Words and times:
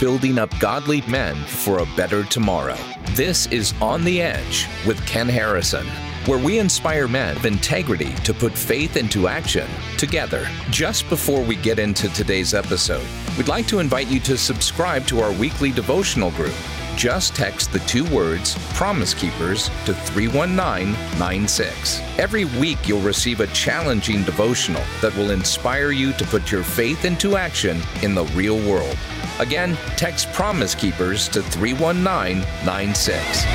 building 0.00 0.38
up 0.38 0.56
godly 0.58 1.02
men 1.02 1.36
for 1.44 1.78
a 1.78 1.86
better 1.96 2.24
tomorrow. 2.24 2.76
This 3.10 3.46
is 3.46 3.74
On 3.80 4.04
the 4.04 4.22
Edge 4.22 4.66
with 4.86 5.04
Ken 5.06 5.28
Harrison, 5.28 5.86
where 6.26 6.38
we 6.38 6.58
inspire 6.58 7.08
men 7.08 7.36
of 7.36 7.46
integrity 7.46 8.14
to 8.16 8.32
put 8.32 8.52
faith 8.52 8.96
into 8.96 9.28
action 9.28 9.68
together. 9.96 10.46
Just 10.70 11.08
before 11.08 11.42
we 11.42 11.56
get 11.56 11.78
into 11.78 12.08
today's 12.10 12.54
episode, 12.54 13.06
we'd 13.36 13.48
like 13.48 13.66
to 13.68 13.80
invite 13.80 14.08
you 14.08 14.20
to 14.20 14.38
subscribe 14.38 15.06
to 15.06 15.20
our 15.20 15.32
weekly 15.32 15.72
devotional 15.72 16.30
group 16.32 16.54
just 16.98 17.34
text 17.36 17.72
the 17.72 17.78
two 17.80 18.04
words 18.12 18.56
Promise 18.74 19.14
Keepers 19.14 19.68
to 19.86 19.94
31996. 19.94 22.00
Every 22.18 22.44
week, 22.44 22.88
you'll 22.88 23.00
receive 23.02 23.38
a 23.38 23.46
challenging 23.48 24.24
devotional 24.24 24.82
that 25.00 25.16
will 25.16 25.30
inspire 25.30 25.92
you 25.92 26.12
to 26.14 26.24
put 26.24 26.50
your 26.50 26.64
faith 26.64 27.04
into 27.04 27.36
action 27.36 27.80
in 28.02 28.16
the 28.16 28.24
real 28.34 28.58
world. 28.68 28.98
Again, 29.38 29.76
text 29.96 30.32
Promise 30.32 30.74
Keepers 30.74 31.28
to 31.28 31.42
31996. 31.42 33.46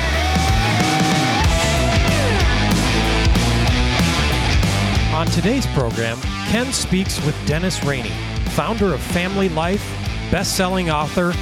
On 5.12 5.26
today's 5.26 5.66
program, 5.68 6.18
Ken 6.48 6.72
speaks 6.72 7.22
with 7.26 7.36
Dennis 7.46 7.84
Rainey, 7.84 8.08
founder 8.52 8.94
of 8.94 9.00
Family 9.00 9.50
Life, 9.50 9.84
best 10.30 10.56
selling 10.56 10.88
author, 10.88 11.34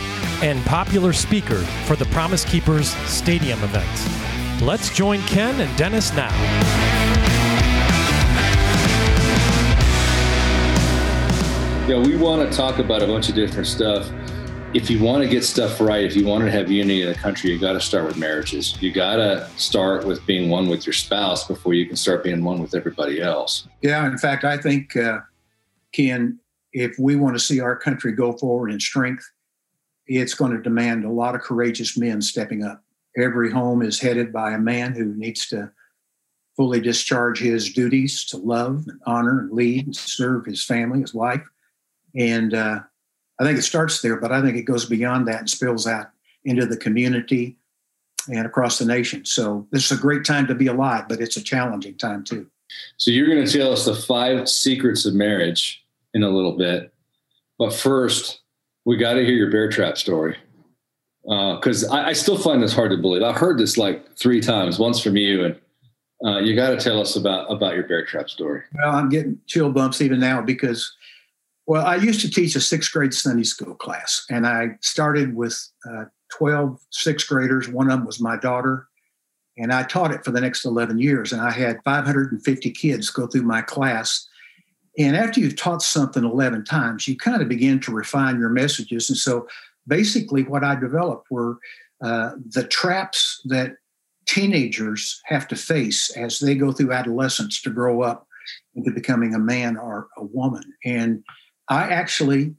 and 0.43 0.61
popular 0.65 1.13
speaker 1.13 1.61
for 1.87 1.95
the 1.95 2.07
Promise 2.07 2.45
Keepers 2.45 2.89
Stadium 3.09 3.63
events. 3.63 4.09
Let's 4.61 4.93
join 4.93 5.21
Ken 5.23 5.61
and 5.61 5.79
Dennis 5.79 6.13
now. 6.15 6.33
Yeah, 11.89 11.99
we 11.99 12.17
want 12.17 12.51
to 12.51 12.57
talk 12.57 12.79
about 12.79 13.03
a 13.03 13.07
bunch 13.07 13.29
of 13.29 13.37
different 13.37 13.69
stuff. 13.69 14.11
If 14.75 14.89
you 14.89 15.03
want 15.03 15.23
to 15.23 15.29
get 15.29 15.45
stuff 15.45 15.83
right, 15.83 16.03
if 16.03 16.17
you 16.17 16.25
want 16.25 16.45
to 16.45 16.51
have 16.51 16.71
unity 16.71 17.03
in 17.03 17.09
the 17.09 17.15
country, 17.15 17.51
you 17.51 17.59
got 17.59 17.75
to 17.75 17.81
start 17.81 18.07
with 18.07 18.17
marriages. 18.17 18.75
You 18.81 18.91
got 18.91 19.17
to 19.17 19.47
start 19.59 20.07
with 20.07 20.25
being 20.25 20.49
one 20.49 20.67
with 20.67 20.87
your 20.87 20.95
spouse 20.95 21.47
before 21.47 21.75
you 21.75 21.85
can 21.85 21.95
start 21.95 22.25
being 22.25 22.43
one 22.43 22.59
with 22.59 22.75
everybody 22.75 23.21
else. 23.21 23.69
Yeah, 23.83 24.07
in 24.07 24.17
fact, 24.17 24.45
I 24.45 24.57
think, 24.57 24.97
uh, 24.97 25.19
Ken, 25.93 26.39
if 26.73 26.99
we 26.99 27.17
want 27.17 27.37
to 27.37 27.39
see 27.39 27.61
our 27.61 27.77
country 27.77 28.13
go 28.13 28.33
forward 28.33 28.73
in 28.73 28.81
strength, 28.81 29.31
it's 30.07 30.33
going 30.33 30.53
to 30.53 30.63
demand 30.63 31.05
a 31.05 31.11
lot 31.11 31.35
of 31.35 31.43
courageous 31.43 31.99
men 31.99 32.23
stepping 32.23 32.65
up. 32.65 32.83
Every 33.19 33.51
home 33.51 33.83
is 33.83 34.01
headed 34.01 34.33
by 34.33 34.53
a 34.53 34.59
man 34.59 34.95
who 34.95 35.15
needs 35.17 35.49
to 35.49 35.71
fully 36.57 36.81
discharge 36.81 37.41
his 37.41 37.75
duties 37.75 38.25
to 38.25 38.39
love 38.39 38.85
and 38.89 39.01
honor 39.05 39.41
and 39.41 39.53
lead 39.53 39.85
and 39.85 39.95
serve 39.95 40.47
his 40.47 40.65
family, 40.65 41.03
his 41.03 41.13
wife. 41.13 41.47
And 42.17 42.55
uh, 42.55 42.81
I 43.43 43.45
think 43.45 43.59
it 43.59 43.63
starts 43.63 44.01
there, 44.03 44.17
but 44.17 44.33
I 44.33 44.41
think 44.41 44.57
it 44.57 44.63
goes 44.63 44.85
beyond 44.85 45.27
that 45.29 45.41
and 45.41 45.51
spills 45.51 45.87
out 45.87 46.11
into 46.45 46.67
the 46.67 46.77
community 46.77 47.57
and 48.29 48.47
across 48.47 48.79
the 48.79 48.85
nation. 48.85 49.25
So 49.25 49.67
this 49.71 49.91
is 49.91 49.99
a 49.99 50.01
great 50.01 50.25
time 50.25 50.47
to 50.47 50.55
be 50.55 50.69
alive, 50.69 51.09
but 51.09 51.21
it's 51.21 51.37
a 51.37 51.43
challenging 51.43 51.97
time 51.97 52.25
too. 52.25 52.47
So 52.97 53.11
you're 53.11 53.27
going 53.27 53.45
to 53.45 53.59
tell 53.59 53.73
us 53.73 53.85
the 53.85 53.95
five 53.95 54.49
secrets 54.49 55.05
of 55.05 55.15
marriage 55.15 55.85
in 56.15 56.23
a 56.23 56.31
little 56.31 56.57
bit. 56.57 56.93
But 57.59 57.75
first, 57.75 58.41
we 58.85 58.97
got 58.97 59.15
to 59.15 59.25
hear 59.25 59.35
your 59.35 59.51
bear 59.51 59.69
trap 59.69 59.99
story 59.99 60.37
because 61.23 61.85
uh, 61.85 61.95
I, 61.95 62.09
I, 62.09 62.13
still 62.13 62.37
find 62.37 62.63
this 62.63 62.75
hard 62.75 62.91
to 62.91 62.97
believe. 62.97 63.23
I've 63.23 63.37
heard 63.37 63.59
this 63.59 63.79
like 63.79 64.17
three 64.17 64.41
times, 64.41 64.79
once 64.79 65.01
from 65.01 65.17
you, 65.17 65.45
and 65.45 65.57
uh, 66.25 66.39
you 66.39 66.57
got 66.57 66.71
to 66.71 66.77
tell 66.77 67.01
us 67.01 67.15
about 67.15 67.51
about 67.51 67.75
your 67.75 67.87
bear 67.87 68.05
trap 68.05 68.29
story. 68.29 68.63
Well, 68.75 68.95
I'm 68.95 69.09
getting 69.09 69.39
chill 69.47 69.71
bumps 69.71 70.01
even 70.01 70.19
now 70.19 70.43
because, 70.43 70.93
well, 71.67 71.85
I 71.85 71.97
used 71.97 72.21
to 72.23 72.31
teach 72.31 72.57
a 72.57 72.61
sixth 72.61 72.93
grade 72.93 73.15
Sunday 73.15 73.45
school 73.45 73.75
class, 73.75 74.25
and 74.31 74.47
I 74.47 74.77
started 74.81 75.35
with 75.35 75.57
uh, 75.89 76.05
12 76.37 76.81
sixth 76.91 77.29
graders. 77.29 77.69
One 77.69 77.91
of 77.91 77.99
them 77.99 78.07
was 78.07 78.21
my 78.21 78.37
daughter, 78.37 78.89
and 79.57 79.73
I 79.73 79.85
taught 79.85 80.13
it 80.13 80.25
for 80.25 80.31
the 80.31 80.41
next 80.41 80.65
11 80.65 80.99
years, 80.99 81.33
and 81.33 81.41
I 81.41 81.51
had 81.51 81.81
550 81.85 82.71
kids 82.71 83.11
go 83.11 83.27
through 83.27 83.43
my 83.43 83.63
class 83.63 84.29
and 84.99 85.17
after 85.17 85.41
you've 85.41 85.57
taught 85.57 85.83
something 85.83 86.25
11 86.25 86.65
times, 86.65 87.09
you 87.09 87.17
kind 87.17 87.41
of 87.41 87.49
begin 87.49 87.81
to 87.81 87.93
refine 87.93 88.39
your 88.39 88.51
messages. 88.51 89.09
And 89.09 89.17
so 89.17 89.49
basically, 89.87 90.43
what 90.43 90.65
I 90.65 90.75
developed 90.75 91.31
were 91.31 91.59
uh, 92.03 92.33
the 92.51 92.65
traps 92.65 93.41
that 93.47 93.77
teenagers 94.27 95.21
have 95.27 95.49
to 95.49 95.57
face 95.57 96.11
as 96.17 96.39
they 96.39 96.55
go 96.55 96.73
through 96.73 96.93
adolescence 96.93 97.61
to 97.63 97.71
grow 97.71 98.03
up 98.03 98.27
into 98.75 98.91
becoming 98.91 99.35
a 99.35 99.39
man 99.39 99.77
or 99.77 100.09
a 100.17 100.25
woman. 100.25 100.63
And 100.85 101.25
I 101.69 101.85
actually 101.85 102.55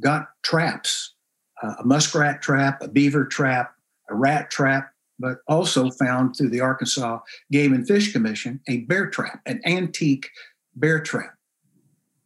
got 0.00 0.28
traps 0.42 1.14
uh, 1.62 1.74
a 1.78 1.84
muskrat 1.84 2.42
trap, 2.42 2.82
a 2.82 2.88
beaver 2.88 3.24
trap, 3.24 3.74
a 4.08 4.14
rat 4.14 4.50
trap, 4.50 4.92
but 5.18 5.38
also 5.46 5.90
found 5.90 6.34
through 6.34 6.48
the 6.48 6.60
Arkansas 6.60 7.20
Game 7.52 7.72
and 7.74 7.86
Fish 7.86 8.12
Commission 8.12 8.60
a 8.68 8.78
bear 8.78 9.10
trap, 9.10 9.40
an 9.46 9.60
antique 9.66 10.30
bear 10.74 11.00
trap. 11.00 11.34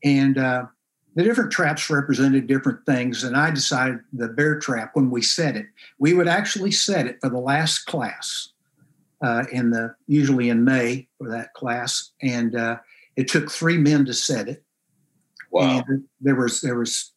And 0.05 0.39
uh, 0.39 0.67
the 1.17 1.25
different 1.25 1.51
traps 1.51 1.91
represented 1.91 2.47
different 2.47 2.85
things. 2.87 3.25
And 3.25 3.37
I 3.37 3.51
decided 3.51 4.01
the 4.13 4.29
bear 4.29 4.59
trap, 4.59 4.91
when 4.95 5.11
we 5.11 5.23
set 5.23 5.57
it, 5.57 5.67
we 5.99 6.15
would 6.15 6.29
actually 6.29 6.71
set 6.71 7.07
it 7.07 7.19
for 7.21 7.31
the 7.31 7.39
last 7.39 7.87
class 7.87 8.51
uh, 9.23 9.45
in 9.51 9.71
the 9.71 9.95
usually 10.07 10.51
in 10.51 10.65
May 10.65 11.09
for 11.19 11.29
that 11.31 11.55
class. 11.55 12.13
And 12.23 12.55
uh, 12.55 12.79
it 13.17 13.29
took 13.29 13.51
three 13.51 13.79
men 13.79 14.05
to 14.05 14.15
set 14.15 14.49
it. 14.49 14.63
Wow. 15.55 15.83
And 15.89 16.05
there 16.21 16.35
was 16.35 16.61
there 16.61 16.79
was 16.79 17.13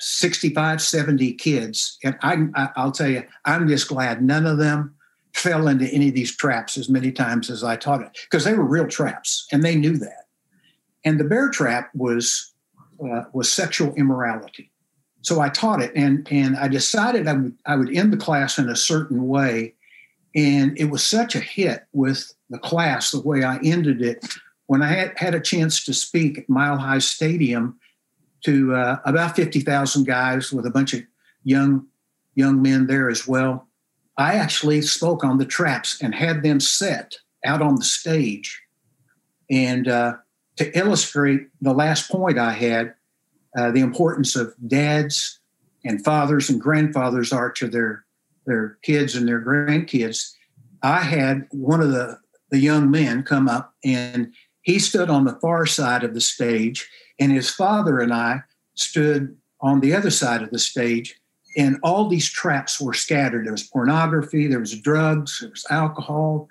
65, 0.00 0.80
70 0.80 1.32
kids. 1.34 1.98
And 2.04 2.16
I, 2.22 2.70
I'll 2.76 2.92
tell 2.92 3.08
you, 3.08 3.24
I'm 3.44 3.66
just 3.66 3.88
glad 3.88 4.22
none 4.22 4.46
of 4.46 4.58
them 4.58 4.94
fell 5.34 5.68
into 5.68 5.86
any 5.86 6.08
of 6.08 6.14
these 6.14 6.36
traps 6.36 6.78
as 6.78 6.88
many 6.88 7.12
times 7.12 7.50
as 7.50 7.62
I 7.62 7.76
taught 7.76 8.02
it 8.02 8.16
because 8.30 8.44
they 8.44 8.54
were 8.54 8.64
real 8.64 8.86
traps 8.86 9.46
and 9.52 9.62
they 9.62 9.76
knew 9.76 9.96
that 9.98 10.28
and 11.04 11.18
the 11.18 11.24
bear 11.24 11.48
trap 11.48 11.90
was 11.94 12.52
uh, 13.02 13.22
was 13.32 13.50
sexual 13.50 13.94
immorality. 13.94 14.70
So 15.22 15.40
I 15.40 15.48
taught 15.48 15.82
it, 15.82 15.92
and 15.94 16.26
and 16.30 16.56
I 16.56 16.68
decided 16.68 17.26
I 17.26 17.32
would 17.34 17.56
I 17.66 17.76
would 17.76 17.94
end 17.94 18.12
the 18.12 18.18
class 18.18 18.58
in 18.58 18.68
a 18.68 18.76
certain 18.76 19.26
way, 19.26 19.74
and 20.34 20.78
it 20.78 20.86
was 20.86 21.04
such 21.04 21.34
a 21.34 21.40
hit 21.40 21.86
with 21.92 22.32
the 22.50 22.58
class 22.58 23.10
the 23.10 23.20
way 23.20 23.42
I 23.42 23.58
ended 23.58 24.02
it. 24.02 24.24
When 24.68 24.82
I 24.82 24.88
had, 24.88 25.18
had 25.18 25.34
a 25.34 25.40
chance 25.40 25.82
to 25.86 25.94
speak 25.94 26.38
at 26.38 26.48
Mile 26.48 26.76
High 26.76 26.98
Stadium 26.98 27.80
to 28.44 28.74
uh, 28.74 28.98
about 29.04 29.34
fifty 29.34 29.60
thousand 29.60 30.06
guys 30.06 30.52
with 30.52 30.66
a 30.66 30.70
bunch 30.70 30.94
of 30.94 31.00
young 31.42 31.86
young 32.34 32.62
men 32.62 32.86
there 32.86 33.10
as 33.10 33.26
well, 33.26 33.66
I 34.18 34.34
actually 34.34 34.82
spoke 34.82 35.24
on 35.24 35.38
the 35.38 35.46
traps 35.46 36.00
and 36.02 36.14
had 36.14 36.42
them 36.42 36.60
set 36.60 37.16
out 37.46 37.62
on 37.62 37.76
the 37.76 37.84
stage, 37.84 38.60
and 39.50 39.88
uh, 39.88 40.16
to 40.56 40.78
illustrate 40.78 41.48
the 41.62 41.72
last 41.72 42.10
point 42.10 42.38
I 42.38 42.52
had, 42.52 42.94
uh, 43.56 43.70
the 43.70 43.80
importance 43.80 44.36
of 44.36 44.54
dads 44.66 45.40
and 45.84 46.04
fathers 46.04 46.50
and 46.50 46.60
grandfathers 46.60 47.32
are 47.32 47.50
to 47.52 47.68
their 47.68 48.04
their 48.44 48.76
kids 48.82 49.14
and 49.14 49.26
their 49.26 49.40
grandkids. 49.40 50.34
I 50.82 51.00
had 51.00 51.46
one 51.52 51.80
of 51.80 51.90
the 51.90 52.18
the 52.50 52.58
young 52.58 52.90
men 52.90 53.22
come 53.22 53.48
up 53.48 53.74
and 53.82 54.34
he 54.68 54.78
stood 54.78 55.08
on 55.08 55.24
the 55.24 55.38
far 55.40 55.64
side 55.64 56.04
of 56.04 56.12
the 56.12 56.20
stage, 56.20 56.90
and 57.18 57.32
his 57.32 57.48
father 57.48 58.00
and 58.00 58.12
I 58.12 58.42
stood 58.74 59.34
on 59.62 59.80
the 59.80 59.94
other 59.94 60.10
side 60.10 60.42
of 60.42 60.50
the 60.50 60.58
stage. 60.58 61.18
And 61.56 61.78
all 61.82 62.06
these 62.06 62.28
traps 62.28 62.78
were 62.78 62.92
scattered. 62.92 63.46
There 63.46 63.52
was 63.52 63.62
pornography, 63.62 64.46
there 64.46 64.60
was 64.60 64.78
drugs, 64.78 65.38
there 65.40 65.48
was 65.48 65.64
alcohol, 65.70 66.50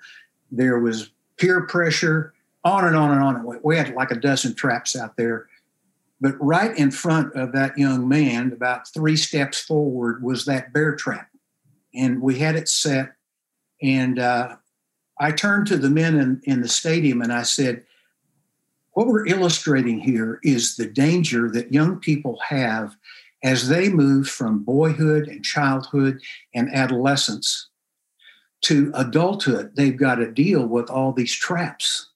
there 0.50 0.80
was 0.80 1.12
peer 1.36 1.60
pressure, 1.60 2.34
on 2.64 2.84
and 2.84 2.96
on 2.96 3.12
and 3.12 3.22
on. 3.22 3.60
We 3.62 3.76
had 3.76 3.94
like 3.94 4.10
a 4.10 4.16
dozen 4.18 4.56
traps 4.56 4.96
out 4.96 5.16
there. 5.16 5.46
But 6.20 6.34
right 6.40 6.76
in 6.76 6.90
front 6.90 7.36
of 7.36 7.52
that 7.52 7.78
young 7.78 8.08
man, 8.08 8.52
about 8.52 8.92
three 8.92 9.16
steps 9.16 9.60
forward, 9.60 10.24
was 10.24 10.44
that 10.46 10.72
bear 10.72 10.96
trap. 10.96 11.28
And 11.94 12.20
we 12.20 12.40
had 12.40 12.56
it 12.56 12.68
set. 12.68 13.12
And 13.80 14.18
uh, 14.18 14.56
I 15.20 15.30
turned 15.30 15.68
to 15.68 15.76
the 15.76 15.88
men 15.88 16.18
in, 16.18 16.40
in 16.42 16.62
the 16.62 16.68
stadium 16.68 17.22
and 17.22 17.32
I 17.32 17.44
said, 17.44 17.84
What 18.98 19.06
we're 19.06 19.28
illustrating 19.28 20.00
here 20.00 20.40
is 20.42 20.74
the 20.74 20.86
danger 20.86 21.48
that 21.52 21.72
young 21.72 22.00
people 22.00 22.36
have 22.48 22.96
as 23.44 23.68
they 23.68 23.88
move 23.88 24.28
from 24.28 24.64
boyhood 24.64 25.28
and 25.28 25.44
childhood 25.44 26.20
and 26.52 26.68
adolescence 26.74 27.68
to 28.62 28.90
adulthood. 28.96 29.76
They've 29.76 29.96
got 29.96 30.16
to 30.16 30.32
deal 30.32 30.66
with 30.66 30.90
all 30.90 31.12
these 31.12 31.32
traps 31.32 32.08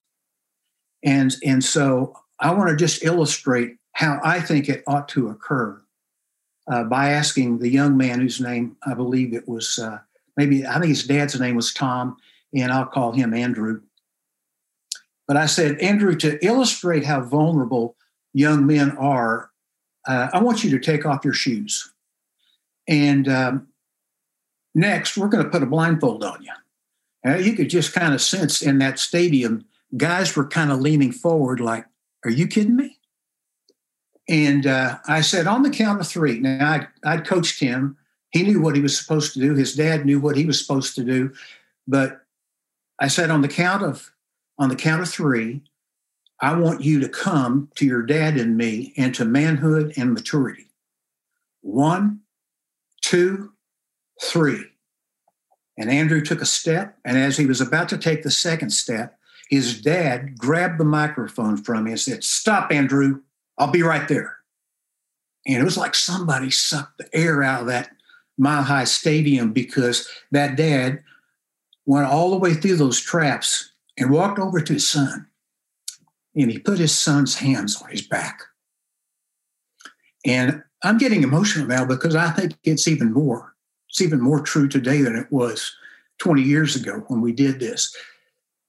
and, 1.05 1.37
and 1.47 1.63
so 1.63 2.17
I 2.41 2.53
want 2.53 2.71
to 2.71 2.77
just 2.77 3.05
illustrate 3.05 3.77
how 3.93 4.19
I 4.25 4.41
think 4.41 4.69
it 4.69 4.83
ought 4.89 5.09
to 5.11 5.29
occur 5.29 5.81
uh, 6.67 6.83
by 6.83 7.11
asking 7.11 7.61
the 7.61 7.71
young 7.71 7.97
man 7.97 8.19
whose 8.19 8.41
name 8.41 8.77
I 8.85 8.95
believe 8.95 9.35
it 9.35 9.47
was, 9.47 9.79
uh, 9.79 10.01
maybe 10.37 10.67
I 10.67 10.81
think 10.81 10.87
his 10.87 11.07
dad's 11.07 11.39
name 11.39 11.55
was 11.55 11.73
Tom, 11.73 12.17
and 12.53 12.73
I'll 12.73 12.87
call 12.87 13.13
him 13.13 13.35
Andrew. 13.35 13.83
But 15.33 15.41
I 15.41 15.47
said, 15.47 15.79
Andrew, 15.79 16.15
to 16.17 16.39
illustrate 16.45 17.07
how 17.07 17.23
vulnerable 17.23 17.97
young 18.35 18.67
men 18.67 18.91
are, 18.99 19.51
uh, 20.07 20.29
I 20.31 20.43
want 20.43 20.63
you 20.63 20.69
to 20.73 20.79
take 20.79 21.07
off 21.07 21.25
your 21.25 21.33
shoes. 21.33 21.91
And 22.87 23.27
um, 23.31 23.69
next, 24.75 25.17
we're 25.17 25.29
going 25.31 25.43
to 25.43 25.49
put 25.49 25.63
a 25.63 25.67
blindfold 25.67 26.23
on 26.23 26.43
you. 26.43 26.53
And 27.25 27.43
you 27.47 27.55
could 27.55 27.71
just 27.71 27.95
kind 27.95 28.13
of 28.13 28.21
sense 28.21 28.61
in 28.61 28.77
that 28.81 28.99
stadium, 28.99 29.65
guys 29.97 30.37
were 30.37 30.47
kind 30.47 30.71
of 30.71 30.81
leaning 30.81 31.13
forward, 31.13 31.61
like, 31.61 31.87
Are 32.27 32.31
you 32.31 32.47
kidding 32.47 32.77
me? 32.77 32.99
And 34.29 34.67
uh, 34.67 34.99
I 35.09 35.23
said, 35.23 35.47
On 35.47 35.63
the 35.63 35.71
count 35.71 35.99
of 35.99 36.07
three. 36.07 36.41
Now, 36.41 36.73
I, 36.73 36.89
I'd 37.11 37.27
coached 37.27 37.59
him. 37.59 37.97
He 38.33 38.43
knew 38.43 38.61
what 38.61 38.77
he 38.77 38.83
was 38.83 38.99
supposed 38.99 39.33
to 39.33 39.41
do. 39.41 39.55
His 39.55 39.75
dad 39.75 40.05
knew 40.05 40.21
what 40.21 40.37
he 40.37 40.45
was 40.45 40.61
supposed 40.61 40.95
to 40.97 41.03
do. 41.03 41.33
But 41.89 42.21
I 42.99 43.09
said, 43.09 43.31
On 43.31 43.41
the 43.41 43.49
count 43.49 43.83
of 43.83 44.13
on 44.59 44.69
the 44.69 44.77
count 44.77 45.03
of 45.03 45.09
three, 45.09 45.63
I 46.41 46.55
want 46.55 46.83
you 46.83 47.01
to 47.01 47.09
come 47.09 47.71
to 47.77 47.87
your 47.87 48.03
dad 48.03 48.37
and 48.37 48.57
me 48.57 48.93
and 48.97 49.15
to 49.15 49.25
manhood 49.25 49.93
and 49.97 50.13
maturity. 50.13 50.67
One, 51.61 52.21
two, 53.01 53.53
three. 54.21 54.65
And 55.79 55.91
Andrew 55.91 56.21
took 56.21 56.43
a 56.43 56.47
step. 56.47 56.99
And 57.05 57.17
as 57.17 57.37
he 57.37 57.47
was 57.47 57.61
about 57.61 57.89
to 57.91 57.99
take 57.99 58.23
the 58.23 58.31
second 58.31 58.71
step, 58.71 59.19
his 59.49 59.81
dad 59.81 60.39
grabbed 60.39 60.79
the 60.79 60.85
microphone 60.85 61.57
from 61.57 61.87
him 61.87 61.87
and 61.89 62.01
said, 62.01 62.25
Stop, 62.25 62.73
Andrew. 62.73 63.21
I'll 63.59 63.71
be 63.71 63.83
right 63.83 64.09
there. 64.09 64.37
And 65.47 65.61
it 65.61 65.65
was 65.65 65.77
like 65.77 65.95
somebody 65.95 66.51
sucked 66.51 66.99
the 66.99 67.09
air 67.15 67.43
out 67.43 67.63
of 67.63 67.67
that 67.67 67.91
mile 68.39 68.63
high 68.63 68.85
stadium 68.85 69.53
because 69.53 70.09
that 70.31 70.57
dad 70.57 71.03
went 71.85 72.07
all 72.07 72.31
the 72.31 72.39
way 72.39 72.55
through 72.55 72.77
those 72.77 73.01
traps 73.01 73.72
and 73.99 74.11
walked 74.11 74.39
over 74.39 74.61
to 74.61 74.73
his 74.75 74.89
son. 74.89 75.27
And 76.35 76.51
he 76.51 76.59
put 76.59 76.79
his 76.79 76.97
son's 76.97 77.37
hands 77.37 77.81
on 77.83 77.91
his 77.91 78.03
back. 78.03 78.41
And 80.25 80.63
I'm 80.83 80.99
getting 80.99 81.23
emotional 81.23 81.67
now 81.67 81.85
because 81.85 82.17
I 82.17 82.31
think 82.31 82.55
it's 82.65 82.89
even 82.89 83.13
more. 83.13 83.55
It's 83.89 84.01
even 84.01 84.21
more 84.21 84.41
true 84.41 84.69
today 84.69 85.03
than 85.03 85.17
it 85.17 85.31
was 85.31 85.75
20 86.19 86.43
years 86.43 86.77
ago 86.77 87.05
when 87.09 87.21
we 87.21 87.33
did 87.33 87.61
this. 87.61 87.95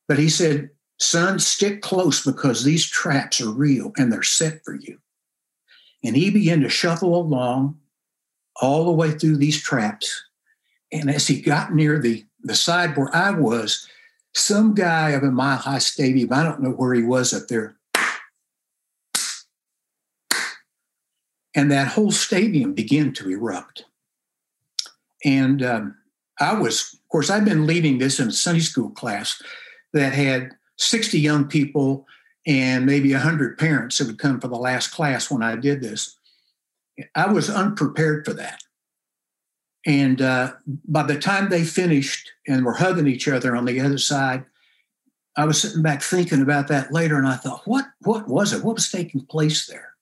But 0.08 0.20
he 0.20 0.30
said, 0.30 0.70
Son, 1.00 1.40
stick 1.40 1.82
close 1.82 2.24
because 2.24 2.64
these 2.64 2.86
traps 2.86 3.42
are 3.42 3.50
real 3.50 3.94
and 3.98 4.12
they're 4.12 4.24
set 4.24 4.64
for 4.64 4.76
you. 4.76 5.00
And 6.04 6.16
he 6.16 6.30
began 6.30 6.62
to 6.62 6.70
shuffle 6.70 7.16
along 7.16 7.78
all 8.62 8.86
the 8.86 8.92
way 8.92 9.12
through 9.12 9.38
these 9.38 9.62
traps. 9.62 10.24
And 10.92 11.10
as 11.10 11.28
he 11.28 11.42
got 11.42 11.74
near 11.74 12.00
the, 12.00 12.26
the 12.42 12.56
side 12.56 12.96
where 12.96 13.14
I 13.16 13.32
was, 13.32 13.88
some 14.36 14.74
guy 14.74 15.12
of 15.12 15.24
a 15.24 15.32
mile 15.32 15.58
high 15.58 15.80
stadium, 15.80 16.34
I 16.34 16.44
don't 16.44 16.62
know 16.62 16.72
where 16.72 16.94
he 16.94 17.04
was 17.04 17.34
up 17.34 17.48
there, 17.48 17.76
and 21.56 21.72
that 21.72 21.90
whole 21.90 22.12
stadium 22.12 22.74
began 22.74 23.14
to 23.14 23.30
erupt. 23.30 23.86
And 25.24 25.64
um, 25.64 25.96
I 26.40 26.54
was, 26.54 26.94
of 26.94 27.10
course, 27.10 27.30
I've 27.30 27.46
been 27.46 27.68
leading 27.68 27.98
this 27.98 28.20
in 28.20 28.30
a 28.30 28.32
Sunday 28.32 28.62
school 28.62 28.90
class 28.90 29.42
that 29.94 30.14
had 30.14 30.52
60 30.78 31.20
young 31.20 31.46
people 31.46 32.08
and 32.46 32.86
maybe 32.86 33.14
100 33.14 33.58
parents 33.58 33.98
that 33.98 34.08
would 34.08 34.20
come 34.20 34.40
for 34.40 34.48
the 34.48 34.56
last 34.56 34.90
class 34.90 35.32
when 35.32 35.44
I 35.44 35.56
did 35.56 35.82
this. 35.82 36.18
I 37.16 37.32
was 37.32 37.50
unprepared 37.50 38.26
for 38.26 38.34
that. 38.34 38.62
And 39.86 40.22
uh, 40.22 40.54
by 40.88 41.04
the 41.04 41.20
time 41.20 41.50
they 41.50 41.64
finished 41.64 42.32
and 42.48 42.66
were 42.66 42.74
hugging 42.74 43.08
each 43.08 43.28
other 43.28 43.56
on 43.56 43.66
the 43.66 43.82
other 43.82 43.98
side, 43.98 44.46
I 45.36 45.46
was 45.46 45.62
sitting 45.62 45.82
back 45.82 46.02
thinking 46.02 46.42
about 46.42 46.68
that 46.68 46.94
later, 46.94 47.18
and 47.18 47.28
I 47.28 47.36
thought, 47.36 47.64
what 47.66 47.86
what 48.02 48.28
was 48.28 48.54
it? 48.54 48.64
What 48.64 48.76
was 48.76 48.92
taking 48.92 49.26
place 49.26 49.66
there? 49.66 49.94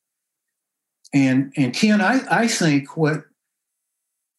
And 1.14 1.54
and 1.56 1.74
Ken, 1.74 2.02
I, 2.02 2.22
I 2.30 2.48
think 2.48 2.98
what 2.98 3.24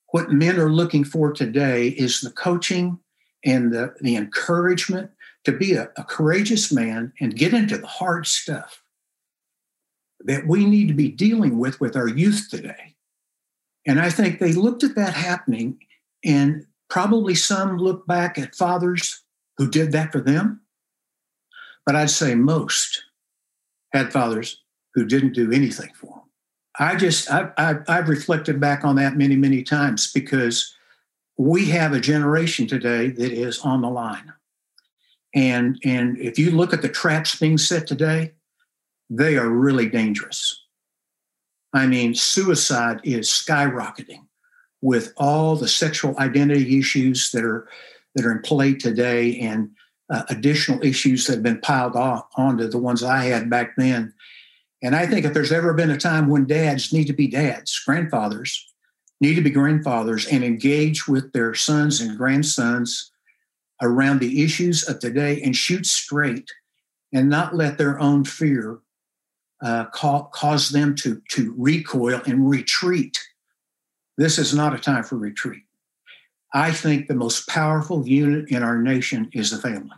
what 0.09 0.31
men 0.31 0.59
are 0.59 0.71
looking 0.71 1.05
for 1.05 1.33
today 1.33 1.89
is 1.89 2.21
the 2.21 2.31
coaching 2.31 2.99
and 3.45 3.73
the, 3.73 3.95
the 4.01 4.15
encouragement 4.15 5.11
to 5.45 5.53
be 5.53 5.73
a, 5.73 5.91
a 5.97 6.05
courageous 6.05 6.71
man 6.71 7.13
and 7.21 7.35
get 7.35 7.55
into 7.55 7.79
the 7.79 7.87
hard 7.87 8.27
stuff 8.27 8.83
that 10.21 10.47
we 10.47 10.65
need 10.65 10.89
to 10.89 10.95
be 10.95 11.09
dealing 11.09 11.59
with 11.59 11.81
with 11.81 11.97
our 11.97 12.09
youth 12.09 12.49
today. 12.51 12.92
And 13.87 14.01
I 14.01 14.11
think 14.11 14.39
they 14.39 14.53
looked 14.53 14.85
at 14.85 14.95
that 14.95 15.15
happening, 15.15 15.79
and 16.25 16.67
probably 16.89 17.35
some 17.35 17.79
look 17.79 18.07
back 18.07 18.39
at 18.39 18.55
fathers 18.55 19.23
who 19.59 19.69
did 19.69 19.93
that 19.93 20.13
for 20.13 20.21
them. 20.21 20.61
But 21.85 21.97
I'd 21.97 22.11
say 22.11 22.35
most 22.35 23.03
had 23.93 24.13
fathers 24.13 24.61
who 24.95 25.05
didn't 25.05 25.33
do 25.33 25.51
anything 25.51 25.91
for 25.95 26.07
them. 26.07 26.23
I 26.79 26.97
just 26.97 27.31
I've, 27.31 27.53
I've, 27.59 27.83
I've 27.89 28.09
reflected 28.09 28.61
back 28.61 28.85
on 28.85 28.97
that 28.97 29.17
many 29.17 29.37
many 29.37 29.63
times 29.63 30.13
because 30.13 30.75
we 31.37 31.67
have 31.67 31.93
a 31.93 32.01
generation 32.01 32.67
today 32.67 33.09
that 33.09 33.33
is 33.33 33.59
on 33.61 33.83
the 33.83 33.91
line, 33.91 34.33
and 35.35 35.79
and 35.85 36.19
if 36.19 36.39
you 36.39 36.51
look 36.51 36.73
at 36.73 36.83
the 36.83 36.89
traps 36.89 37.39
being 37.39 37.59
set 37.59 37.87
today, 37.87 38.33
they 39.11 39.37
are 39.37 39.49
really 39.49 39.89
dangerous. 39.89 40.62
I 41.73 41.87
mean, 41.87 42.15
suicide 42.15 43.01
is 43.05 43.29
skyrocketing 43.29 44.27
with 44.81 45.13
all 45.17 45.57
the 45.57 45.69
sexual 45.69 46.19
identity 46.19 46.79
issues 46.79 47.31
that 47.31 47.45
are 47.45 47.69
that 48.15 48.27
are 48.27 48.33
in 48.33 48.43
play 48.43 48.75
today, 48.75 49.39
and 49.41 49.71
uh, 50.11 50.23
additional 50.29 50.85
issues 50.85 51.27
that 51.27 51.35
have 51.35 51.43
been 51.43 51.61
piled 51.61 51.97
on 51.97 52.23
onto 52.37 52.69
the 52.69 52.79
ones 52.79 53.03
I 53.03 53.25
had 53.25 53.49
back 53.49 53.75
then. 53.77 54.13
And 54.83 54.95
I 54.95 55.07
think 55.07 55.25
if 55.25 55.33
there's 55.33 55.53
ever 55.53 55.73
been 55.73 55.91
a 55.91 55.97
time 55.97 56.29
when 56.29 56.45
dads 56.45 56.93
need 56.93 57.07
to 57.07 57.13
be 57.13 57.29
dads, 57.29 57.81
grandfathers 57.87 58.69
need 59.21 59.37
to 59.37 59.41
be 59.41 59.51
grandfathers 59.51 60.27
and 60.27 60.43
engage 60.43 61.07
with 61.07 61.33
their 61.33 61.55
sons 61.55 62.01
and 62.01 62.19
grandsons 62.19 63.13
around 63.81 64.19
the 64.19 64.43
issues 64.43 64.89
of 64.89 64.99
today 64.99 65.41
and 65.43 65.57
shoot 65.57 65.87
straight 65.87 66.51
and 67.13 67.31
not 67.31 67.55
let 67.55 67.79
their 67.79 68.01
own 68.01 68.25
fear 68.25 68.81
uh, 69.63 69.87
ca- 69.87 70.25
cause 70.25 70.71
them 70.71 70.95
to, 70.97 71.23
to 71.31 71.55
recoil 71.57 72.21
and 72.27 72.49
retreat. 72.49 73.19
This 74.19 74.39
is 74.39 74.55
not 74.55 74.75
a 74.75 74.79
time 74.79 75.05
for 75.05 75.17
retreat. 75.17 75.63
I 76.53 76.73
think 76.73 77.07
the 77.07 77.15
most 77.15 77.49
powerful 77.49 78.07
unit 78.07 78.51
in 78.51 78.63
our 78.63 78.77
nation 78.77 79.31
is 79.33 79.51
the 79.51 79.59
family. 79.59 79.97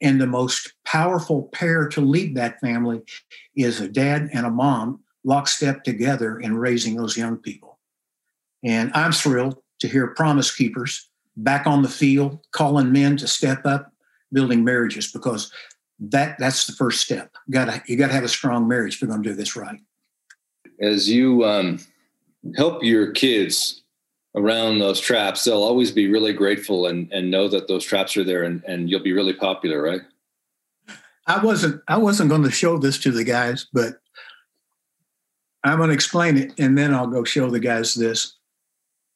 And 0.00 0.20
the 0.20 0.26
most 0.26 0.74
powerful 0.84 1.44
pair 1.52 1.88
to 1.88 2.00
lead 2.00 2.36
that 2.36 2.60
family 2.60 3.02
is 3.56 3.80
a 3.80 3.88
dad 3.88 4.28
and 4.32 4.46
a 4.46 4.50
mom 4.50 5.00
lockstep 5.24 5.84
together 5.84 6.38
in 6.38 6.56
raising 6.56 6.96
those 6.96 7.16
young 7.16 7.36
people. 7.36 7.78
And 8.62 8.92
I'm 8.94 9.12
thrilled 9.12 9.56
to 9.80 9.88
hear 9.88 10.08
Promise 10.08 10.54
Keepers 10.54 11.08
back 11.36 11.66
on 11.66 11.82
the 11.82 11.88
field, 11.88 12.40
calling 12.52 12.92
men 12.92 13.16
to 13.16 13.26
step 13.26 13.64
up, 13.64 13.92
building 14.32 14.64
marriages, 14.64 15.10
because 15.10 15.52
that 15.98 16.38
that's 16.38 16.66
the 16.66 16.72
first 16.72 17.00
step. 17.00 17.34
Got 17.50 17.66
to 17.66 17.82
you 17.86 17.96
got 17.96 18.08
to 18.08 18.14
have 18.14 18.24
a 18.24 18.28
strong 18.28 18.68
marriage 18.68 18.94
if 18.94 19.02
you're 19.02 19.08
going 19.08 19.22
to 19.22 19.28
do 19.28 19.34
this 19.34 19.56
right. 19.56 19.80
As 20.80 21.08
you 21.08 21.44
um, 21.44 21.80
help 22.56 22.84
your 22.84 23.10
kids 23.12 23.82
around 24.36 24.78
those 24.78 25.00
traps, 25.00 25.44
they'll 25.44 25.62
always 25.62 25.90
be 25.90 26.08
really 26.08 26.32
grateful 26.32 26.86
and, 26.86 27.12
and 27.12 27.30
know 27.30 27.48
that 27.48 27.66
those 27.66 27.84
traps 27.84 28.16
are 28.16 28.24
there 28.24 28.44
and, 28.44 28.62
and 28.64 28.88
you'll 28.88 29.02
be 29.02 29.12
really 29.12 29.32
popular, 29.32 29.82
right? 29.82 30.02
I 31.26 31.44
wasn't 31.44 31.82
I 31.88 31.98
wasn't 31.98 32.30
going 32.30 32.44
to 32.44 32.50
show 32.50 32.78
this 32.78 32.98
to 33.00 33.10
the 33.10 33.24
guys, 33.24 33.66
but 33.72 34.00
I'm 35.64 35.78
going 35.78 35.88
to 35.88 35.94
explain 35.94 36.36
it 36.36 36.52
and 36.58 36.78
then 36.78 36.94
I'll 36.94 37.08
go 37.08 37.24
show 37.24 37.50
the 37.50 37.60
guys 37.60 37.94
this. 37.94 38.36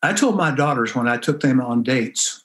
I 0.02 0.12
told 0.12 0.36
my 0.36 0.50
daughters 0.50 0.96
when 0.96 1.06
I 1.06 1.16
took 1.16 1.40
them 1.40 1.60
on 1.60 1.84
dates 1.84 2.44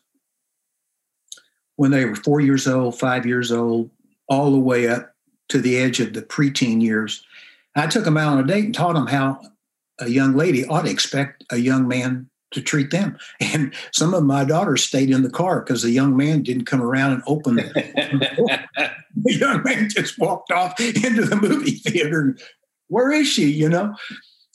when 1.78 1.92
they 1.92 2.06
were 2.06 2.16
four 2.16 2.40
years 2.40 2.68
old, 2.68 3.00
five 3.00 3.26
years 3.26 3.52
old, 3.52 3.90
all 4.28 4.52
the 4.52 4.60
way 4.60 4.88
up 4.88 5.14
to 5.50 5.60
the 5.60 5.78
edge 5.78 6.00
of 6.00 6.14
the 6.14 6.22
preteen 6.22 6.82
years. 6.82 7.24
I 7.76 7.88
took 7.88 8.06
them 8.06 8.18
out 8.18 8.34
on 8.34 8.44
a 8.44 8.48
date 8.48 8.66
and 8.66 8.76
taught 8.76 8.94
them 8.94 9.08
how 9.08 9.40
a 10.00 10.10
young 10.10 10.36
lady 10.36 10.66
ought 10.66 10.84
to 10.84 10.92
expect 10.92 11.44
a 11.52 11.58
young 11.58 11.88
man 11.88 12.30
to 12.52 12.62
treat 12.62 12.92
them. 12.92 13.18
And 13.42 13.74
some 13.92 14.14
of 14.14 14.24
my 14.24 14.44
daughters 14.46 14.84
stayed 14.84 15.10
in 15.10 15.24
the 15.24 15.30
car 15.30 15.62
because 15.62 15.82
the 15.82 15.92
young 15.92 16.16
man 16.16 16.44
didn't 16.44 16.66
come 16.66 16.82
around 16.82 17.14
and 17.14 17.24
open 17.28 17.56
the, 17.56 17.64
the 19.16 19.34
young 19.34 19.64
man 19.64 19.90
just 19.90 20.18
walked 20.20 20.52
off 20.52 20.80
into 20.80 21.24
the 21.24 21.36
movie 21.36 21.72
theater. 21.72 22.38
Where 22.88 23.12
is 23.12 23.28
she? 23.28 23.50
You 23.52 23.70
know? 23.70 23.96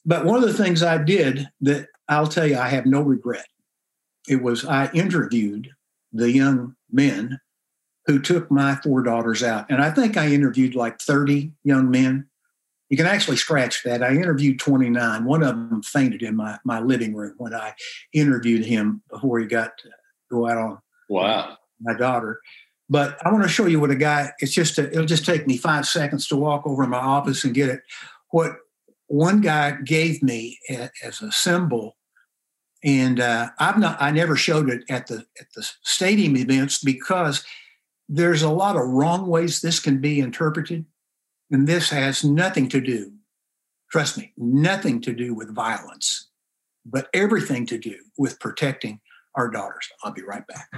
But 0.05 0.25
one 0.25 0.43
of 0.43 0.49
the 0.49 0.63
things 0.63 0.83
I 0.83 0.99
did 0.99 1.49
that 1.61 1.89
I'll 2.09 2.27
tell 2.27 2.47
you, 2.47 2.59
I 2.59 2.69
have 2.69 2.87
no 2.87 3.01
regret. 3.01 3.47
It 4.29 4.43
was 4.43 4.65
I 4.65 4.91
interviewed 4.93 5.71
the 6.13 6.31
young 6.31 6.77
men 6.91 7.41
who 8.07 8.21
took 8.21 8.51
my 8.51 8.77
four 8.77 9.03
daughters 9.03 9.43
out. 9.43 9.67
And 9.71 9.83
I 9.83 9.91
think 9.91 10.17
I 10.17 10.29
interviewed 10.29 10.75
like 10.75 11.01
30 11.01 11.53
young 11.65 11.91
men 11.91 12.29
you 12.93 12.99
can 12.99 13.07
actually 13.07 13.39
scratch 13.39 13.85
that. 13.85 14.03
I 14.03 14.11
interviewed 14.11 14.59
29. 14.59 15.25
One 15.25 15.43
of 15.43 15.57
them 15.57 15.83
fainted 15.83 16.21
in 16.21 16.37
my, 16.37 16.59
my 16.63 16.79
living 16.79 17.15
room 17.15 17.33
when 17.39 17.55
I 17.55 17.73
interviewed 18.13 18.67
him 18.67 19.03
before 19.11 19.39
he 19.39 19.47
got 19.47 19.79
to 19.79 19.89
go 20.31 20.47
out 20.47 20.59
on 20.59 20.79
wow. 21.09 21.57
my 21.81 21.95
daughter. 21.95 22.39
But 22.91 23.17
I 23.25 23.33
want 23.33 23.45
to 23.45 23.49
show 23.49 23.65
you 23.65 23.81
what 23.81 23.91
a 23.91 23.95
guy, 23.95 24.33
it's 24.41 24.53
just, 24.53 24.77
a, 24.77 24.91
it'll 24.91 25.07
just 25.07 25.25
take 25.25 25.47
me 25.47 25.57
five 25.57 25.89
seconds 25.89 26.29
to 26.29 26.37
walk 26.37 26.67
over 26.67 26.83
to 26.83 26.89
my 26.91 26.99
office 26.99 27.45
and 27.45 27.55
get 27.55 27.71
it. 27.71 27.81
What 28.29 28.57
one 29.07 29.41
guy 29.41 29.79
gave 29.83 30.23
me 30.23 30.59
as 31.03 31.23
a 31.23 31.33
symbol 31.33 31.97
And 32.85 33.21
uh, 33.21 33.53
I've 33.59 33.79
not, 33.79 34.03
I 34.03 34.11
never 34.11 34.37
showed 34.37 34.69
it 34.69 34.85
at 34.91 35.07
the 35.07 35.25
at 35.41 35.47
the 35.57 35.67
stadium 35.83 36.37
events 36.37 36.79
because 36.85 37.43
there's 38.09 38.43
a 38.43 38.51
lot 38.51 38.77
of 38.77 38.89
wrong 38.89 39.27
ways 39.27 39.61
this 39.61 39.81
can 39.81 40.01
be 40.01 40.21
interpreted, 40.21 40.85
and 41.51 41.67
this 41.67 41.91
has 41.91 42.25
nothing 42.25 42.69
to 42.69 42.81
do, 42.81 43.13
trust 43.91 44.19
me, 44.19 44.33
nothing 44.37 45.01
to 45.03 45.13
do 45.13 45.35
with 45.35 45.55
violence, 45.55 46.29
but 46.85 47.09
everything 47.15 47.67
to 47.67 47.79
do 47.79 47.97
with 48.19 48.41
protecting 48.41 49.01
our 49.35 49.49
daughters. 49.51 49.89
I'll 50.03 50.13
be 50.13 50.23
right 50.23 50.45
back. 50.47 50.69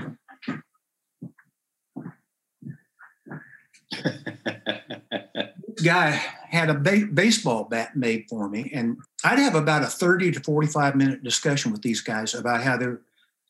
this 5.67 5.85
guy 5.85 6.11
had 6.11 6.71
a 6.71 6.75
ba- 6.75 7.09
baseball 7.13 7.65
bat 7.65 7.97
made 7.97 8.27
for 8.29 8.49
me, 8.49 8.71
and 8.75 8.99
I'd 9.25 9.39
have 9.39 9.55
about 9.55 9.83
a 9.83 9.87
30 9.87 10.33
to 10.33 10.41
45 10.41 10.97
minute 10.97 11.23
discussion 11.25 11.73
with 11.73 11.83
these 11.83 12.01
guys 12.01 12.35
about 12.35 12.63
how 12.63 12.77
they're 12.77 13.01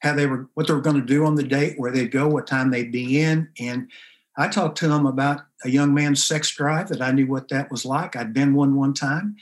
how 0.04 0.14
they 0.14 0.26
were 0.26 0.48
what 0.54 0.68
they 0.68 0.74
were 0.74 0.80
going 0.80 1.00
to 1.00 1.06
do 1.06 1.24
on 1.24 1.34
the 1.34 1.42
date, 1.42 1.74
where 1.78 1.90
they'd 1.90 2.12
go, 2.12 2.28
what 2.28 2.46
time 2.46 2.70
they'd 2.70 2.92
be 2.92 3.20
in, 3.20 3.48
and 3.58 3.90
I 4.36 4.48
talked 4.48 4.78
to 4.78 4.88
them 4.88 5.06
about 5.06 5.42
a 5.64 5.70
young 5.70 5.94
man's 5.94 6.24
sex 6.24 6.54
drive 6.54 6.88
that 6.88 7.00
I 7.00 7.12
knew 7.12 7.26
what 7.26 7.48
that 7.48 7.70
was 7.70 7.84
like. 7.84 8.16
I'd 8.16 8.34
been 8.34 8.54
one 8.54 8.76
one 8.76 8.94
time, 8.94 9.36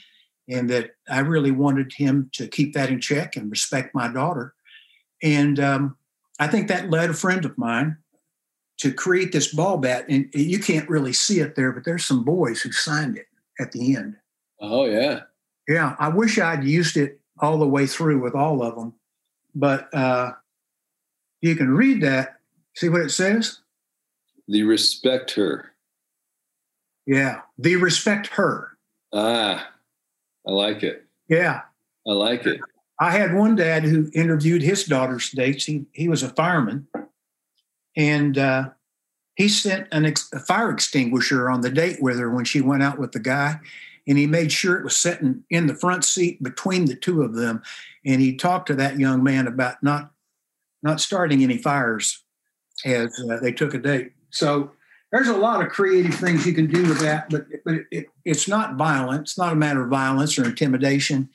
and 0.47 0.69
that 0.69 0.91
I 1.09 1.19
really 1.19 1.51
wanted 1.51 1.93
him 1.93 2.29
to 2.33 2.47
keep 2.47 2.73
that 2.73 2.89
in 2.89 2.99
check 2.99 3.35
and 3.35 3.51
respect 3.51 3.95
my 3.95 4.07
daughter. 4.07 4.53
And 5.21 5.59
um, 5.59 5.97
I 6.39 6.47
think 6.47 6.67
that 6.67 6.89
led 6.89 7.09
a 7.09 7.13
friend 7.13 7.45
of 7.45 7.57
mine 7.57 7.97
to 8.79 8.91
create 8.91 9.31
this 9.31 9.53
ball 9.53 9.77
bat. 9.77 10.05
And 10.09 10.29
you 10.33 10.59
can't 10.59 10.89
really 10.89 11.13
see 11.13 11.39
it 11.39 11.55
there, 11.55 11.71
but 11.71 11.85
there's 11.85 12.05
some 12.05 12.23
boys 12.23 12.61
who 12.61 12.71
signed 12.71 13.17
it 13.17 13.27
at 13.59 13.71
the 13.71 13.95
end. 13.95 14.17
Oh, 14.59 14.85
yeah. 14.85 15.21
Yeah. 15.67 15.95
I 15.99 16.09
wish 16.09 16.37
I'd 16.37 16.63
used 16.63 16.97
it 16.97 17.19
all 17.39 17.57
the 17.57 17.67
way 17.67 17.87
through 17.87 18.21
with 18.21 18.35
all 18.35 18.61
of 18.61 18.75
them. 18.75 18.93
But 19.55 19.93
uh, 19.93 20.33
you 21.43 21.57
can 21.57 21.75
read 21.75 22.01
that. 22.01 22.39
See 22.73 22.87
what 22.87 23.01
it 23.01 23.11
says? 23.11 23.59
The 24.47 24.63
respect 24.63 25.31
her. 25.31 25.73
Yeah. 27.05 27.41
The 27.57 27.75
respect 27.75 28.27
her. 28.27 28.77
Ah, 29.13 29.69
I 30.47 30.51
like 30.51 30.83
it. 30.83 31.05
Yeah. 31.27 31.61
I 32.07 32.11
like 32.11 32.45
it. 32.45 32.61
I 32.97 33.11
had 33.11 33.33
one 33.33 33.57
dad 33.57 33.83
who 33.83 34.09
interviewed 34.13 34.61
his 34.61 34.85
daughter's 34.85 35.31
dates. 35.31 35.65
He 35.65 35.85
he 35.91 36.07
was 36.07 36.23
a 36.23 36.29
fireman, 36.29 36.87
and 37.97 38.37
uh, 38.37 38.69
he 39.35 39.49
sent 39.49 39.87
an 39.91 40.05
ex- 40.05 40.31
a 40.31 40.39
fire 40.39 40.71
extinguisher 40.71 41.49
on 41.49 41.61
the 41.61 41.69
date 41.69 42.01
with 42.01 42.19
her 42.19 42.29
when 42.29 42.45
she 42.45 42.61
went 42.61 42.83
out 42.83 42.99
with 42.99 43.11
the 43.11 43.19
guy, 43.19 43.59
and 44.07 44.17
he 44.17 44.27
made 44.27 44.51
sure 44.51 44.77
it 44.77 44.83
was 44.83 44.95
sitting 44.95 45.43
in 45.49 45.67
the 45.67 45.75
front 45.75 46.05
seat 46.05 46.41
between 46.41 46.85
the 46.85 46.95
two 46.95 47.23
of 47.23 47.33
them. 47.33 47.61
And 48.05 48.21
he 48.21 48.35
talked 48.35 48.67
to 48.67 48.75
that 48.75 48.99
young 48.99 49.23
man 49.23 49.47
about 49.47 49.81
not 49.83 50.12
not 50.83 51.01
starting 51.01 51.43
any 51.43 51.57
fires 51.57 52.23
as 52.85 53.19
uh, 53.29 53.37
they 53.41 53.51
took 53.51 53.73
a 53.73 53.79
date. 53.79 54.11
So 54.31 54.71
there's 55.11 55.27
a 55.27 55.37
lot 55.37 55.63
of 55.63 55.71
creative 55.71 56.15
things 56.15 56.45
you 56.45 56.53
can 56.53 56.67
do 56.67 56.87
with 56.87 56.99
that, 56.99 57.29
but 57.29 57.45
but 57.65 57.73
it, 57.75 57.85
it, 57.91 58.05
it's 58.25 58.47
not 58.47 58.75
violent. 58.75 59.21
It's 59.21 59.37
not 59.37 59.53
a 59.53 59.55
matter 59.55 59.83
of 59.83 59.89
violence 59.89 60.37
or 60.37 60.45
intimidation 60.45 61.29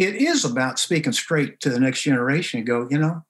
it 0.00 0.14
is 0.14 0.46
about 0.46 0.78
speaking 0.78 1.12
straight 1.12 1.60
to 1.60 1.68
the 1.68 1.78
next 1.78 2.02
generation 2.02 2.58
and 2.58 2.66
go, 2.66 2.88
you 2.90 2.98
know, 2.98 3.22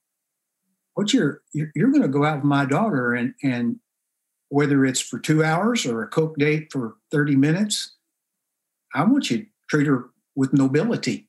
what 0.95 1.13
you're 1.13 1.43
you're, 1.53 1.73
you're 1.75 1.91
going 1.91 2.03
to 2.03 2.09
go 2.09 2.25
out 2.25 2.37
with 2.37 2.45
my 2.45 2.65
daughter 2.65 3.13
and 3.13 3.35
and 3.43 3.81
whether 4.51 4.85
it's 4.85 5.01
for 5.01 5.19
two 5.19 5.43
hours 5.43 5.85
or 5.85 6.03
a 6.03 6.09
coke 6.09 6.37
date 6.37 6.73
for 6.73 6.95
30 7.11 7.35
minutes, 7.35 7.97
I 8.95 9.03
want 9.03 9.31
you 9.31 9.39
to 9.39 9.47
treat 9.69 9.87
her 9.89 10.11
with 10.37 10.53
nobility, 10.53 11.29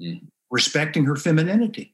mm. 0.00 0.20
respecting 0.50 1.06
her 1.06 1.16
femininity. 1.16 1.93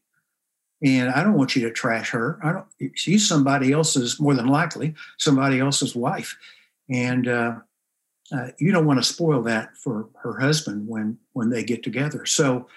And 0.82 1.10
I 1.10 1.22
don't 1.22 1.34
want 1.34 1.54
you 1.54 1.62
to 1.62 1.70
trash 1.70 2.10
her. 2.10 2.38
I 2.42 2.52
don't 2.52 2.66
she's 2.94 3.28
somebody 3.28 3.72
else's, 3.72 4.18
more 4.18 4.34
than 4.34 4.46
likely, 4.46 4.94
somebody 5.18 5.60
else's 5.60 5.94
wife. 5.94 6.38
And 6.88 7.28
uh, 7.28 7.56
uh, 8.32 8.48
you 8.58 8.72
don't 8.72 8.86
want 8.86 8.98
to 8.98 9.04
spoil 9.04 9.42
that 9.42 9.76
for 9.76 10.08
her 10.22 10.38
husband 10.38 10.86
when 10.88 11.18
when 11.32 11.50
they 11.50 11.64
get 11.64 11.82
together. 11.82 12.24
So 12.26 12.68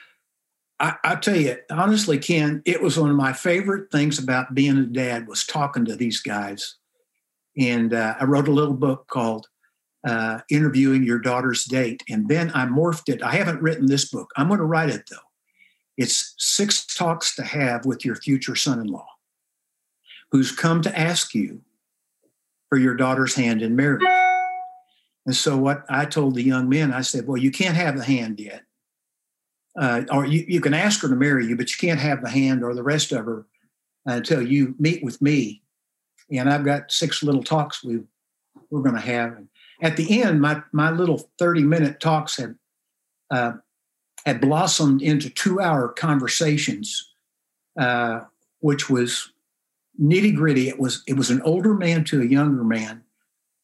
I, 0.79 0.95
I, 1.03 1.15
tell 1.15 1.35
you 1.35 1.57
honestly, 1.69 2.17
Ken, 2.17 2.61
it 2.65 2.81
was 2.81 2.99
one 2.99 3.09
of 3.09 3.15
my 3.15 3.33
favorite 3.33 3.91
things 3.91 4.19
about 4.19 4.55
being 4.55 4.77
a 4.77 4.85
dad 4.85 5.27
was 5.27 5.45
talking 5.45 5.85
to 5.85 5.95
these 5.95 6.19
guys. 6.19 6.75
And 7.57 7.93
uh, 7.93 8.15
I 8.19 8.25
wrote 8.25 8.47
a 8.47 8.53
little 8.53 8.73
book 8.73 9.07
called 9.07 9.47
uh, 10.05 10.39
"Interviewing 10.49 11.03
Your 11.03 11.19
Daughter's 11.19 11.65
Date," 11.65 12.03
and 12.09 12.27
then 12.27 12.51
I 12.55 12.65
morphed 12.65 13.13
it. 13.13 13.21
I 13.21 13.35
haven't 13.35 13.61
written 13.61 13.85
this 13.85 14.09
book. 14.09 14.31
I'm 14.35 14.47
going 14.47 14.59
to 14.59 14.65
write 14.65 14.89
it 14.89 15.03
though. 15.09 15.17
It's 15.97 16.33
six 16.37 16.85
talks 16.85 17.35
to 17.35 17.43
have 17.43 17.85
with 17.85 18.03
your 18.03 18.15
future 18.15 18.55
son-in-law, 18.55 19.07
who's 20.31 20.51
come 20.51 20.81
to 20.81 20.99
ask 20.99 21.35
you 21.35 21.61
for 22.69 22.77
your 22.77 22.95
daughter's 22.95 23.35
hand 23.35 23.61
in 23.61 23.75
marriage. 23.75 24.01
And 25.25 25.35
so 25.35 25.57
what 25.57 25.85
I 25.89 26.05
told 26.05 26.35
the 26.35 26.43
young 26.43 26.67
men, 26.67 26.91
I 26.91 27.01
said, 27.01 27.27
well, 27.27 27.37
you 27.37 27.51
can't 27.51 27.75
have 27.75 27.97
the 27.97 28.03
hand 28.03 28.39
yet. 28.39 28.63
Uh, 29.79 30.03
or 30.11 30.25
you, 30.25 30.45
you 30.47 30.61
can 30.61 30.73
ask 30.73 31.01
her 31.01 31.09
to 31.09 31.15
marry 31.15 31.47
you, 31.47 31.55
but 31.55 31.71
you 31.71 31.77
can't 31.77 31.99
have 31.99 32.21
the 32.21 32.29
hand 32.29 32.63
or 32.63 32.75
the 32.75 32.83
rest 32.83 33.11
of 33.11 33.25
her 33.25 33.45
until 34.05 34.41
you 34.41 34.75
meet 34.77 35.03
with 35.03 35.21
me. 35.21 35.61
And 36.31 36.49
I've 36.49 36.65
got 36.65 36.91
six 36.91 37.23
little 37.23 37.43
talks 37.43 37.83
we 37.83 38.01
we're 38.69 38.81
going 38.81 38.95
to 38.95 39.01
have. 39.01 39.37
At 39.81 39.97
the 39.97 40.21
end, 40.21 40.41
my 40.41 40.61
my 40.71 40.91
little 40.91 41.29
thirty 41.37 41.63
minute 41.63 41.99
talks 41.99 42.37
had 42.37 42.55
uh, 43.31 43.53
had 44.25 44.41
blossomed 44.41 45.01
into 45.01 45.29
two 45.29 45.59
hour 45.59 45.89
conversations, 45.89 47.11
uh, 47.79 48.21
which 48.59 48.89
was 48.89 49.31
nitty 50.01 50.35
gritty. 50.35 50.69
It 50.69 50.79
was 50.79 51.03
it 51.07 51.17
was 51.17 51.29
an 51.29 51.41
older 51.41 51.73
man 51.73 52.03
to 52.05 52.21
a 52.21 52.25
younger 52.25 52.63
man 52.63 53.03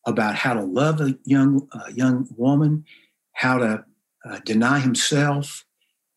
about 0.06 0.36
how 0.36 0.54
to 0.54 0.64
love 0.64 1.02
a 1.02 1.18
young 1.26 1.68
young 1.94 2.28
woman, 2.38 2.86
how 3.34 3.58
to 3.58 3.86
uh, 4.26 4.40
deny 4.46 4.80
himself, 4.80 5.66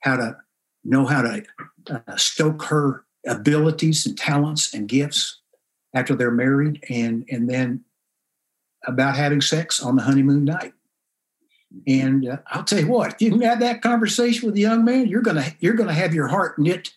how 0.01 0.17
to 0.17 0.37
know 0.85 1.07
how 1.07 1.23
to 1.23 1.45
uh, 1.91 2.17
stoke 2.17 2.65
her 2.65 3.05
abilities 3.27 4.05
and 4.07 4.19
talents 4.19 4.75
and 4.75 4.89
gifts 4.89 5.41
after 5.95 6.15
they're 6.15 6.31
married, 6.31 6.85
and 6.89 7.25
and 7.31 7.49
then 7.49 7.85
about 8.87 9.15
having 9.15 9.41
sex 9.41 9.81
on 9.81 9.95
the 9.95 10.03
honeymoon 10.03 10.45
night. 10.45 10.73
And 11.87 12.29
uh, 12.29 12.37
I'll 12.49 12.65
tell 12.65 12.81
you 12.81 12.89
what, 12.89 13.15
if 13.15 13.23
you 13.23 13.31
can 13.31 13.41
have 13.43 13.61
that 13.61 13.83
conversation 13.83 14.47
with 14.47 14.57
a 14.57 14.61
young 14.61 14.85
man, 14.85 15.07
you're 15.07 15.23
gonna 15.23 15.47
you're 15.61 15.75
gonna 15.75 15.95
have 15.95 16.15
your 16.15 16.29
heart 16.29 16.59
knit 16.59 16.93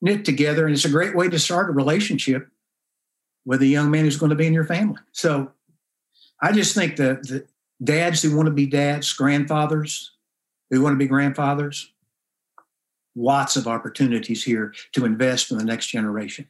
knit 0.00 0.24
together, 0.24 0.66
and 0.66 0.74
it's 0.74 0.84
a 0.84 0.90
great 0.90 1.14
way 1.14 1.28
to 1.28 1.38
start 1.38 1.70
a 1.70 1.72
relationship 1.72 2.48
with 3.44 3.62
a 3.62 3.66
young 3.66 3.90
man 3.90 4.04
who's 4.04 4.16
going 4.16 4.30
to 4.30 4.36
be 4.36 4.46
in 4.46 4.52
your 4.52 4.64
family. 4.64 4.98
So 5.12 5.52
I 6.42 6.52
just 6.52 6.74
think 6.74 6.96
that 6.96 7.22
the 7.28 7.46
dads 7.82 8.22
who 8.22 8.36
want 8.36 8.46
to 8.46 8.52
be 8.52 8.66
dads, 8.66 9.12
grandfathers 9.12 10.12
who 10.70 10.82
want 10.82 10.94
to 10.94 10.98
be 10.98 11.06
grandfathers, 11.06 11.92
lots 13.14 13.56
of 13.56 13.66
opportunities 13.66 14.44
here 14.44 14.74
to 14.92 15.04
invest 15.04 15.50
in 15.50 15.58
the 15.58 15.64
next 15.64 15.86
generation. 15.86 16.46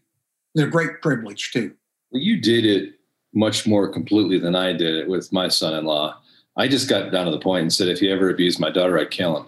It's 0.55 0.65
a 0.65 0.69
great 0.69 1.03
privilege 1.03 1.53
too. 1.53 1.75
Well, 2.11 2.23
you 2.23 2.41
did 2.41 2.65
it 2.65 2.95
much 3.35 3.67
more 3.67 3.89
completely 3.89 4.39
than 4.39 4.55
I 4.55 4.73
did 4.73 4.95
it 4.95 5.09
with 5.09 5.33
my 5.33 5.49
son-in-law. 5.49 6.19
I 6.57 6.69
just 6.69 6.89
got 6.89 7.13
down 7.13 7.27
to 7.27 7.31
the 7.31 7.39
point 7.39 7.63
and 7.63 7.73
said, 7.73 7.89
if 7.89 8.01
he 8.01 8.11
ever 8.11 8.31
abused 8.31 8.59
my 8.59 8.71
daughter, 8.71 8.99
I'd 8.99 9.11
kill 9.11 9.37
him. 9.37 9.47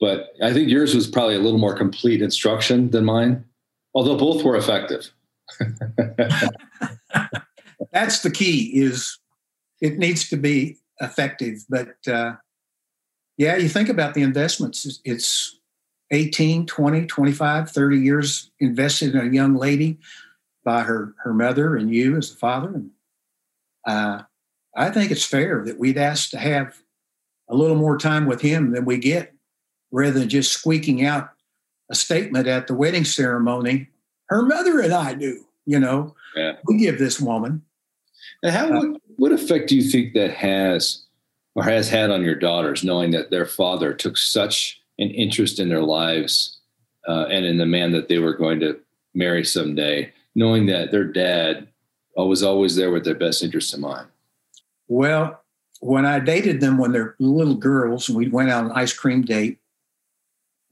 But 0.00 0.32
I 0.42 0.52
think 0.52 0.70
yours 0.70 0.94
was 0.94 1.06
probably 1.06 1.36
a 1.36 1.40
little 1.40 1.58
more 1.58 1.76
complete 1.76 2.22
instruction 2.22 2.90
than 2.90 3.04
mine, 3.04 3.44
although 3.94 4.16
both 4.16 4.42
were 4.42 4.56
effective. 4.56 5.10
That's 7.92 8.20
the 8.20 8.30
key 8.30 8.70
is 8.74 9.18
it 9.80 9.98
needs 9.98 10.28
to 10.30 10.36
be 10.36 10.78
effective. 11.00 11.64
But 11.68 11.96
uh, 12.06 12.36
yeah, 13.36 13.56
you 13.56 13.68
think 13.68 13.88
about 13.88 14.14
the 14.14 14.22
investments, 14.22 15.00
it's 15.04 15.58
18, 16.10 16.66
20, 16.66 17.06
25, 17.06 17.70
30 17.70 17.98
years 17.98 18.50
invested 18.58 19.14
in 19.14 19.26
a 19.26 19.30
young 19.30 19.54
lady 19.54 19.98
by 20.64 20.82
her, 20.82 21.14
her 21.22 21.32
mother 21.32 21.76
and 21.76 21.94
you 21.94 22.16
as 22.16 22.30
the 22.30 22.36
father. 22.36 22.68
And 22.74 22.90
uh, 23.86 24.22
I 24.76 24.90
think 24.90 25.10
it's 25.10 25.24
fair 25.24 25.64
that 25.64 25.78
we'd 25.78 25.98
ask 25.98 26.30
to 26.30 26.38
have 26.38 26.80
a 27.48 27.56
little 27.56 27.76
more 27.76 27.98
time 27.98 28.26
with 28.26 28.40
him 28.40 28.72
than 28.72 28.84
we 28.84 28.98
get 28.98 29.34
rather 29.90 30.18
than 30.18 30.28
just 30.28 30.52
squeaking 30.52 31.04
out 31.04 31.30
a 31.90 31.94
statement 31.94 32.46
at 32.46 32.66
the 32.66 32.74
wedding 32.74 33.04
ceremony. 33.04 33.88
Her 34.28 34.42
mother 34.42 34.80
and 34.80 34.92
I 34.92 35.14
do, 35.14 35.44
you 35.66 35.80
know, 35.80 36.14
yeah. 36.36 36.52
we 36.64 36.78
give 36.78 36.98
this 36.98 37.20
woman. 37.20 37.62
And 38.42 38.52
how, 38.52 38.68
uh, 38.68 38.80
what, 38.80 39.00
what 39.16 39.32
effect 39.32 39.68
do 39.68 39.76
you 39.76 39.82
think 39.82 40.14
that 40.14 40.30
has 40.30 41.04
or 41.56 41.64
has 41.64 41.88
had 41.88 42.10
on 42.10 42.22
your 42.22 42.36
daughters, 42.36 42.84
knowing 42.84 43.10
that 43.10 43.30
their 43.30 43.46
father 43.46 43.92
took 43.92 44.16
such 44.16 44.80
an 44.98 45.10
interest 45.10 45.58
in 45.58 45.68
their 45.68 45.82
lives 45.82 46.58
uh, 47.08 47.26
and 47.28 47.44
in 47.44 47.58
the 47.58 47.66
man 47.66 47.90
that 47.92 48.08
they 48.08 48.18
were 48.18 48.34
going 48.34 48.60
to 48.60 48.78
marry 49.14 49.44
someday, 49.44 50.12
knowing 50.36 50.66
that 50.66 50.92
their 50.92 51.04
dad 51.04 51.66
was 52.16 52.42
always 52.42 52.76
there 52.76 52.92
with 52.92 53.04
their 53.04 53.14
best 53.14 53.42
interests 53.42 53.74
in 53.74 53.80
mind? 53.80 54.06
Well, 54.90 55.40
when 55.78 56.04
I 56.04 56.18
dated 56.18 56.60
them 56.60 56.76
when 56.76 56.90
they're 56.90 57.14
little 57.20 57.54
girls 57.54 58.08
and 58.08 58.18
we 58.18 58.28
went 58.28 58.50
out 58.50 58.64
on 58.64 58.70
an 58.72 58.76
ice 58.76 58.92
cream 58.92 59.22
date, 59.22 59.60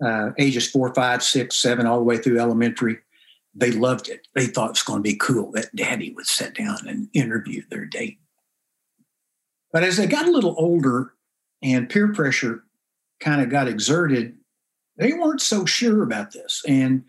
uh, 0.04 0.30
ages 0.38 0.68
four, 0.68 0.92
five, 0.92 1.22
six, 1.22 1.56
seven, 1.56 1.86
all 1.86 1.98
the 1.98 2.04
way 2.04 2.18
through 2.18 2.40
elementary. 2.40 2.98
They 3.54 3.70
loved 3.70 4.08
it. 4.08 4.26
They 4.34 4.46
thought 4.46 4.66
it 4.66 4.70
was 4.70 4.82
going 4.82 4.98
to 4.98 5.08
be 5.08 5.14
cool 5.14 5.52
that 5.52 5.74
daddy 5.74 6.12
would 6.14 6.26
sit 6.26 6.56
down 6.56 6.78
and 6.88 7.08
interview 7.14 7.62
their 7.70 7.86
date. 7.86 8.18
But 9.72 9.84
as 9.84 9.96
they 9.96 10.06
got 10.08 10.26
a 10.26 10.32
little 10.32 10.56
older 10.58 11.14
and 11.62 11.88
peer 11.88 12.12
pressure 12.12 12.64
kind 13.20 13.40
of 13.40 13.50
got 13.50 13.68
exerted, 13.68 14.36
they 14.96 15.12
weren't 15.12 15.42
so 15.42 15.64
sure 15.64 16.02
about 16.02 16.32
this. 16.32 16.60
And 16.66 17.04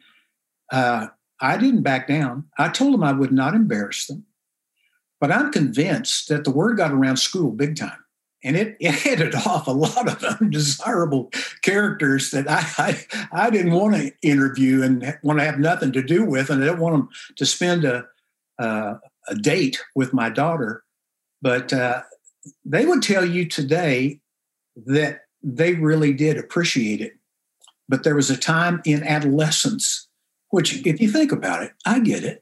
uh, 0.72 1.08
I 1.42 1.58
didn't 1.58 1.82
back 1.82 2.08
down. 2.08 2.46
I 2.60 2.70
told 2.70 2.94
them 2.94 3.04
I 3.04 3.14
would 3.14 3.32
not 3.32 3.56
embarrass 3.56 4.06
them. 4.06 4.26
But 5.20 5.32
I'm 5.32 5.52
convinced 5.52 6.30
that 6.30 6.44
the 6.44 6.52
word 6.52 6.78
got 6.78 6.92
around 6.92 7.18
school 7.18 7.52
big 7.52 7.76
time. 7.76 8.04
And 8.42 8.56
it, 8.56 8.78
it 8.80 8.92
headed 8.92 9.36
off 9.48 9.68
a 9.68 9.72
lot 9.72 10.08
of 10.08 10.24
undesirable 10.24 11.32
characters 11.62 12.32
that 12.32 12.50
I, 12.50 12.64
I, 12.78 13.46
I 13.46 13.50
didn't 13.50 13.74
want 13.74 13.96
to 13.96 14.14
interview 14.22 14.82
and 14.82 15.18
want 15.24 15.40
to 15.40 15.46
have 15.46 15.60
nothing 15.60 15.92
to 15.94 16.02
do 16.02 16.26
with. 16.26 16.50
And 16.50 16.64
I 16.64 16.68
didn't 16.68 16.80
want 16.80 16.96
them 16.96 17.10
to 17.36 17.46
spend 17.46 17.84
a, 17.84 18.06
uh, 18.58 18.96
a 19.28 19.36
date 19.36 19.84
with 19.96 20.14
my 20.14 20.30
daughter. 20.30 20.84
But 21.42 21.74
uh, 21.74 22.04
they 22.66 22.86
would 22.86 23.02
tell 23.02 23.26
you 23.26 23.46
today 23.46 24.22
that 24.86 25.22
they 25.44 25.74
really 25.74 26.14
did 26.14 26.38
appreciate 26.38 27.02
it. 27.02 27.14
But 27.88 28.04
there 28.04 28.16
was 28.16 28.30
a 28.30 28.38
time 28.38 28.82
in 28.86 29.04
adolescence, 29.04 30.08
which, 30.50 30.86
if 30.86 31.02
you 31.02 31.10
think 31.10 31.32
about 31.32 31.64
it, 31.64 31.72
I 31.86 32.00
get 32.00 32.24
it. 32.24 32.42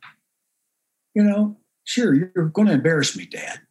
You 1.13 1.23
know, 1.23 1.57
sure, 1.87 2.13
you're 2.13 2.49
going 2.49 2.67
to 2.67 2.73
embarrass 2.73 3.15
me, 3.15 3.25
Dad. 3.25 3.61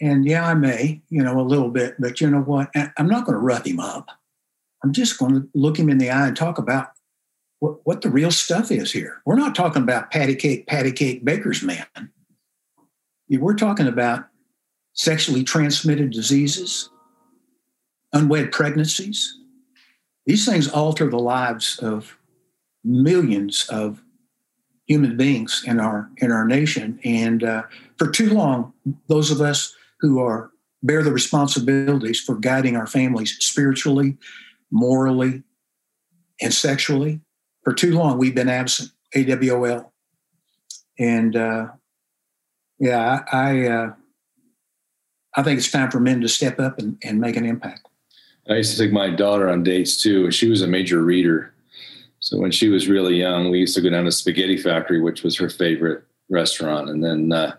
And 0.00 0.24
yeah, 0.24 0.46
I 0.48 0.54
may, 0.54 1.02
you 1.10 1.22
know, 1.22 1.40
a 1.40 1.42
little 1.42 1.70
bit, 1.70 1.96
but 1.98 2.20
you 2.20 2.30
know 2.30 2.40
what? 2.40 2.70
I'm 2.74 3.08
not 3.08 3.26
going 3.26 3.34
to 3.34 3.44
rough 3.44 3.66
him 3.66 3.80
up. 3.80 4.08
I'm 4.82 4.92
just 4.92 5.18
going 5.18 5.34
to 5.34 5.48
look 5.54 5.78
him 5.78 5.90
in 5.90 5.98
the 5.98 6.10
eye 6.10 6.28
and 6.28 6.36
talk 6.36 6.58
about 6.58 6.88
what, 7.58 7.78
what 7.84 8.00
the 8.02 8.10
real 8.10 8.30
stuff 8.30 8.70
is 8.70 8.92
here. 8.92 9.22
We're 9.26 9.36
not 9.36 9.54
talking 9.54 9.82
about 9.82 10.10
patty 10.10 10.34
cake, 10.34 10.66
patty 10.66 10.92
cake 10.92 11.24
baker's 11.24 11.62
man. 11.62 11.86
We're 13.28 13.54
talking 13.54 13.88
about 13.88 14.26
sexually 14.92 15.42
transmitted 15.42 16.10
diseases, 16.10 16.90
unwed 18.12 18.52
pregnancies. 18.52 19.36
These 20.26 20.46
things 20.46 20.68
alter 20.68 21.10
the 21.10 21.18
lives 21.18 21.78
of 21.80 22.16
millions 22.84 23.66
of 23.68 24.02
human 24.86 25.16
beings 25.16 25.62
in 25.66 25.80
our 25.80 26.10
in 26.18 26.32
our 26.32 26.46
nation. 26.46 26.98
And 27.04 27.42
uh, 27.44 27.62
for 27.98 28.10
too 28.10 28.30
long, 28.30 28.72
those 29.08 29.30
of 29.30 29.40
us 29.40 29.74
who 30.00 30.20
are 30.20 30.50
bear 30.82 31.02
the 31.02 31.12
responsibilities 31.12 32.20
for 32.20 32.36
guiding 32.36 32.76
our 32.76 32.86
families 32.86 33.36
spiritually, 33.40 34.16
morally, 34.70 35.42
and 36.40 36.54
sexually, 36.54 37.20
for 37.64 37.72
too 37.74 37.92
long 37.94 38.18
we've 38.18 38.34
been 38.34 38.48
absent. 38.48 38.90
AWOL. 39.14 39.90
And 40.98 41.36
uh, 41.36 41.68
yeah, 42.78 43.24
I 43.32 43.38
I, 43.38 43.68
uh, 43.68 43.92
I 45.34 45.42
think 45.42 45.58
it's 45.58 45.70
time 45.70 45.90
for 45.90 46.00
men 46.00 46.20
to 46.20 46.28
step 46.28 46.60
up 46.60 46.78
and, 46.78 46.98
and 47.02 47.20
make 47.20 47.36
an 47.36 47.44
impact. 47.44 47.86
I 48.48 48.54
used 48.56 48.76
to 48.76 48.82
take 48.82 48.92
my 48.92 49.10
daughter 49.10 49.48
on 49.48 49.64
dates 49.64 50.00
too. 50.00 50.30
She 50.30 50.48
was 50.48 50.62
a 50.62 50.68
major 50.68 51.02
reader 51.02 51.52
so 52.26 52.36
when 52.38 52.50
she 52.50 52.68
was 52.68 52.88
really 52.88 53.14
young, 53.14 53.50
we 53.50 53.60
used 53.60 53.76
to 53.76 53.80
go 53.80 53.88
down 53.88 54.04
to 54.04 54.10
Spaghetti 54.10 54.56
Factory, 54.56 55.00
which 55.00 55.22
was 55.22 55.36
her 55.36 55.48
favorite 55.48 56.02
restaurant. 56.28 56.90
And 56.90 57.04
then 57.04 57.30
uh, 57.30 57.54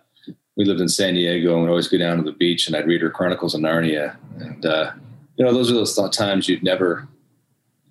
we 0.57 0.65
lived 0.65 0.81
in 0.81 0.89
San 0.89 1.13
Diego 1.13 1.53
and 1.53 1.63
we'd 1.63 1.69
always 1.69 1.87
go 1.87 1.97
down 1.97 2.17
to 2.17 2.23
the 2.23 2.33
beach 2.33 2.67
and 2.67 2.75
I'd 2.75 2.85
read 2.85 3.01
her 3.01 3.09
Chronicles 3.09 3.55
of 3.55 3.61
Narnia. 3.61 4.17
And, 4.41 4.65
uh, 4.65 4.91
you 5.37 5.45
know, 5.45 5.53
those 5.53 5.71
are 5.71 5.73
those 5.73 5.95
times 6.09 6.49
you'd 6.49 6.63
never, 6.63 7.07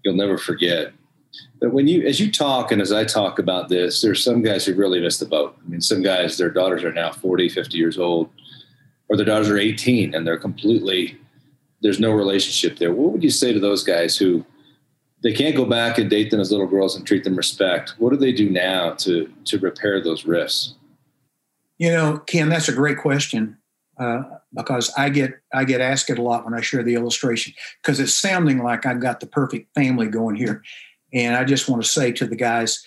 you'll 0.05 0.17
never 0.17 0.37
forget. 0.37 0.93
But 1.63 1.73
when 1.73 1.89
you, 1.89 2.07
as 2.07 2.21
you 2.21 2.31
talk 2.31 2.71
and 2.71 2.83
as 2.83 2.93
I 2.93 3.07
talk 3.07 3.39
about 3.39 3.71
this, 3.71 4.03
there's 4.03 4.23
some 4.23 4.43
guys 4.43 4.67
who 4.67 4.75
really 4.75 5.01
missed 5.01 5.21
the 5.21 5.25
boat. 5.25 5.57
I 5.65 5.71
mean, 5.71 5.81
some 5.81 6.03
guys, 6.03 6.37
their 6.37 6.51
daughters 6.51 6.85
are 6.85 6.93
now 6.93 7.11
40, 7.11 7.49
50 7.49 7.79
years 7.79 7.97
old, 7.99 8.29
or 9.09 9.17
their 9.17 9.25
daughters 9.25 9.49
are 9.49 9.57
18 9.57 10.15
and 10.15 10.27
they're 10.27 10.37
completely, 10.37 11.19
there's 11.81 12.01
no 12.01 12.11
relationship 12.11 12.79
there. 12.79 12.93
What 12.93 13.13
would 13.13 13.25
you 13.25 13.31
say 13.31 13.55
to 13.55 13.61
those 13.61 13.83
guys 13.83 14.19
who, 14.19 14.45
they 15.23 15.33
can't 15.33 15.57
go 15.57 15.65
back 15.65 15.99
and 15.99 16.11
date 16.11 16.31
them 16.31 16.41
as 16.41 16.51
little 16.51 16.67
girls 16.67 16.97
and 16.97 17.07
treat 17.07 17.25
them 17.25 17.37
respect. 17.37 17.95
What 17.99 18.11
do 18.11 18.17
they 18.17 18.33
do 18.33 18.51
now 18.51 18.95
to 18.95 19.31
to 19.47 19.59
repair 19.59 20.01
those 20.01 20.25
rifts? 20.25 20.75
You 21.79 21.91
know, 21.93 22.19
Ken, 22.27 22.49
that's 22.49 22.69
a 22.69 22.73
great 22.73 22.99
question 22.99 23.59
uh, 23.99 24.23
because 24.55 24.93
I 24.97 25.09
get 25.09 25.35
I 25.55 25.65
get 25.65 25.81
asked 25.81 26.11
it 26.11 26.19
a 26.19 26.23
lot 26.23 26.45
when 26.45 26.55
I 26.55 26.61
share 26.61 26.83
the 26.83 26.95
illustration 26.95 27.55
because 27.83 28.01
it's 28.01 28.15
sounding 28.15 28.63
like 28.63 28.87
I've 28.87 29.01
got 29.01 29.21
the 29.21 29.27
perfect 29.27 29.75
family 29.75 30.09
going 30.09 30.37
here, 30.37 30.63
and 31.13 31.37
I 31.37 31.45
just 31.45 31.69
want 31.69 31.83
to 31.83 31.89
say 31.89 32.13
to 32.13 32.27
the 32.27 32.37
guys, 32.37 32.85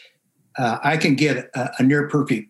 uh, 0.58 0.78
I 0.84 0.98
can 0.98 1.16
get 1.16 1.50
a, 1.56 1.72
a 1.80 1.84
near 1.84 2.08
perfect 2.08 2.50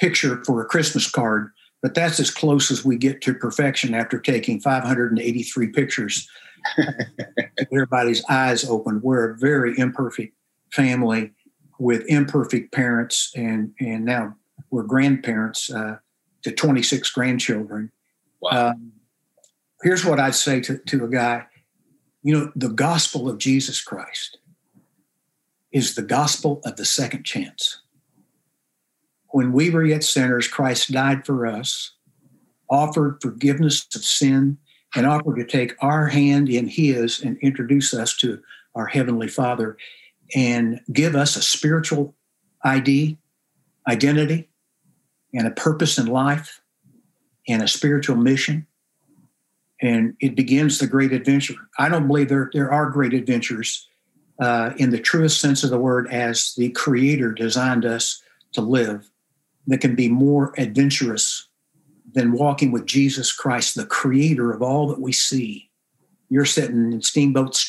picture 0.00 0.42
for 0.44 0.60
a 0.60 0.64
Christmas 0.64 1.10
card, 1.10 1.50
but 1.82 1.94
that's 1.94 2.20
as 2.20 2.30
close 2.30 2.70
as 2.70 2.84
we 2.84 2.96
get 2.96 3.20
to 3.22 3.34
perfection 3.34 3.94
after 3.94 4.18
taking 4.18 4.60
583 4.60 5.68
pictures 5.68 6.28
everybody's 7.72 8.24
eyes 8.28 8.64
open. 8.64 9.00
We're 9.02 9.30
a 9.30 9.36
very 9.36 9.78
imperfect 9.78 10.34
family 10.72 11.32
with 11.78 12.04
imperfect 12.06 12.72
parents, 12.72 13.32
and 13.36 13.72
and 13.80 14.04
now 14.04 14.36
we're 14.70 14.82
grandparents 14.82 15.70
uh, 15.70 15.98
to 16.42 16.52
26 16.52 17.10
grandchildren. 17.10 17.90
Wow. 18.40 18.70
Um, 18.70 18.92
here's 19.82 20.04
what 20.04 20.20
I'd 20.20 20.34
say 20.34 20.60
to, 20.60 20.78
to 20.78 21.04
a 21.04 21.08
guy 21.08 21.46
you 22.22 22.34
know, 22.34 22.52
the 22.56 22.68
gospel 22.68 23.28
of 23.28 23.38
Jesus 23.38 23.80
Christ 23.80 24.38
is 25.72 25.94
the 25.94 26.02
gospel 26.02 26.60
of 26.64 26.76
the 26.76 26.84
second 26.84 27.24
chance. 27.24 27.80
When 29.28 29.52
we 29.52 29.70
were 29.70 29.84
yet 29.84 30.02
sinners, 30.02 30.48
Christ 30.48 30.90
died 30.90 31.24
for 31.24 31.46
us, 31.46 31.92
offered 32.70 33.20
forgiveness 33.22 33.86
of 33.94 34.04
sin 34.04 34.58
and 34.94 35.06
offered 35.06 35.36
to 35.36 35.44
take 35.44 35.74
our 35.80 36.06
hand 36.06 36.48
in 36.48 36.66
His 36.66 37.22
and 37.22 37.38
introduce 37.38 37.92
us 37.92 38.16
to 38.18 38.42
our 38.74 38.86
Heavenly 38.86 39.28
Father 39.28 39.76
and 40.34 40.80
give 40.92 41.14
us 41.14 41.36
a 41.36 41.42
spiritual 41.42 42.14
ID, 42.64 43.18
identity, 43.86 44.48
and 45.32 45.46
a 45.46 45.52
purpose 45.52 45.98
in 45.98 46.06
life 46.06 46.60
and 47.46 47.62
a 47.62 47.68
spiritual 47.68 48.16
mission. 48.16 48.66
And 49.80 50.14
it 50.20 50.34
begins 50.34 50.78
the 50.78 50.86
great 50.86 51.12
adventure. 51.12 51.54
I 51.78 51.88
don't 51.88 52.08
believe 52.08 52.28
there, 52.28 52.50
there 52.52 52.72
are 52.72 52.90
great 52.90 53.14
adventures 53.14 53.88
uh, 54.40 54.72
in 54.76 54.90
the 54.90 54.98
truest 54.98 55.40
sense 55.40 55.64
of 55.64 55.70
the 55.70 55.78
word 55.78 56.08
as 56.10 56.54
the 56.54 56.70
Creator 56.70 57.32
designed 57.32 57.84
us 57.84 58.22
to 58.52 58.60
live 58.60 59.10
that 59.66 59.80
can 59.80 59.94
be 59.94 60.08
more 60.08 60.54
adventurous 60.58 61.47
than 62.12 62.32
walking 62.32 62.72
with 62.72 62.86
Jesus 62.86 63.32
Christ, 63.32 63.74
the 63.74 63.86
creator 63.86 64.52
of 64.52 64.62
all 64.62 64.88
that 64.88 65.00
we 65.00 65.12
see. 65.12 65.70
You're 66.28 66.44
sitting 66.44 66.92
in 66.92 67.02
Steamboat, 67.02 67.62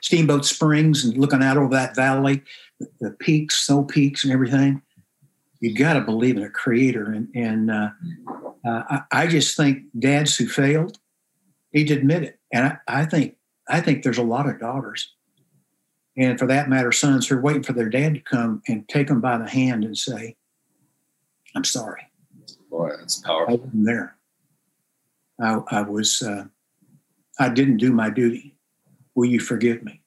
Steamboat 0.00 0.44
Springs 0.44 1.04
and 1.04 1.16
looking 1.16 1.42
out 1.42 1.56
over 1.56 1.74
that 1.74 1.96
valley, 1.96 2.42
the 3.00 3.10
peaks, 3.10 3.66
snow 3.66 3.84
peaks, 3.84 4.24
and 4.24 4.32
everything. 4.32 4.82
You 5.60 5.74
got 5.74 5.94
to 5.94 6.00
believe 6.00 6.36
in 6.36 6.42
a 6.42 6.50
creator. 6.50 7.10
And, 7.10 7.28
and 7.34 7.70
uh, 7.70 7.90
uh, 8.66 9.00
I, 9.10 9.26
just 9.26 9.56
think 9.56 9.84
dads 9.98 10.36
who 10.36 10.46
failed 10.46 10.98
to 11.74 11.80
admit 11.80 12.22
it. 12.22 12.38
And 12.52 12.66
I, 12.66 12.78
I 13.02 13.04
think 13.04 13.36
I 13.68 13.80
think 13.80 14.02
there's 14.02 14.18
a 14.18 14.22
lot 14.22 14.48
of 14.48 14.60
daughters, 14.60 15.12
and 16.16 16.38
for 16.38 16.46
that 16.46 16.68
matter, 16.68 16.92
sons 16.92 17.26
who 17.26 17.36
are 17.36 17.40
waiting 17.40 17.62
for 17.62 17.72
their 17.72 17.88
dad 17.88 18.14
to 18.14 18.20
come 18.20 18.62
and 18.68 18.86
take 18.88 19.08
them 19.08 19.20
by 19.20 19.38
the 19.38 19.48
hand 19.48 19.84
and 19.84 19.96
say, 19.96 20.36
"I'm 21.56 21.64
sorry." 21.64 22.02
Boy, 22.74 22.90
that's 22.98 23.20
powerful. 23.20 23.54
I 23.54 23.56
wasn't 23.56 23.84
there. 23.84 24.16
I, 25.40 25.60
I 25.70 25.82
was, 25.82 26.20
uh, 26.22 26.46
I 27.38 27.48
didn't 27.48 27.76
do 27.76 27.92
my 27.92 28.10
duty. 28.10 28.56
Will 29.14 29.26
you 29.26 29.38
forgive 29.38 29.84
me? 29.84 30.02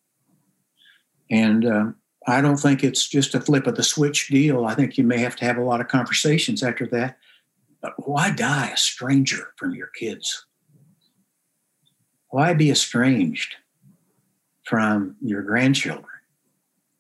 And 1.32 1.66
uh, 1.66 1.86
I 2.28 2.42
don't 2.42 2.58
think 2.58 2.84
it's 2.84 3.08
just 3.08 3.36
a 3.36 3.40
flip 3.40 3.68
of 3.68 3.78
the 3.78 3.84
switch 3.84 4.28
deal. 4.28 4.66
I 4.66 4.76
think 4.76 4.98
you 4.98 5.06
may 5.06 5.20
have 5.20 5.38
to 5.38 5.46
have 5.46 5.56
a 5.56 5.64
lot 5.64 5.80
of 5.80 5.88
conversations 5.88 6.62
after 6.62 6.86
that. 6.88 7.18
But 7.82 7.94
why 8.06 8.32
die 8.32 8.72
a 8.74 8.78
stranger 8.78 9.54
from 9.56 9.74
your 9.74 9.88
kids? 9.98 10.46
Why 12.32 12.54
be 12.54 12.70
estranged 12.70 13.56
from 14.66 15.16
your 15.22 15.42
grandchildren? 15.42 16.04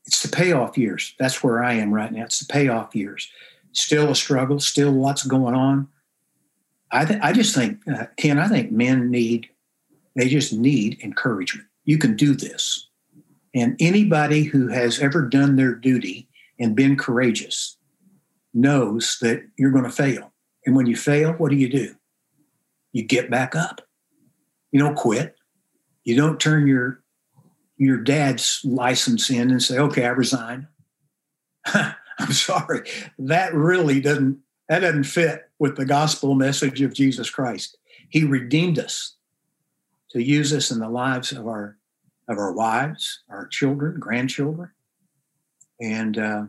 It's 0.05 0.23
the 0.23 0.33
payoff 0.33 0.77
years. 0.77 1.13
That's 1.19 1.43
where 1.43 1.61
I 1.61 1.73
am 1.73 1.93
right 1.93 2.13
now. 2.13 2.23
It's 2.23 2.39
the 2.39 2.51
payoff 2.53 2.95
years 2.95 3.29
still 3.77 4.09
a 4.09 4.15
struggle, 4.15 4.59
still 4.59 4.91
lots 4.91 5.23
going 5.23 5.53
on. 5.53 5.87
I, 6.91 7.05
th- 7.05 7.19
I 7.21 7.31
just 7.31 7.53
think, 7.53 7.79
uh, 7.87 8.05
Ken, 8.17 8.39
I 8.39 8.47
think 8.47 8.71
men 8.71 9.11
need, 9.11 9.49
they 10.15 10.27
just 10.27 10.51
need 10.51 10.99
encouragement. 11.03 11.67
You 11.85 11.97
can 11.97 12.15
do 12.15 12.33
this. 12.33 12.87
And 13.53 13.75
anybody 13.79 14.43
who 14.43 14.67
has 14.69 14.99
ever 14.99 15.21
done 15.21 15.55
their 15.55 15.75
duty 15.75 16.27
and 16.59 16.75
been 16.75 16.95
courageous 16.95 17.77
knows 18.53 19.17
that 19.21 19.43
you're 19.57 19.71
going 19.71 19.83
to 19.83 19.91
fail. 19.91 20.33
And 20.65 20.75
when 20.75 20.87
you 20.87 20.95
fail, 20.95 21.33
what 21.33 21.51
do 21.51 21.55
you 21.57 21.69
do? 21.69 21.95
You 22.93 23.03
get 23.03 23.29
back 23.29 23.55
up. 23.55 23.81
You 24.71 24.79
don't 24.79 24.95
quit. 24.95 25.35
You 26.03 26.15
don't 26.15 26.39
turn 26.39 26.67
your 26.67 27.03
your 27.77 27.97
dad's 27.97 28.61
license 28.63 29.29
in 29.29 29.51
and 29.51 29.61
say, 29.61 29.77
okay, 29.77 30.05
I 30.05 30.09
resign. 30.09 30.67
I'm 32.19 32.31
sorry. 32.31 32.89
That 33.19 33.53
really 33.53 33.99
doesn't 33.99 34.39
that 34.69 34.79
doesn't 34.79 35.05
fit 35.05 35.49
with 35.59 35.77
the 35.77 35.85
gospel 35.85 36.35
message 36.35 36.81
of 36.81 36.93
Jesus 36.93 37.29
Christ. 37.29 37.77
He 38.09 38.23
redeemed 38.23 38.79
us 38.79 39.15
to 40.11 40.21
use 40.21 40.53
us 40.53 40.71
in 40.71 40.79
the 40.79 40.89
lives 40.89 41.31
of 41.31 41.47
our 41.47 41.77
of 42.27 42.37
our 42.37 42.51
wives, 42.51 43.21
our 43.29 43.47
children, 43.47 43.99
grandchildren, 43.99 44.69
and 45.79 46.17
uh, 46.17 46.43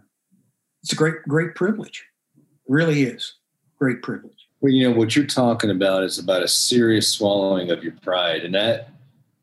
it's 0.82 0.92
a 0.92 0.96
great 0.96 1.22
great 1.28 1.54
privilege. 1.54 2.04
It 2.36 2.44
really 2.72 3.02
is 3.02 3.34
great 3.78 4.02
privilege. 4.02 4.48
Well, 4.60 4.72
you 4.72 4.90
know 4.90 4.96
what 4.96 5.14
you're 5.14 5.24
talking 5.26 5.70
about 5.70 6.02
is 6.02 6.18
about 6.18 6.42
a 6.42 6.48
serious 6.48 7.08
swallowing 7.12 7.70
of 7.70 7.84
your 7.84 7.94
pride, 8.02 8.44
and 8.44 8.54
that 8.54 8.90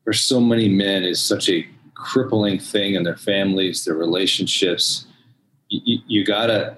for 0.04 0.12
so 0.12 0.40
many 0.40 0.68
men 0.68 1.04
is 1.04 1.20
such 1.20 1.48
a 1.48 1.66
crippling 1.94 2.58
thing 2.58 2.94
in 2.94 3.02
their 3.02 3.16
families, 3.16 3.84
their 3.84 3.94
relationships. 3.94 5.05
You, 5.84 5.98
you, 6.06 6.24
gotta 6.24 6.76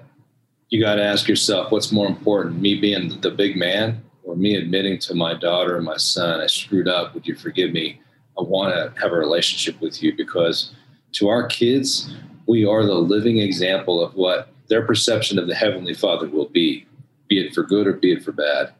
you 0.69 0.81
gotta 0.81 1.03
ask 1.03 1.27
yourself 1.27 1.71
what's 1.71 1.91
more 1.91 2.07
important: 2.07 2.61
me 2.61 2.79
being 2.79 3.19
the 3.21 3.31
big 3.31 3.55
man, 3.55 4.01
or 4.23 4.35
me 4.35 4.55
admitting 4.55 4.99
to 4.99 5.15
my 5.15 5.33
daughter 5.33 5.77
and 5.77 5.85
my 5.85 5.97
son, 5.97 6.41
I 6.41 6.47
screwed 6.47 6.87
up. 6.87 7.13
Would 7.13 7.27
you 7.27 7.35
forgive 7.35 7.71
me? 7.71 8.01
I 8.37 8.43
want 8.43 8.73
to 8.73 9.01
have 9.01 9.11
a 9.11 9.15
relationship 9.15 9.79
with 9.81 10.01
you 10.01 10.15
because 10.15 10.71
to 11.13 11.27
our 11.27 11.47
kids, 11.47 12.13
we 12.47 12.65
are 12.65 12.85
the 12.85 12.93
living 12.93 13.39
example 13.39 14.03
of 14.03 14.15
what 14.15 14.49
their 14.67 14.85
perception 14.85 15.39
of 15.39 15.47
the 15.47 15.55
Heavenly 15.55 15.93
Father 15.93 16.29
will 16.29 16.47
be, 16.47 16.85
be 17.27 17.45
it 17.45 17.53
for 17.53 17.63
good 17.63 17.87
or 17.87 17.93
be 17.93 18.13
it 18.13 18.23
for 18.23 18.31
bad. 18.31 18.73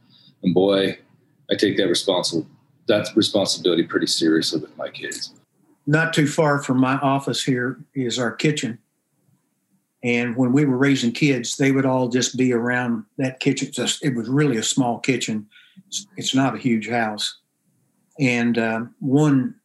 And 0.44 0.54
boy, 0.54 0.98
I 1.52 1.56
take 1.56 1.78
that 1.78 1.88
responsible 1.88 2.48
that 2.88 3.08
responsibility 3.16 3.84
pretty 3.84 4.08
seriously 4.08 4.60
with 4.60 4.76
my 4.76 4.90
kids 4.90 5.34
not 5.90 6.14
too 6.14 6.28
far 6.28 6.62
from 6.62 6.80
my 6.80 6.98
office 6.98 7.44
here 7.44 7.80
is 7.96 8.20
our 8.20 8.32
kitchen. 8.32 8.78
And 10.04 10.36
when 10.38 10.54
we 10.54 10.66
were 10.66 10.78
raising 10.78 11.12
kids, 11.12 11.58
they 11.58 11.72
would 11.72 11.86
all 11.86 12.08
just 12.08 12.38
be 12.38 12.54
around 12.54 13.04
that 13.18 13.40
kitchen. 13.40 13.70
It 14.02 14.16
was 14.16 14.30
really 14.30 14.58
a 14.58 14.64
small 14.64 15.00
kitchen. 15.00 15.48
It's 16.16 16.34
not 16.34 16.56
a 16.56 16.60
huge 16.60 16.90
house. 16.90 17.38
And 18.20 18.58
uh, 18.58 18.82
one 19.00 19.56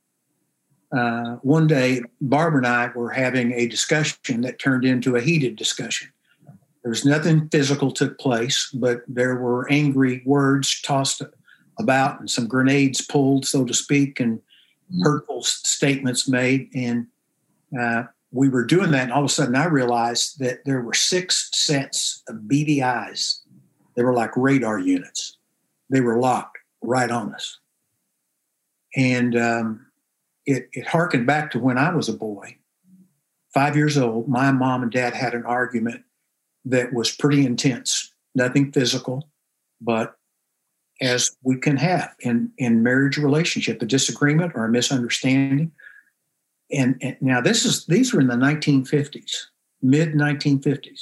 uh, 0.97 1.37
one 1.43 1.67
day, 1.67 2.03
Barbara 2.21 2.59
and 2.59 2.67
I 2.67 2.87
were 2.95 3.11
having 3.11 3.53
a 3.53 3.67
discussion 3.67 4.43
that 4.43 4.61
turned 4.61 4.85
into 4.85 5.17
a 5.17 5.21
heated 5.21 5.57
discussion. 5.57 6.09
There 6.83 6.91
was 6.91 7.05
nothing 7.05 7.49
physical 7.49 7.91
took 7.91 8.19
place, 8.19 8.71
but 8.73 9.03
there 9.09 9.37
were 9.37 9.69
angry 9.73 10.23
words 10.25 10.81
tossed 10.83 11.23
about 11.81 12.21
and 12.21 12.31
some 12.31 12.47
grenades 12.47 13.05
pulled, 13.05 13.45
so 13.45 13.65
to 13.65 13.75
speak, 13.75 14.21
and 14.21 14.41
hurtful 15.03 15.43
statements 15.43 16.29
made. 16.29 16.71
And 16.75 17.09
uh, 17.79 18.05
we 18.35 18.49
were 18.49 18.65
doing 18.65 18.91
that, 18.91 19.05
and 19.05 19.13
all 19.13 19.21
of 19.21 19.27
a 19.27 19.33
sudden 19.33 19.55
I 19.55 19.67
realized 19.67 20.41
that 20.41 20.65
there 20.65 20.83
were 20.83 20.93
six 20.93 21.51
sets 21.53 22.21
of 22.29 22.41
eyes. 22.83 23.41
They 23.95 24.03
were 24.03 24.13
like 24.13 24.37
radar 24.37 24.81
units, 24.81 25.39
they 25.89 26.01
were 26.01 26.19
locked 26.19 26.59
right 26.83 27.11
on 27.11 27.33
us. 27.33 27.61
And 28.97 29.37
um, 29.37 29.87
it, 30.47 30.69
it 30.73 30.87
harkened 30.87 31.27
back 31.27 31.53
to 31.53 31.59
when 31.59 31.79
I 31.79 31.95
was 31.95 32.09
a 32.09 32.13
boy, 32.13 32.57
five 33.53 33.77
years 33.77 33.97
old. 33.97 34.29
My 34.29 34.51
mom 34.53 34.83
and 34.83 34.93
dad 34.93 35.15
had 35.15 35.35
an 35.35 35.45
argument 35.45 36.03
that 36.65 36.93
was 36.93 37.11
pretty 37.13 37.47
intense, 37.47 38.13
nothing 38.35 38.73
physical, 38.73 39.29
but 39.81 40.17
as 41.01 41.37
we 41.43 41.57
can 41.57 41.77
have 41.77 42.15
in 42.21 42.51
in 42.59 42.83
marriage 42.83 43.17
relationship 43.17 43.81
a 43.81 43.87
disagreement 43.87 44.53
or 44.57 44.65
a 44.65 44.69
misunderstanding 44.69 45.71
and, 46.75 46.97
and 47.01 47.17
now 47.21 47.41
this 47.41 47.65
is 47.65 47.87
these 47.87 48.13
were 48.13 48.21
in 48.21 48.29
the 48.29 48.35
1950s 48.35 49.47
mid 49.83 50.13
1950s 50.13 51.01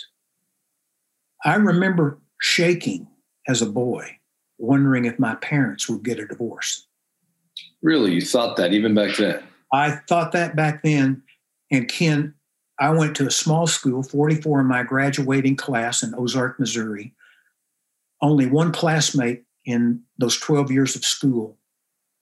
i 1.45 1.55
remember 1.55 2.19
shaking 2.41 3.07
as 3.49 3.63
a 3.63 3.67
boy 3.67 4.19
wondering 4.63 5.05
if 5.05 5.19
my 5.19 5.35
parents 5.37 5.89
would 5.89 6.05
get 6.05 6.21
a 6.21 6.27
divorce. 6.27 6.87
Really 7.83 8.15
you 8.15 8.21
thought 8.21 8.57
that 8.57 8.73
even 8.73 8.95
back 8.95 9.17
then? 9.17 9.43
I 9.73 9.91
thought 10.09 10.33
that 10.33 10.57
back 10.57 10.83
then. 10.83 11.23
And 11.71 11.89
ken 11.89 12.35
i 12.79 12.91
went 12.91 13.17
to 13.17 13.27
a 13.27 13.31
small 13.31 13.67
school 13.67 14.03
44 14.03 14.61
in 14.61 14.67
my 14.67 14.83
graduating 14.83 15.57
class 15.57 16.03
in 16.03 16.15
ozark 16.15 16.59
missouri. 16.61 17.15
Only 18.21 18.47
one 18.47 18.73
classmate 18.73 19.45
in 19.65 20.03
those 20.19 20.39
12 20.39 20.71
years 20.71 20.95
of 20.97 21.05
school, 21.05 21.57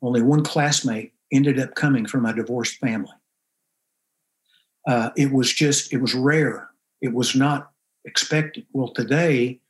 only 0.02 0.22
one 0.22 0.42
classmate 0.42 1.12
ended 1.32 1.58
up 1.58 1.74
coming 1.74 2.06
from 2.06 2.26
a 2.26 2.34
divorced 2.34 2.76
family. 2.76 3.12
Uh, 4.90 5.10
it 5.16 5.30
was 5.30 5.52
just, 5.52 5.92
it 5.92 5.98
was 5.98 6.14
rare. 6.14 6.68
It 7.00 7.12
was 7.12 7.36
not 7.36 7.70
expected. 8.04 8.66
Well, 8.72 8.88
today, 8.88 9.60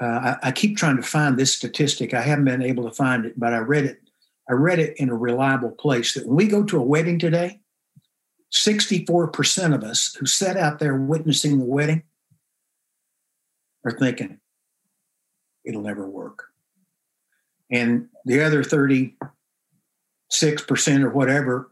uh, 0.00 0.04
I, 0.42 0.48
I, 0.48 0.52
keep 0.52 0.76
trying 0.76 0.96
to 0.96 1.02
find 1.02 1.38
this 1.38 1.56
statistic. 1.56 2.12
I 2.12 2.20
haven't 2.20 2.44
been 2.44 2.60
able 2.60 2.84
to 2.84 2.94
find 2.94 3.24
it, 3.24 3.40
but 3.40 3.54
I 3.54 3.58
read 3.58 3.86
it. 3.86 4.02
I 4.50 4.52
read 4.52 4.78
it 4.78 4.98
in 4.98 5.08
a 5.08 5.14
reliable 5.14 5.70
place 5.70 6.12
that 6.12 6.26
when 6.26 6.36
we 6.36 6.46
go 6.46 6.62
to 6.62 6.76
a 6.76 6.82
wedding 6.82 7.18
today, 7.18 7.60
64% 8.52 9.74
of 9.74 9.82
us 9.82 10.14
who 10.18 10.26
sat 10.26 10.58
out 10.58 10.78
there 10.78 10.94
witnessing 10.94 11.58
the 11.58 11.64
wedding 11.64 12.02
are 13.86 13.92
thinking, 13.92 14.40
it'll 15.64 15.80
never 15.80 16.06
work 16.06 16.50
and 17.70 18.08
the 18.24 18.44
other 18.44 18.62
36% 18.62 19.14
or 21.02 21.10
whatever 21.10 21.70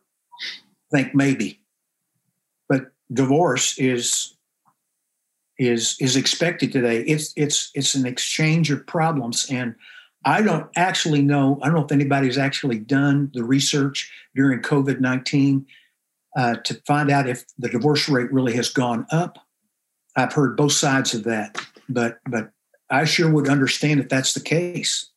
think 0.91 1.15
maybe 1.15 1.61
divorce 3.13 3.79
is 3.79 4.35
is 5.59 5.97
is 6.01 6.17
expected 6.17 6.73
today 6.73 7.01
it's 7.01 7.33
it's 7.37 7.71
it's 7.75 7.95
an 7.95 8.07
exchange 8.07 8.71
of 8.71 8.87
problems 8.87 9.47
and 9.51 9.75
i 10.25 10.41
don't 10.43 10.67
actually 10.77 11.23
know 11.23 11.59
i 11.63 11.67
don't 11.67 11.75
know 11.75 11.85
if 11.85 11.93
anybody's 11.93 12.39
actually 12.39 12.79
done 12.79 13.31
the 13.35 13.43
research 13.43 14.11
during 14.35 14.61
covid-19 14.61 15.65
uh, 16.37 16.55
to 16.65 16.75
find 16.87 17.11
out 17.11 17.29
if 17.29 17.45
the 17.59 17.69
divorce 17.69 18.09
rate 18.09 18.33
really 18.33 18.55
has 18.55 18.69
gone 18.69 19.07
up 19.11 19.39
i've 20.17 20.33
heard 20.33 20.57
both 20.57 20.73
sides 20.73 21.15
of 21.15 21.25
that 21.25 21.59
but 21.89 22.19
but 22.29 22.51
i 22.91 23.05
sure 23.05 23.31
would 23.31 23.49
understand 23.49 23.99
if 23.99 24.09
that's 24.09 24.35
the 24.35 24.41
case 24.41 25.11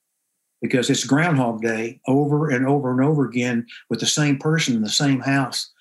because 0.62 0.90
it's 0.90 1.04
Groundhog 1.04 1.62
Day 1.62 2.00
over 2.08 2.50
and 2.50 2.68
over 2.68 2.92
and 2.92 3.02
over 3.02 3.26
again 3.26 3.66
with 3.90 4.00
the 4.00 4.06
same 4.06 4.38
person 4.38 4.76
in 4.76 4.84
the 4.84 4.90
same 4.90 5.20
house. 5.20 5.72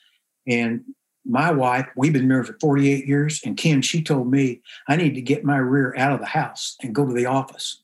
And 0.46 0.82
my 1.24 1.50
wife, 1.50 1.86
we've 1.96 2.12
been 2.12 2.28
married 2.28 2.46
for 2.46 2.56
48 2.60 3.06
years, 3.06 3.40
and 3.44 3.56
Ken, 3.56 3.82
she 3.82 4.02
told 4.02 4.30
me 4.30 4.62
I 4.88 4.96
need 4.96 5.14
to 5.14 5.20
get 5.20 5.44
my 5.44 5.58
rear 5.58 5.94
out 5.96 6.12
of 6.12 6.20
the 6.20 6.26
house 6.26 6.76
and 6.82 6.94
go 6.94 7.06
to 7.06 7.12
the 7.12 7.26
office. 7.26 7.82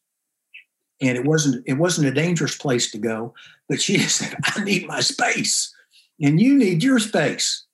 And 1.01 1.17
it 1.19 1.25
wasn't 1.27 1.63
it 1.67 1.75
wasn't 1.75 2.09
a 2.09 2.15
dangerous 2.15 2.57
place 2.57 2.91
to 2.93 2.99
go, 2.99 3.35
but 3.69 3.81
she 3.81 3.99
said, 4.09 4.35
I 4.45 4.65
need 4.65 4.87
my 4.87 5.01
space. 5.01 5.75
And 6.21 6.41
you 6.41 6.57
need 6.57 6.83
your 6.83 6.99
space. 6.99 7.65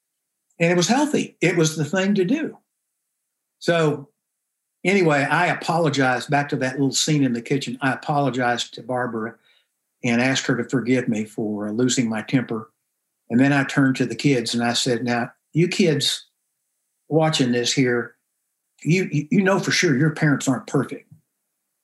And 0.58 0.70
it 0.72 0.76
was 0.76 0.88
healthy. 0.88 1.36
It 1.40 1.56
was 1.56 1.76
the 1.76 1.84
thing 1.84 2.14
to 2.16 2.24
do. 2.24 2.58
So 3.60 4.08
anyway, 4.84 5.22
I 5.22 5.46
apologized 5.46 6.30
back 6.30 6.48
to 6.48 6.56
that 6.56 6.74
little 6.74 6.92
scene 6.92 7.22
in 7.22 7.32
the 7.32 7.42
kitchen. 7.42 7.78
I 7.80 7.92
apologized 7.92 8.74
to 8.74 8.82
Barbara 8.82 9.36
and 10.04 10.20
asked 10.20 10.46
her 10.46 10.56
to 10.56 10.68
forgive 10.68 11.08
me 11.08 11.24
for 11.24 11.70
losing 11.70 12.08
my 12.08 12.22
temper. 12.22 12.70
And 13.30 13.38
then 13.38 13.52
I 13.52 13.64
turned 13.64 13.96
to 13.96 14.06
the 14.06 14.16
kids 14.16 14.52
and 14.52 14.62
I 14.62 14.72
said, 14.72 15.04
Now, 15.04 15.30
you 15.52 15.68
kids 15.68 16.26
watching 17.08 17.52
this 17.52 17.72
here, 17.72 18.14
you, 18.82 19.26
you 19.30 19.42
know 19.42 19.58
for 19.58 19.70
sure 19.70 19.96
your 19.96 20.10
parents 20.10 20.48
aren't 20.48 20.66
perfect. 20.66 21.10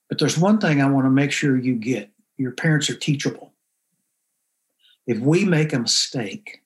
But 0.09 0.19
there's 0.19 0.37
one 0.37 0.59
thing 0.59 0.81
I 0.81 0.89
want 0.89 1.05
to 1.05 1.11
make 1.11 1.31
sure 1.31 1.57
you 1.57 1.75
get 1.75 2.09
your 2.37 2.51
parents 2.51 2.89
are 2.89 2.95
teachable. 2.95 3.53
If 5.05 5.19
we 5.19 5.43
make 5.43 5.73
a 5.73 5.79
mistake, 5.79 6.63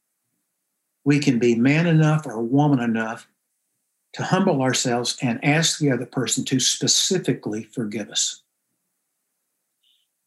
we 1.03 1.19
can 1.19 1.39
be 1.39 1.55
man 1.55 1.87
enough 1.87 2.25
or 2.25 2.41
woman 2.41 2.79
enough 2.79 3.27
to 4.13 4.23
humble 4.23 4.61
ourselves 4.61 5.17
and 5.21 5.43
ask 5.43 5.79
the 5.79 5.91
other 5.91 6.05
person 6.05 6.45
to 6.45 6.59
specifically 6.59 7.63
forgive 7.63 8.09
us. 8.09 8.43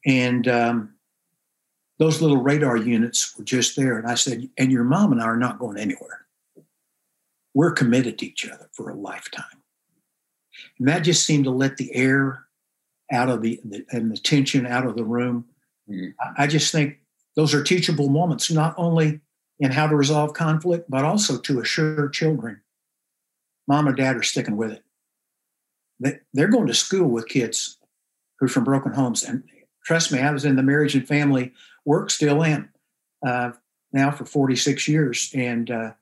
And 0.05 0.49
um, 0.49 0.95
those 1.99 2.21
little 2.21 2.39
radar 2.39 2.77
units 2.77 3.37
were 3.39 3.45
just 3.45 3.77
there. 3.77 3.99
And 3.99 4.09
I 4.09 4.15
said, 4.15 4.49
and 4.59 4.73
your 4.73 4.85
mom 4.85 5.13
and 5.13 5.23
I 5.23 5.25
are 5.27 5.37
not 5.37 5.59
going 5.59 5.79
anywhere. 5.79 6.26
We're 7.57 7.73
committed 7.73 8.19
to 8.19 8.27
each 8.27 8.47
other 8.47 8.69
for 8.75 8.91
a 8.91 8.95
lifetime. 8.95 9.63
And 10.79 10.87
that 10.89 11.01
just 11.01 11.25
seemed 11.25 11.45
to 11.45 11.51
let 11.51 11.79
the 11.79 11.95
air 11.95 12.45
out 13.11 13.31
of 13.31 13.41
the, 13.41 13.59
the 13.65 13.83
and 13.91 14.13
the 14.13 14.19
tension 14.19 14.67
out 14.67 14.85
of 14.85 14.95
the 14.95 15.05
room. 15.05 15.47
Mm-hmm. 15.91 16.09
I, 16.21 16.45
I 16.45 16.47
just 16.49 16.71
think 16.71 16.99
those 17.35 17.55
are 17.55 17.65
teachable 17.65 18.11
moments, 18.11 18.51
not 18.51 18.75
only 18.77 19.21
in 19.59 19.71
how 19.71 19.87
to 19.87 19.97
resolve 19.97 20.35
conflict, 20.35 20.91
but 20.91 21.07
also 21.07 21.39
to 21.39 21.61
assure 21.61 22.11
children 22.11 22.61
mom 23.67 23.89
or 23.89 23.95
dad 23.95 24.17
are 24.17 24.23
sticking 24.23 24.59
with 24.59 24.73
it. 24.73 24.85
They, 25.99 26.19
they're 26.35 26.49
going 26.49 26.67
to 26.67 26.75
school 26.75 27.09
with 27.09 27.27
kids 27.27 27.79
who 28.39 28.47
are 28.47 28.51
from 28.51 28.65
broken 28.65 28.93
homes. 28.93 29.25
And 29.25 29.45
trust 29.83 30.13
me, 30.13 30.21
I 30.21 30.31
was 30.31 30.45
in 30.45 30.57
the 30.57 30.63
marriage 30.63 30.95
and 30.95 31.09
family 31.09 31.55
work 31.87 32.11
still 32.11 32.45
am. 32.45 32.69
Uh, 33.27 33.53
now 33.95 34.11
for 34.11 34.27
46 34.27 34.89
years. 34.89 35.31
And, 35.35 35.71
uh, 35.71 35.93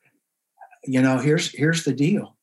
you 0.87 1.03
know, 1.03 1.19
here's, 1.19 1.51
here's 1.51 1.85
the 1.85 1.93
deal. 1.93 2.37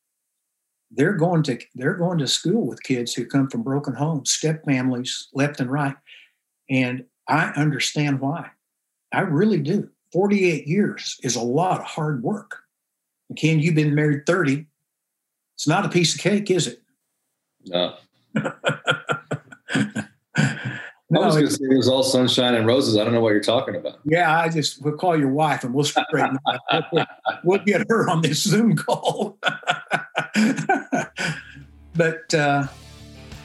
They're 0.90 1.14
going 1.14 1.42
to, 1.44 1.58
they're 1.74 1.94
going 1.94 2.18
to 2.18 2.26
school 2.26 2.66
with 2.66 2.82
kids 2.82 3.14
who 3.14 3.24
come 3.24 3.48
from 3.48 3.62
broken 3.62 3.94
homes, 3.94 4.30
step 4.30 4.64
families 4.64 5.28
left 5.32 5.60
and 5.60 5.70
right. 5.70 5.96
And 6.68 7.04
I 7.28 7.46
understand 7.56 8.20
why. 8.20 8.50
I 9.12 9.20
really 9.20 9.58
do. 9.58 9.90
48 10.12 10.66
years 10.66 11.18
is 11.22 11.36
a 11.36 11.42
lot 11.42 11.80
of 11.80 11.86
hard 11.86 12.22
work. 12.22 12.58
And 13.28 13.38
Ken, 13.38 13.60
you've 13.60 13.74
been 13.74 13.94
married 13.94 14.26
30. 14.26 14.66
It's 15.54 15.66
not 15.66 15.86
a 15.86 15.88
piece 15.88 16.14
of 16.14 16.20
cake, 16.20 16.50
is 16.50 16.66
it? 16.66 16.82
No. 17.64 17.96
No, 21.12 21.20
I 21.20 21.26
was 21.26 21.34
going 21.34 21.46
to 21.46 21.52
say 21.52 21.64
it 21.64 21.76
was 21.76 21.88
all 21.90 22.02
sunshine 22.02 22.54
and 22.54 22.66
roses. 22.66 22.96
I 22.96 23.04
don't 23.04 23.12
know 23.12 23.20
what 23.20 23.32
you're 23.32 23.42
talking 23.42 23.76
about. 23.76 23.98
Yeah, 24.06 24.34
I 24.34 24.48
just 24.48 24.82
we'll 24.82 24.96
call 24.96 25.14
your 25.18 25.28
wife 25.28 25.62
and 25.62 25.74
we'll 25.74 25.84
straighten 25.84 26.38
we'll, 26.92 27.06
we'll 27.44 27.64
get 27.66 27.86
her 27.90 28.08
on 28.08 28.22
this 28.22 28.42
Zoom 28.42 28.76
call. 28.76 29.36
but 31.94 32.32
uh, 32.32 32.66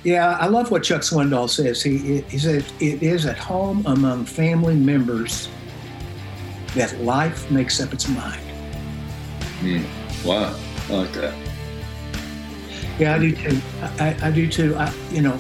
yeah, 0.06 0.38
I 0.40 0.48
love 0.48 0.72
what 0.72 0.84
Chuck 0.84 1.02
Swindoll 1.02 1.50
says. 1.50 1.84
He 1.84 2.22
he 2.22 2.38
says 2.38 2.64
it 2.80 3.04
is 3.04 3.26
at 3.26 3.38
home 3.38 3.86
among 3.86 4.24
family 4.24 4.76
members 4.76 5.50
that 6.74 6.98
life 7.02 7.52
makes 7.52 7.82
up 7.82 7.92
its 7.92 8.08
mind. 8.08 8.42
Mm. 9.60 9.86
Wow, 10.24 10.58
I 10.88 10.94
like 10.94 11.12
that. 11.12 11.36
Yeah, 12.98 13.16
I 13.16 13.20
do 13.20 13.36
too. 13.36 13.62
I, 14.00 14.18
I 14.22 14.32
do 14.32 14.48
too. 14.50 14.74
I, 14.78 14.94
you 15.12 15.22
know, 15.22 15.38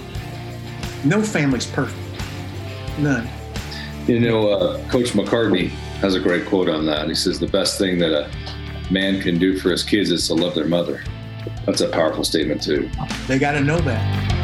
no 1.05 1.21
family's 1.21 1.65
perfect. 1.65 2.06
None. 2.97 3.27
You 4.07 4.19
know, 4.19 4.49
uh, 4.49 4.87
Coach 4.89 5.11
McCartney 5.11 5.69
has 5.99 6.15
a 6.15 6.19
great 6.19 6.45
quote 6.45 6.69
on 6.69 6.85
that. 6.85 7.07
He 7.07 7.15
says, 7.15 7.39
The 7.39 7.47
best 7.47 7.77
thing 7.77 7.99
that 7.99 8.11
a 8.11 8.31
man 8.91 9.21
can 9.21 9.37
do 9.37 9.57
for 9.59 9.69
his 9.69 9.83
kids 9.83 10.11
is 10.11 10.27
to 10.27 10.33
love 10.33 10.55
their 10.55 10.67
mother. 10.67 11.03
That's 11.65 11.81
a 11.81 11.89
powerful 11.89 12.23
statement, 12.23 12.63
too. 12.63 12.89
They 13.27 13.37
got 13.37 13.51
to 13.53 13.61
know 13.61 13.79
that. 13.79 14.37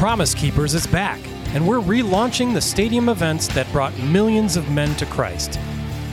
Promise 0.03 0.35
Keepers 0.35 0.75
is 0.75 0.85
back, 0.89 1.21
and 1.55 1.65
we're 1.65 1.79
relaunching 1.79 2.53
the 2.53 2.61
stadium 2.61 3.09
events 3.09 3.47
that 3.47 3.71
brought 3.71 3.97
millions 4.01 4.57
of 4.57 4.69
men 4.69 4.97
to 4.97 5.07
Christ. 5.07 5.61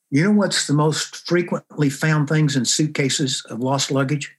You 0.10 0.26
know 0.26 0.32
what's 0.32 0.68
the 0.68 0.74
most 0.74 1.26
frequently 1.26 1.90
found 1.90 2.28
things 2.28 2.58
in 2.58 2.66
suitcases 2.66 3.46
of 3.50 3.62
lost 3.62 3.92
luggage? 3.92 4.36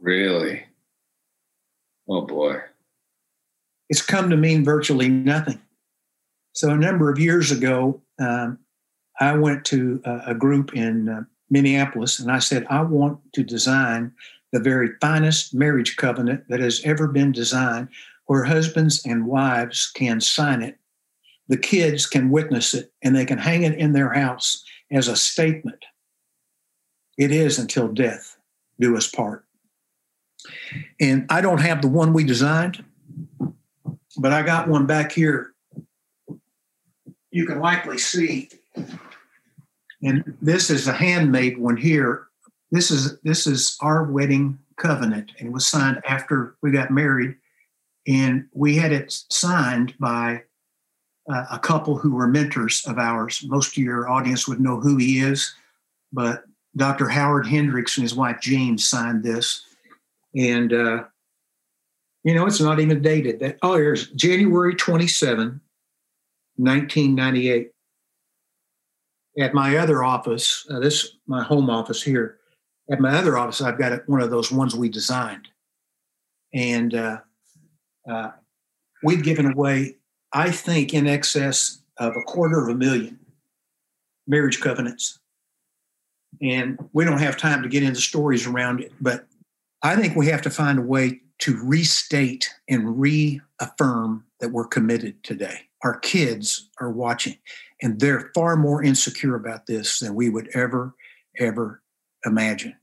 Really? 0.00 0.64
Oh 2.08 2.22
boy. 2.22 2.60
It's 3.88 4.02
come 4.02 4.30
to 4.30 4.36
mean 4.36 4.64
virtually 4.64 5.08
nothing. 5.08 5.60
So 6.52 6.70
a 6.70 6.76
number 6.76 7.10
of 7.10 7.18
years 7.18 7.50
ago, 7.50 8.00
um, 8.18 8.58
I 9.20 9.34
went 9.36 9.64
to 9.66 10.00
a, 10.04 10.20
a 10.28 10.34
group 10.34 10.74
in 10.74 11.08
uh, 11.08 11.22
Minneapolis 11.50 12.18
and 12.18 12.30
I 12.30 12.38
said, 12.38 12.66
I 12.68 12.82
want 12.82 13.20
to 13.34 13.42
design 13.42 14.12
the 14.52 14.60
very 14.60 14.90
finest 15.00 15.54
marriage 15.54 15.96
covenant 15.96 16.44
that 16.48 16.60
has 16.60 16.80
ever 16.84 17.08
been 17.08 17.32
designed, 17.32 17.88
where 18.26 18.44
husbands 18.44 19.04
and 19.04 19.26
wives 19.26 19.90
can 19.94 20.20
sign 20.20 20.62
it. 20.62 20.78
The 21.48 21.56
kids 21.56 22.06
can 22.06 22.30
witness 22.30 22.72
it 22.72 22.92
and 23.02 23.14
they 23.14 23.26
can 23.26 23.38
hang 23.38 23.64
it 23.64 23.76
in 23.78 23.92
their 23.92 24.12
house 24.12 24.64
as 24.90 25.08
a 25.08 25.16
statement. 25.16 25.84
It 27.18 27.30
is 27.30 27.58
until 27.58 27.88
death 27.88 28.36
do 28.80 28.96
us 28.96 29.08
part. 29.08 29.43
And 31.00 31.26
I 31.30 31.40
don't 31.40 31.60
have 31.60 31.82
the 31.82 31.88
one 31.88 32.12
we 32.12 32.24
designed, 32.24 32.84
but 34.16 34.32
I 34.32 34.42
got 34.42 34.68
one 34.68 34.86
back 34.86 35.12
here. 35.12 35.54
You 37.30 37.46
can 37.46 37.60
likely 37.60 37.98
see. 37.98 38.50
And 40.02 40.36
this 40.40 40.70
is 40.70 40.86
a 40.86 40.92
handmade 40.92 41.58
one 41.58 41.76
here. 41.76 42.28
This 42.70 42.90
is 42.90 43.18
this 43.20 43.46
is 43.46 43.76
our 43.80 44.04
wedding 44.04 44.58
covenant 44.76 45.32
and 45.38 45.52
was 45.52 45.66
signed 45.66 46.00
after 46.06 46.56
we 46.62 46.70
got 46.70 46.90
married. 46.90 47.36
And 48.06 48.46
we 48.52 48.76
had 48.76 48.92
it 48.92 49.12
signed 49.30 49.94
by 49.98 50.42
uh, 51.28 51.46
a 51.50 51.58
couple 51.58 51.96
who 51.96 52.14
were 52.14 52.26
mentors 52.26 52.84
of 52.86 52.98
ours. 52.98 53.42
Most 53.46 53.76
of 53.76 53.82
your 53.82 54.10
audience 54.10 54.46
would 54.46 54.60
know 54.60 54.78
who 54.78 54.96
he 54.98 55.20
is, 55.20 55.54
but 56.12 56.44
Dr. 56.76 57.08
Howard 57.08 57.46
Hendricks 57.46 57.96
and 57.96 58.02
his 58.02 58.14
wife 58.14 58.40
Jean 58.40 58.76
signed 58.76 59.22
this 59.22 59.64
and 60.36 60.72
uh, 60.72 61.04
you 62.22 62.34
know 62.34 62.46
it's 62.46 62.60
not 62.60 62.80
even 62.80 63.02
dated. 63.02 63.40
That 63.40 63.58
oh, 63.62 63.76
here's 63.76 64.08
January 64.10 64.74
27, 64.74 65.60
1998. 66.56 67.70
At 69.36 69.52
my 69.52 69.76
other 69.78 70.04
office, 70.04 70.64
uh, 70.70 70.78
this 70.78 71.16
my 71.26 71.42
home 71.42 71.70
office 71.70 72.02
here. 72.02 72.38
At 72.90 73.00
my 73.00 73.16
other 73.16 73.38
office, 73.38 73.62
I've 73.62 73.78
got 73.78 74.06
one 74.08 74.20
of 74.20 74.30
those 74.30 74.52
ones 74.52 74.74
we 74.74 74.88
designed, 74.88 75.48
and 76.52 76.94
uh, 76.94 77.18
uh, 78.08 78.30
we've 79.02 79.22
given 79.22 79.50
away 79.50 79.96
I 80.34 80.50
think, 80.50 80.92
in 80.92 81.06
excess 81.06 81.78
of 81.98 82.12
a 82.16 82.22
quarter 82.22 82.60
of 82.60 82.68
a 82.68 82.74
million 82.74 83.18
marriage 84.26 84.60
covenants. 84.60 85.20
And 86.42 86.76
we 86.92 87.04
don't 87.04 87.20
have 87.20 87.36
time 87.36 87.62
to 87.62 87.68
get 87.68 87.84
into 87.84 88.00
stories 88.00 88.46
around 88.46 88.80
it, 88.80 88.92
but 89.00 89.26
I 89.84 89.96
think 89.96 90.16
we 90.16 90.28
have 90.28 90.40
to 90.42 90.50
find 90.50 90.78
a 90.78 90.82
way 90.82 91.20
to 91.40 91.60
restate 91.62 92.48
and 92.70 92.98
reaffirm 92.98 94.24
that 94.40 94.48
we're 94.48 94.66
committed 94.66 95.22
today. 95.22 95.68
Our 95.82 95.98
kids 95.98 96.70
are 96.80 96.90
watching, 96.90 97.36
and 97.82 98.00
they're 98.00 98.30
far 98.34 98.56
more 98.56 98.82
insecure 98.82 99.34
about 99.34 99.66
this 99.66 99.98
than 99.98 100.14
we 100.14 100.30
would 100.30 100.48
ever, 100.54 100.94
ever 101.38 101.82
imagine. 102.24 102.74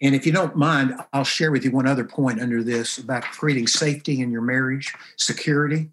And 0.00 0.14
if 0.14 0.24
you 0.24 0.30
don't 0.30 0.54
mind, 0.54 0.94
I'll 1.12 1.24
share 1.24 1.50
with 1.50 1.64
you 1.64 1.72
one 1.72 1.88
other 1.88 2.04
point 2.04 2.40
under 2.40 2.62
this 2.62 2.98
about 2.98 3.24
creating 3.24 3.66
safety 3.66 4.20
in 4.20 4.30
your 4.30 4.42
marriage, 4.42 4.94
security. 5.16 5.90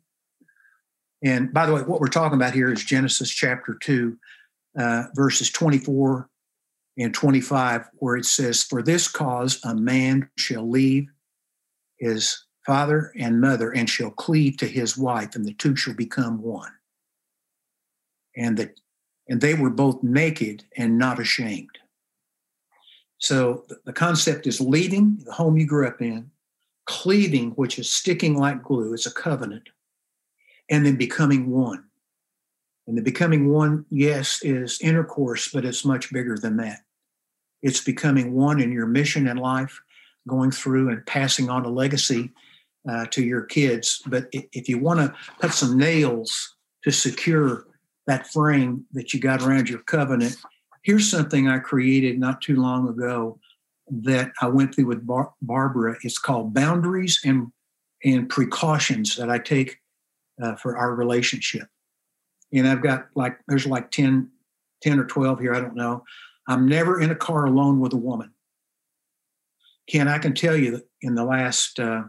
And 1.24 1.52
by 1.52 1.66
the 1.66 1.74
way, 1.74 1.82
what 1.82 2.00
we're 2.00 2.08
talking 2.08 2.38
about 2.38 2.54
here 2.54 2.72
is 2.72 2.84
Genesis 2.84 3.32
chapter 3.32 3.74
2, 3.82 4.16
uh, 4.78 5.04
verses 5.16 5.50
24 5.50 6.30
and 6.98 7.14
25, 7.14 7.90
where 7.96 8.16
it 8.16 8.26
says, 8.26 8.64
For 8.64 8.84
this 8.84 9.08
cause 9.08 9.60
a 9.64 9.76
man 9.76 10.30
shall 10.38 10.70
leave 10.70 11.08
his 11.98 12.46
father 12.66 13.12
and 13.18 13.42
mother 13.42 13.72
and 13.72 13.90
shall 13.90 14.12
cleave 14.12 14.58
to 14.58 14.68
his 14.68 14.98
wife, 14.98 15.36
and 15.36 15.46
the 15.46 15.54
two 15.54 15.76
shall 15.76 15.96
become 15.96 16.42
one. 16.42 16.72
And 18.36 18.58
that 18.58 18.80
and 19.30 19.40
they 19.40 19.54
were 19.54 19.70
both 19.70 20.04
naked 20.04 20.66
and 20.76 20.98
not 20.98 21.20
ashamed. 21.20 21.78
So 23.20 23.66
the 23.86 23.94
concept 23.94 24.48
is 24.48 24.60
leaving 24.60 25.18
the 25.24 25.32
home 25.32 25.58
you 25.58 25.66
grew 25.66 25.88
up 25.88 26.02
in, 26.02 26.30
cleaving, 26.86 27.52
which 27.52 27.80
is 27.80 27.90
sticking 27.90 28.38
like 28.38 28.64
glue, 28.64 28.94
it's 28.94 29.06
a 29.06 29.14
covenant, 29.14 29.70
and 30.70 30.86
then 30.86 30.98
becoming 30.98 31.50
one. 31.50 31.86
And 32.88 32.98
the 32.98 33.02
becoming 33.02 33.50
one, 33.50 33.86
yes, 33.90 34.40
is 34.44 34.80
intercourse, 34.82 35.50
but 35.50 35.66
it's 35.66 35.86
much 35.86 36.12
bigger 36.12 36.38
than 36.38 36.58
that. 36.58 36.80
It's 37.62 37.82
becoming 37.82 38.34
one 38.34 38.60
in 38.60 38.72
your 38.72 38.88
mission 38.88 39.28
in 39.28 39.38
life, 39.38 39.82
going 40.28 40.52
through 40.52 40.90
and 40.90 41.06
passing 41.06 41.50
on 41.50 41.66
a 41.66 41.70
legacy 41.70 42.32
uh, 42.90 43.06
to 43.12 43.24
your 43.24 43.44
kids. 43.44 44.02
But 44.06 44.28
if 44.32 44.68
you 44.68 44.80
want 44.80 45.00
to 45.00 45.16
put 45.40 45.54
some 45.54 45.78
nails 45.78 46.56
to 46.84 46.92
secure 46.92 47.66
that 48.06 48.28
frame 48.28 48.86
that 48.92 49.14
you 49.14 49.22
got 49.22 49.42
around 49.42 49.70
your 49.70 49.80
covenant, 49.84 50.36
here's 50.84 51.10
something 51.10 51.48
I 51.48 51.60
created 51.60 52.20
not 52.20 52.42
too 52.42 52.58
long 52.58 52.90
ago 52.90 53.40
that 53.90 54.32
I 54.42 54.48
went 54.48 54.76
through 54.76 54.88
with 54.88 55.08
Bar- 55.08 55.34
Barbara. 55.42 55.96
It's 56.04 56.18
called 56.18 56.54
Boundaries 56.54 57.22
and, 57.24 57.48
and 58.04 58.30
Precautions 58.30 59.16
that 59.16 59.30
I 59.30 59.40
take 59.40 59.78
uh, 60.42 60.56
for 60.56 60.78
our 60.78 60.94
relationship. 60.94 61.68
And 62.54 62.68
I've 62.68 62.84
got 62.84 63.08
like, 63.16 63.40
there's 63.48 63.66
like 63.66 63.92
10, 63.92 64.30
10 64.82 65.00
or 65.00 65.06
12 65.06 65.40
here, 65.40 65.56
I 65.56 65.60
don't 65.60 65.76
know. 65.76 66.04
I'm 66.48 66.68
never 66.68 67.00
in 67.02 67.12
a 67.12 67.16
car 67.16 67.46
alone 67.46 67.80
with 67.80 67.94
a 67.94 67.98
woman. 67.98 68.32
Ken, 69.90 70.08
I 70.08 70.18
can 70.18 70.34
tell 70.34 70.56
you 70.56 70.72
that 70.72 70.88
in 71.02 71.16
the 71.16 71.26
last 71.26 71.80
uh, 71.80 72.04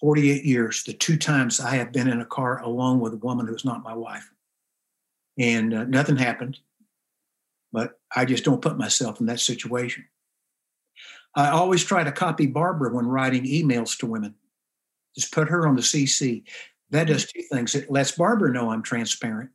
48 0.00 0.44
years, 0.44 0.84
the 0.84 0.92
two 0.92 1.16
times 1.16 1.60
I 1.60 1.76
have 1.76 1.92
been 1.92 2.08
in 2.08 2.20
a 2.20 2.26
car 2.26 2.62
alone 2.62 3.00
with 3.00 3.14
a 3.14 3.18
woman 3.18 3.46
who's 3.46 3.64
not 3.64 3.82
my 3.82 3.94
wife. 3.94 4.28
And 5.38 5.74
uh, 5.74 5.84
nothing 5.84 6.16
happened, 6.16 6.58
but 7.72 7.98
I 8.14 8.24
just 8.24 8.44
don't 8.44 8.62
put 8.62 8.78
myself 8.78 9.20
in 9.20 9.26
that 9.26 9.40
situation. 9.40 10.04
I 11.34 11.50
always 11.50 11.84
try 11.84 12.04
to 12.04 12.12
copy 12.12 12.46
Barbara 12.46 12.94
when 12.94 13.06
writing 13.06 13.44
emails 13.44 13.98
to 13.98 14.06
women. 14.06 14.34
Just 15.16 15.32
put 15.32 15.48
her 15.48 15.66
on 15.66 15.74
the 15.74 15.82
CC. 15.82 16.44
That 16.90 17.06
does 17.08 17.26
two 17.26 17.42
things. 17.50 17.74
It 17.74 17.90
lets 17.90 18.12
Barbara 18.12 18.52
know 18.52 18.70
I'm 18.70 18.82
transparent, 18.82 19.50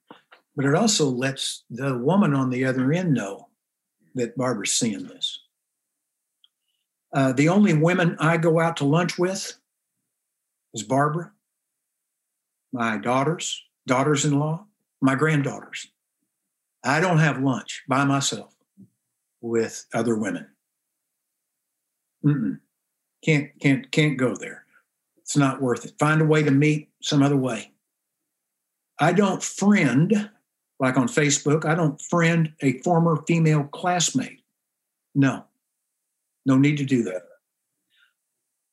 but 0.55 0.65
it 0.65 0.75
also 0.75 1.05
lets 1.05 1.63
the 1.69 1.97
woman 1.97 2.33
on 2.33 2.49
the 2.49 2.65
other 2.65 2.91
end 2.91 3.13
know 3.13 3.47
that 4.15 4.37
Barbara's 4.37 4.73
seeing 4.73 5.03
this. 5.07 5.39
Uh, 7.13 7.31
the 7.33 7.49
only 7.49 7.73
women 7.73 8.17
I 8.19 8.37
go 8.37 8.59
out 8.59 8.77
to 8.77 8.85
lunch 8.85 9.17
with 9.17 9.53
is 10.73 10.83
Barbara, 10.83 11.31
my 12.71 12.97
daughters, 12.97 13.63
daughters 13.87 14.25
in 14.25 14.37
law, 14.37 14.65
my 15.01 15.15
granddaughters. 15.15 15.87
I 16.83 16.99
don't 16.99 17.17
have 17.17 17.41
lunch 17.41 17.83
by 17.87 18.03
myself 18.05 18.53
with 19.41 19.85
other 19.93 20.15
women. 20.15 20.47
Mm-mm. 22.23 22.59
Can't 23.23 23.49
can't 23.59 23.91
can't 23.91 24.17
go 24.17 24.35
there. 24.35 24.65
It's 25.29 25.37
not 25.37 25.61
worth 25.61 25.85
it. 25.85 25.93
Find 25.99 26.21
a 26.21 26.25
way 26.25 26.41
to 26.41 26.49
meet 26.49 26.89
some 27.03 27.21
other 27.21 27.37
way. 27.37 27.71
I 28.97 29.13
don't 29.13 29.43
friend 29.43 30.27
like 30.79 30.97
on 30.97 31.07
Facebook. 31.07 31.65
I 31.65 31.75
don't 31.75 32.01
friend 32.01 32.51
a 32.61 32.79
former 32.79 33.21
female 33.27 33.65
classmate. 33.65 34.41
No, 35.13 35.45
no 36.47 36.57
need 36.57 36.79
to 36.79 36.83
do 36.83 37.03
that. 37.03 37.21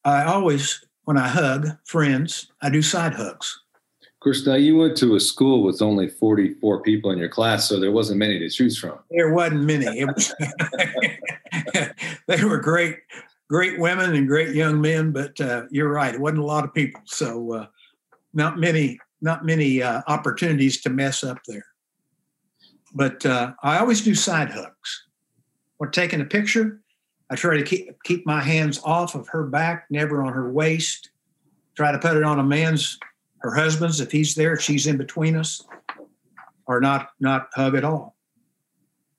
I 0.02 0.24
always, 0.24 0.82
when 1.04 1.18
I 1.18 1.28
hug 1.28 1.76
friends, 1.84 2.50
I 2.62 2.70
do 2.70 2.80
side 2.80 3.12
hugs. 3.12 3.60
Of 4.00 4.20
course, 4.20 4.46
now 4.46 4.54
you 4.54 4.78
went 4.78 4.96
to 4.96 5.14
a 5.14 5.20
school 5.20 5.62
with 5.62 5.82
only 5.82 6.08
44 6.08 6.80
people 6.80 7.10
in 7.10 7.18
your 7.18 7.28
class, 7.28 7.68
so 7.68 7.78
there 7.78 7.92
wasn't 7.92 8.18
many 8.18 8.38
to 8.38 8.48
choose 8.48 8.78
from. 8.78 8.98
There 9.10 9.34
wasn't 9.34 9.64
many. 9.64 10.06
Was, 10.06 10.34
they 12.26 12.42
were 12.42 12.60
great, 12.60 12.96
great 13.48 13.78
women 13.78 14.14
and 14.14 14.26
great 14.26 14.54
young 14.54 14.80
men, 14.80 15.12
but 15.12 15.40
uh, 15.40 15.64
you're 15.70 15.90
right, 15.90 16.14
it 16.14 16.20
wasn't 16.20 16.40
a 16.40 16.44
lot 16.44 16.64
of 16.64 16.74
people. 16.74 17.00
So 17.06 17.52
uh, 17.52 17.66
not 18.34 18.58
many, 18.58 18.98
not 19.20 19.44
many 19.44 19.82
uh, 19.82 20.02
opportunities 20.06 20.80
to 20.82 20.90
mess 20.90 21.22
up 21.24 21.38
there. 21.46 21.66
But 22.94 23.24
uh, 23.26 23.52
I 23.62 23.78
always 23.78 24.02
do 24.02 24.14
side 24.14 24.50
hugs. 24.50 25.04
We're 25.78 25.88
taking 25.88 26.20
a 26.20 26.24
picture. 26.24 26.80
I 27.28 27.34
try 27.34 27.56
to 27.56 27.62
keep 27.62 28.02
keep 28.04 28.24
my 28.24 28.40
hands 28.40 28.80
off 28.84 29.14
of 29.14 29.28
her 29.28 29.44
back, 29.44 29.86
never 29.90 30.22
on 30.22 30.32
her 30.32 30.50
waist. 30.50 31.10
Try 31.76 31.92
to 31.92 31.98
put 31.98 32.16
it 32.16 32.22
on 32.22 32.38
a 32.38 32.44
man's, 32.44 32.98
her 33.38 33.54
husband's, 33.54 34.00
if 34.00 34.10
he's 34.10 34.34
there, 34.34 34.54
if 34.54 34.62
she's 34.62 34.86
in 34.86 34.96
between 34.96 35.36
us, 35.36 35.62
or 36.66 36.80
not 36.80 37.10
not 37.20 37.48
hug 37.54 37.74
at 37.74 37.84
all. 37.84 38.16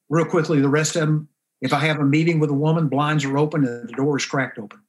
Real 0.10 0.26
quickly, 0.26 0.62
the 0.62 0.70
rest 0.70 0.96
of 0.96 1.02
them. 1.02 1.28
If 1.62 1.74
I 1.74 1.80
have 1.80 2.00
a 2.00 2.06
meeting 2.06 2.40
with 2.40 2.50
a 2.50 2.56
woman, 2.56 2.88
blinds 2.88 3.26
are 3.26 3.38
open 3.38 3.66
and 3.66 3.90
the 3.90 3.94
door 3.94 4.18
is 4.18 4.26
cracked 4.26 4.60
open. 4.60 4.80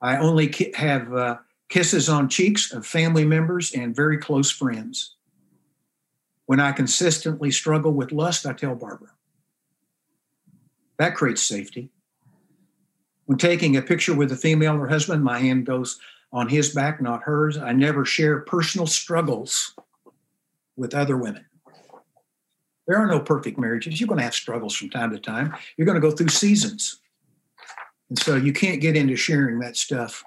I 0.00 0.18
only 0.18 0.54
have 0.74 1.12
uh, 1.12 1.38
kisses 1.68 2.08
on 2.08 2.28
cheeks 2.28 2.72
of 2.72 2.86
family 2.86 3.24
members 3.24 3.72
and 3.72 3.96
very 3.96 4.18
close 4.18 4.50
friends. 4.50 5.16
When 6.46 6.60
I 6.60 6.72
consistently 6.72 7.50
struggle 7.50 7.92
with 7.92 8.12
lust, 8.12 8.46
I 8.46 8.52
tell 8.52 8.74
Barbara. 8.74 9.10
That 10.98 11.14
creates 11.14 11.42
safety. 11.42 11.90
When 13.26 13.38
taking 13.38 13.76
a 13.76 13.82
picture 13.82 14.14
with 14.14 14.30
a 14.30 14.36
female 14.36 14.76
or 14.76 14.86
husband, 14.86 15.24
my 15.24 15.38
hand 15.38 15.64
goes 15.66 15.98
on 16.32 16.48
his 16.48 16.74
back, 16.74 17.00
not 17.00 17.22
hers. 17.22 17.56
I 17.56 17.72
never 17.72 18.04
share 18.04 18.40
personal 18.40 18.86
struggles 18.86 19.74
with 20.76 20.94
other 20.94 21.16
women. 21.16 21.46
There 22.86 22.98
are 22.98 23.06
no 23.06 23.20
perfect 23.20 23.58
marriages. 23.58 24.00
You're 24.00 24.08
going 24.08 24.18
to 24.18 24.24
have 24.24 24.34
struggles 24.34 24.74
from 24.74 24.90
time 24.90 25.10
to 25.12 25.18
time. 25.18 25.54
You're 25.76 25.86
going 25.86 26.00
to 26.00 26.06
go 26.06 26.14
through 26.14 26.28
seasons. 26.28 27.00
And 28.10 28.18
so 28.18 28.36
you 28.36 28.52
can't 28.52 28.80
get 28.80 28.96
into 28.96 29.16
sharing 29.16 29.58
that 29.60 29.76
stuff 29.76 30.22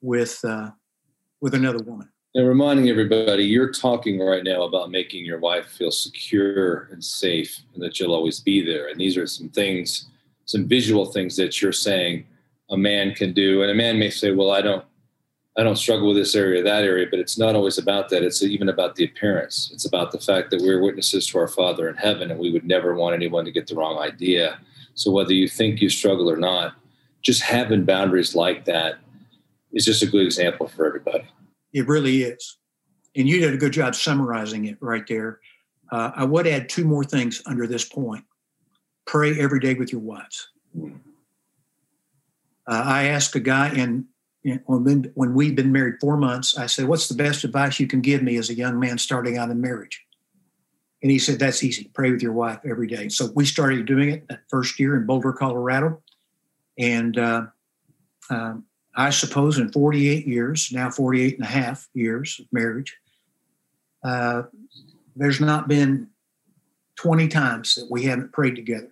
with 0.00 0.40
uh, 0.44 0.70
with 1.40 1.54
another 1.54 1.82
woman. 1.84 2.08
And 2.34 2.48
reminding 2.48 2.88
everybody, 2.88 3.44
you're 3.44 3.70
talking 3.70 4.18
right 4.18 4.42
now 4.42 4.62
about 4.62 4.90
making 4.90 5.24
your 5.24 5.38
wife 5.38 5.68
feel 5.68 5.92
secure 5.92 6.88
and 6.90 7.02
safe 7.02 7.60
and 7.74 7.82
that 7.82 8.00
you'll 8.00 8.14
always 8.14 8.40
be 8.40 8.64
there. 8.64 8.88
And 8.88 8.98
these 8.98 9.16
are 9.16 9.26
some 9.26 9.50
things 9.50 10.08
some 10.46 10.66
visual 10.66 11.06
things 11.06 11.36
that 11.36 11.60
you're 11.60 11.72
saying 11.72 12.26
a 12.70 12.76
man 12.76 13.14
can 13.14 13.32
do. 13.32 13.62
And 13.62 13.70
a 13.70 13.74
man 13.74 13.98
may 13.98 14.10
say, 14.10 14.32
well, 14.32 14.50
I 14.50 14.62
don't, 14.62 14.84
I 15.56 15.62
don't 15.62 15.76
struggle 15.76 16.08
with 16.08 16.16
this 16.16 16.34
area, 16.34 16.62
that 16.64 16.82
area, 16.82 17.06
but 17.08 17.20
it's 17.20 17.38
not 17.38 17.54
always 17.54 17.78
about 17.78 18.08
that. 18.08 18.24
It's 18.24 18.42
even 18.42 18.68
about 18.68 18.96
the 18.96 19.04
appearance. 19.04 19.70
It's 19.72 19.84
about 19.84 20.10
the 20.10 20.18
fact 20.18 20.50
that 20.50 20.60
we're 20.60 20.82
witnesses 20.82 21.28
to 21.28 21.38
our 21.38 21.46
Father 21.46 21.88
in 21.88 21.94
heaven, 21.94 22.30
and 22.30 22.40
we 22.40 22.50
would 22.50 22.64
never 22.64 22.94
want 22.94 23.14
anyone 23.14 23.44
to 23.44 23.52
get 23.52 23.68
the 23.68 23.76
wrong 23.76 23.98
idea. 23.98 24.58
So 24.94 25.12
whether 25.12 25.32
you 25.32 25.48
think 25.48 25.80
you 25.80 25.88
struggle 25.88 26.28
or 26.28 26.36
not, 26.36 26.74
just 27.22 27.42
having 27.42 27.84
boundaries 27.84 28.34
like 28.34 28.64
that 28.64 28.96
is 29.72 29.84
just 29.84 30.02
a 30.02 30.06
good 30.06 30.24
example 30.24 30.66
for 30.66 30.86
everybody. 30.86 31.24
It 31.72 31.86
really 31.86 32.22
is, 32.22 32.58
and 33.16 33.28
you 33.28 33.40
did 33.40 33.54
a 33.54 33.56
good 33.56 33.72
job 33.72 33.94
summarizing 33.94 34.64
it 34.64 34.76
right 34.80 35.06
there. 35.06 35.40
Uh, 35.92 36.10
I 36.16 36.24
would 36.24 36.46
add 36.46 36.68
two 36.68 36.84
more 36.84 37.04
things 37.04 37.42
under 37.46 37.66
this 37.66 37.84
point 37.84 38.24
pray 39.06 39.38
every 39.38 39.60
day 39.60 39.74
with 39.74 39.92
your 39.92 40.00
wives. 40.00 40.48
Uh, 40.76 40.90
I 42.66 43.04
asked 43.04 43.34
a 43.36 43.40
guy 43.40 43.68
in, 43.70 43.78
in 43.80 44.06
when, 44.66 45.10
when 45.14 45.34
we'd 45.34 45.56
been 45.56 45.72
married 45.72 45.96
four 46.00 46.16
months, 46.16 46.56
I 46.56 46.66
said, 46.66 46.86
What's 46.86 47.08
the 47.08 47.14
best 47.14 47.44
advice 47.44 47.80
you 47.80 47.86
can 47.86 48.00
give 48.00 48.22
me 48.22 48.36
as 48.36 48.50
a 48.50 48.54
young 48.54 48.78
man 48.78 48.98
starting 48.98 49.38
out 49.38 49.50
in 49.50 49.60
marriage? 49.60 50.04
And 51.02 51.10
he 51.10 51.18
said, 51.18 51.38
That's 51.38 51.64
easy. 51.64 51.90
Pray 51.94 52.10
with 52.10 52.22
your 52.22 52.32
wife 52.32 52.60
every 52.68 52.86
day. 52.86 53.08
So 53.08 53.30
we 53.34 53.44
started 53.46 53.86
doing 53.86 54.10
it 54.10 54.28
that 54.28 54.40
first 54.50 54.78
year 54.78 54.96
in 54.96 55.06
Boulder, 55.06 55.32
Colorado. 55.32 56.02
And 56.78 57.18
uh, 57.18 57.46
um, 58.30 58.64
I 58.94 59.10
suppose 59.10 59.58
in 59.58 59.72
48 59.72 60.26
years, 60.26 60.70
now 60.72 60.90
48 60.90 61.36
and 61.36 61.44
a 61.44 61.50
half 61.50 61.88
years 61.94 62.38
of 62.40 62.46
marriage, 62.52 62.96
uh, 64.04 64.42
there's 65.16 65.40
not 65.40 65.68
been 65.68 66.08
20 66.96 67.28
times 67.28 67.76
that 67.76 67.90
we 67.90 68.04
haven't 68.04 68.32
prayed 68.32 68.56
together. 68.56 68.90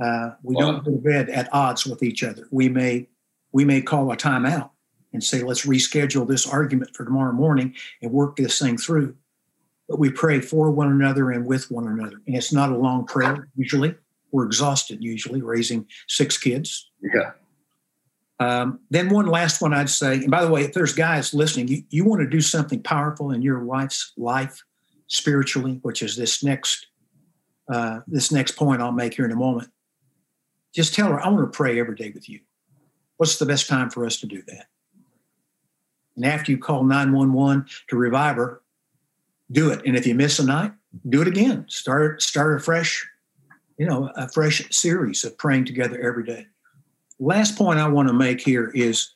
Uh, 0.00 0.30
we 0.44 0.54
wow. 0.54 0.60
don't 0.60 0.84
go 0.84 0.92
to 0.92 0.98
bed 0.98 1.28
at 1.28 1.52
odds 1.52 1.84
with 1.86 2.04
each 2.04 2.22
other. 2.22 2.46
We 2.52 2.68
may 2.68 3.08
we 3.52 3.64
may 3.64 3.80
call 3.80 4.10
a 4.12 4.16
timeout 4.16 4.70
and 5.12 5.22
say, 5.22 5.42
let's 5.42 5.66
reschedule 5.66 6.28
this 6.28 6.46
argument 6.46 6.94
for 6.94 7.04
tomorrow 7.04 7.32
morning 7.32 7.74
and 8.02 8.12
work 8.12 8.36
this 8.36 8.58
thing 8.58 8.76
through. 8.76 9.14
But 9.88 9.98
we 9.98 10.10
pray 10.10 10.40
for 10.40 10.70
one 10.70 10.90
another 10.90 11.30
and 11.30 11.46
with 11.46 11.70
one 11.70 11.86
another. 11.86 12.20
And 12.26 12.36
it's 12.36 12.52
not 12.52 12.70
a 12.70 12.76
long 12.76 13.06
prayer 13.06 13.48
usually. 13.56 13.94
We're 14.32 14.44
exhausted 14.44 15.02
usually 15.02 15.40
raising 15.40 15.86
six 16.08 16.36
kids. 16.36 16.90
Yeah. 17.02 17.30
Um, 18.40 18.80
then 18.90 19.08
one 19.08 19.26
last 19.26 19.60
one 19.60 19.72
I'd 19.72 19.90
say, 19.90 20.14
and 20.14 20.30
by 20.30 20.44
the 20.44 20.50
way, 20.50 20.62
if 20.62 20.72
there's 20.74 20.92
guys 20.92 21.34
listening, 21.34 21.68
you, 21.68 21.82
you 21.90 22.04
want 22.04 22.20
to 22.20 22.28
do 22.28 22.40
something 22.40 22.82
powerful 22.82 23.32
in 23.32 23.42
your 23.42 23.64
wife's 23.64 24.12
life 24.16 24.62
spiritually, 25.08 25.80
which 25.82 26.02
is 26.02 26.16
this 26.16 26.44
next 26.44 26.86
uh, 27.72 28.00
this 28.06 28.32
next 28.32 28.52
point 28.52 28.80
I'll 28.80 28.92
make 28.92 29.14
here 29.14 29.24
in 29.24 29.32
a 29.32 29.36
moment. 29.36 29.70
Just 30.74 30.94
tell 30.94 31.08
her, 31.08 31.20
I 31.20 31.28
want 31.28 31.52
to 31.52 31.56
pray 31.56 31.78
every 31.78 31.96
day 31.96 32.10
with 32.10 32.28
you. 32.28 32.40
What's 33.18 33.38
the 33.38 33.46
best 33.46 33.68
time 33.68 33.90
for 33.90 34.06
us 34.06 34.18
to 34.20 34.26
do 34.26 34.42
that? 34.46 34.66
And 36.16 36.24
after 36.24 36.50
you 36.50 36.58
call 36.58 36.82
911 36.84 37.66
to 37.88 37.96
revive 37.96 38.36
her, 38.36 38.62
do 39.52 39.70
it. 39.70 39.82
And 39.84 39.96
if 39.96 40.06
you 40.06 40.14
miss 40.14 40.38
a 40.38 40.44
night, 40.44 40.72
do 41.08 41.20
it 41.20 41.28
again. 41.28 41.64
Start 41.68 42.22
start 42.22 42.56
a 42.56 42.60
fresh, 42.60 43.06
you 43.76 43.86
know, 43.86 44.10
a 44.16 44.28
fresh 44.28 44.68
series 44.70 45.24
of 45.24 45.36
praying 45.36 45.66
together 45.66 46.00
every 46.00 46.24
day. 46.24 46.46
Last 47.18 47.56
point 47.56 47.78
I 47.78 47.88
want 47.88 48.08
to 48.08 48.14
make 48.14 48.40
here 48.40 48.70
is 48.74 49.14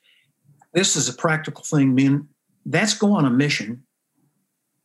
this 0.75 0.97
is 0.97 1.09
a 1.09 1.15
practical 1.15 1.65
thing, 1.65 1.95
men. 1.95 2.29
That's 2.67 2.95
go 2.95 3.13
on 3.13 3.25
a 3.25 3.31
mission 3.31 3.85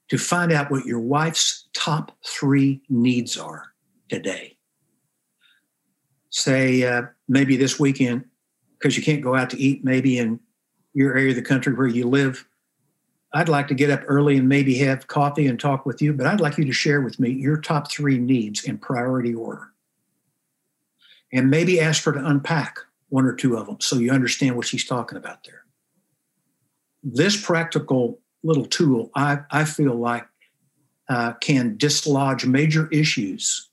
to 0.10 0.18
find 0.18 0.52
out 0.52 0.72
what 0.72 0.86
your 0.86 1.00
wife's 1.00 1.68
top 1.74 2.12
three 2.26 2.82
needs 2.90 3.38
are 3.38 3.74
today. 4.10 4.58
Say 6.30 6.84
uh, 6.84 7.04
maybe 7.28 7.58
this 7.58 7.80
weekend, 7.80 8.26
because 8.78 8.98
you 8.98 9.04
can't 9.04 9.24
go 9.24 9.36
out 9.36 9.50
to 9.52 9.60
eat, 9.60 9.84
maybe 9.84 10.18
in 10.18 10.40
your 10.94 11.16
area 11.16 11.30
of 11.30 11.36
the 11.36 11.42
country 11.42 11.74
where 11.74 11.88
you 11.88 12.08
live. 12.08 12.48
I'd 13.34 13.50
like 13.50 13.68
to 13.68 13.76
get 13.76 13.90
up 13.90 14.04
early 14.08 14.38
and 14.38 14.48
maybe 14.48 14.78
have 14.80 15.08
coffee 15.08 15.48
and 15.48 15.60
talk 15.60 15.86
with 15.86 16.02
you, 16.02 16.14
but 16.14 16.26
I'd 16.26 16.40
like 16.40 16.58
you 16.58 16.66
to 16.66 16.72
share 16.72 17.02
with 17.02 17.20
me 17.20 17.30
your 17.30 17.58
top 17.58 17.92
three 17.92 18.18
needs 18.18 18.64
in 18.64 18.78
priority 18.78 19.34
order. 19.34 19.74
And 21.34 21.50
maybe 21.50 21.80
ask 21.80 22.04
her 22.06 22.14
to 22.14 22.26
unpack 22.26 22.80
one 23.10 23.26
or 23.26 23.34
two 23.34 23.58
of 23.58 23.68
them 23.68 23.78
so 23.82 23.98
you 23.98 24.12
understand 24.12 24.56
what 24.56 24.66
she's 24.66 24.86
talking 24.86 25.18
about 25.18 25.44
there. 25.44 25.64
This 27.04 27.40
practical 27.40 28.20
little 28.44 28.66
tool, 28.66 29.12
I, 29.16 29.40
I 29.52 29.66
feel 29.66 29.96
like, 29.96 30.26
uh, 31.10 31.34
can 31.34 31.78
dislodge 31.78 32.46
major 32.46 32.88
issues 32.88 33.70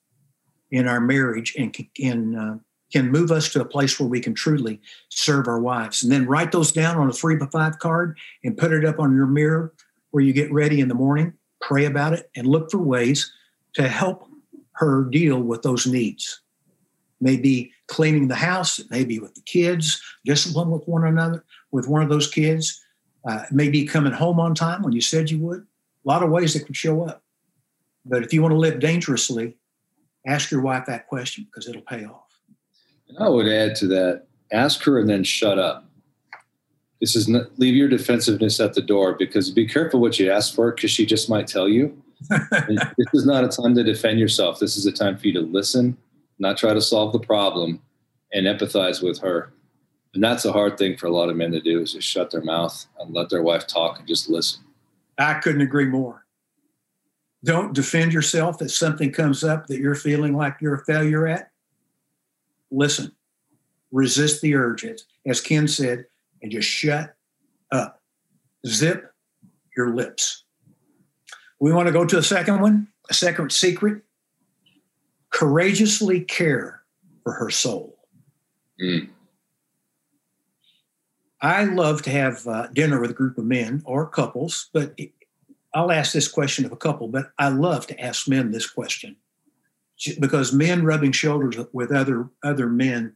in 0.71 0.89
our 0.89 1.01
marriage 1.01 1.55
and 1.57 1.77
can, 1.95 2.35
uh, 2.35 2.59
can 2.93 3.11
move 3.11 3.31
us 3.31 3.53
to 3.53 3.61
a 3.61 3.65
place 3.65 3.99
where 3.99 4.09
we 4.09 4.21
can 4.21 4.35
truly 4.35 4.81
serve 5.09 5.49
our 5.49 5.61
wives. 5.61 6.03
And 6.03 6.13
then 6.13 6.27
write 6.27 6.53
those 6.53 6.73
down 6.73 6.97
on 6.97 7.09
a 7.09 7.13
three 7.13 7.37
by 7.37 7.47
five 7.47 7.79
card 7.79 8.17
and 8.45 8.57
put 8.57 8.73
it 8.73 8.85
up 8.85 9.01
on 9.01 9.15
your 9.15 9.27
mirror 9.27 9.73
where 10.11 10.23
you 10.23 10.33
get 10.33 10.53
ready 10.53 10.81
in 10.81 10.89
the 10.89 10.95
morning, 10.95 11.33
pray 11.61 11.87
about 11.87 12.13
it, 12.13 12.31
and 12.37 12.47
look 12.47 12.71
for 12.71 12.79
ways 12.79 13.33
to 13.75 13.89
help 13.89 14.29
her 14.73 15.05
deal 15.05 15.41
with 15.41 15.63
those 15.63 15.87
needs. 15.87 16.41
Maybe 17.21 17.73
cleaning 17.89 18.29
the 18.29 18.35
house, 18.35 18.81
maybe 18.91 19.19
with 19.19 19.35
the 19.35 19.41
kids, 19.41 20.01
discipline 20.25 20.71
with 20.71 20.87
one 20.87 21.05
another, 21.05 21.45
with 21.73 21.89
one 21.89 22.03
of 22.03 22.09
those 22.09 22.31
kids, 22.31 22.81
uh, 23.25 23.45
maybe 23.51 23.85
coming 23.85 24.13
home 24.13 24.39
on 24.39 24.55
time 24.55 24.83
when 24.83 24.93
you 24.93 25.01
said 25.01 25.31
you 25.31 25.39
would. 25.39 25.61
A 25.61 26.09
lot 26.09 26.23
of 26.23 26.31
ways 26.31 26.55
that 26.55 26.67
could 26.67 26.77
show 26.77 27.05
up. 27.05 27.23
But 28.05 28.23
if 28.23 28.33
you 28.33 28.43
want 28.43 28.53
to 28.53 28.59
live 28.59 28.81
dangerously, 28.81 29.57
ask 30.27 30.51
your 30.51 30.61
wife 30.61 30.87
that 30.87 31.07
question 31.09 31.45
because 31.45 31.69
it'll 31.69 31.83
pay 31.83 32.05
off. 32.05 32.24
I 33.19 33.29
would 33.29 33.49
add 33.49 33.77
to 33.77 33.87
that 33.89 34.27
ask 34.53 34.83
her 34.85 34.99
and 34.99 35.09
then 35.09 35.25
shut 35.25 35.59
up. 35.59 35.85
This 37.01 37.17
is 37.17 37.29
not, 37.29 37.59
leave 37.59 37.75
your 37.75 37.89
defensiveness 37.89 38.61
at 38.61 38.75
the 38.75 38.81
door 38.81 39.15
because 39.15 39.51
be 39.51 39.67
careful 39.67 40.01
what 40.01 40.19
you 40.19 40.31
ask 40.31 40.55
for 40.55 40.73
because 40.73 40.91
she 40.91 41.05
just 41.05 41.29
might 41.29 41.47
tell 41.47 41.69
you. 41.69 42.01
this 42.31 43.09
is 43.13 43.27
not 43.27 43.45
a 43.45 43.49
time 43.49 43.75
to 43.75 43.83
defend 43.83 44.19
yourself. 44.19 44.59
This 44.59 44.77
is 44.77 44.87
a 44.87 44.93
time 44.93 45.19
for 45.19 45.27
you 45.27 45.33
to 45.35 45.41
listen, 45.41 45.97
not 46.39 46.57
try 46.57 46.73
to 46.73 46.81
solve 46.81 47.13
the 47.13 47.19
problem, 47.19 47.83
and 48.33 48.47
empathize 48.47 49.03
with 49.03 49.21
her. 49.21 49.53
And 50.15 50.23
that's 50.23 50.45
a 50.45 50.53
hard 50.53 50.79
thing 50.79 50.97
for 50.97 51.07
a 51.07 51.13
lot 51.13 51.29
of 51.29 51.37
men 51.37 51.51
to 51.53 51.61
do 51.61 51.81
is 51.81 51.93
just 51.93 52.09
shut 52.09 52.31
their 52.31 52.43
mouth 52.43 52.87
and 53.01 53.13
let 53.15 53.31
their 53.31 53.43
wife 53.43 53.67
talk 53.67 53.99
and 53.99 54.09
just 54.09 54.31
listen. 54.31 54.63
I 55.19 55.35
couldn't 55.35 55.61
agree 55.61 55.87
more. 55.87 56.25
Don't 57.45 57.75
defend 57.75 58.13
yourself 58.13 58.63
if 58.63 58.71
something 58.71 59.13
comes 59.13 59.45
up 59.45 59.67
that 59.67 59.79
you're 59.79 59.95
feeling 59.95 60.35
like 60.35 60.57
you're 60.61 60.77
a 60.77 60.85
failure 60.85 61.27
at. 61.27 61.51
Listen, 62.75 63.13
resist 63.93 64.43
the 64.43 64.55
urge, 64.55 64.85
as 65.25 65.41
Ken 65.41 65.69
said, 65.69 66.07
and 66.43 66.51
just 66.51 66.69
shut 66.69 67.15
up. 67.71 68.03
Zip 68.67 69.13
your 69.77 69.95
lips. 69.95 70.45
We 71.61 71.73
want 71.73 71.87
to 71.87 71.93
go 71.93 72.05
to 72.05 72.19
a 72.19 72.23
second 72.23 72.61
one, 72.61 72.89
a 73.09 73.15
second 73.15 73.53
secret. 73.53 74.03
Courageously 75.31 76.21
care 76.21 76.83
for 77.23 77.33
her 77.33 77.51
soul. 77.51 77.99
Mm. 78.81 79.09
I 81.41 81.65
love 81.65 82.03
to 82.03 82.11
have 82.11 82.47
uh, 82.47 82.69
dinner 82.73 83.01
with 83.01 83.11
a 83.11 83.15
group 83.15 83.39
of 83.39 83.45
men 83.45 83.83
or 83.85 84.07
couples, 84.09 84.71
but 84.73 84.99
I'll 85.75 85.93
ask 85.93 86.13
this 86.13 86.29
question 86.29 86.65
of 86.65 86.73
a 86.73 86.77
couple, 86.77 87.09
but 87.09 87.33
I 87.39 87.49
love 87.49 87.87
to 87.89 88.01
ask 88.01 88.27
men 88.29 88.51
this 88.51 88.69
question 88.69 89.17
because 90.21 90.53
men 90.53 90.85
rubbing 90.85 91.13
shoulders 91.13 91.57
with 91.73 91.93
other 91.93 92.29
other 92.43 92.69
men 92.69 93.15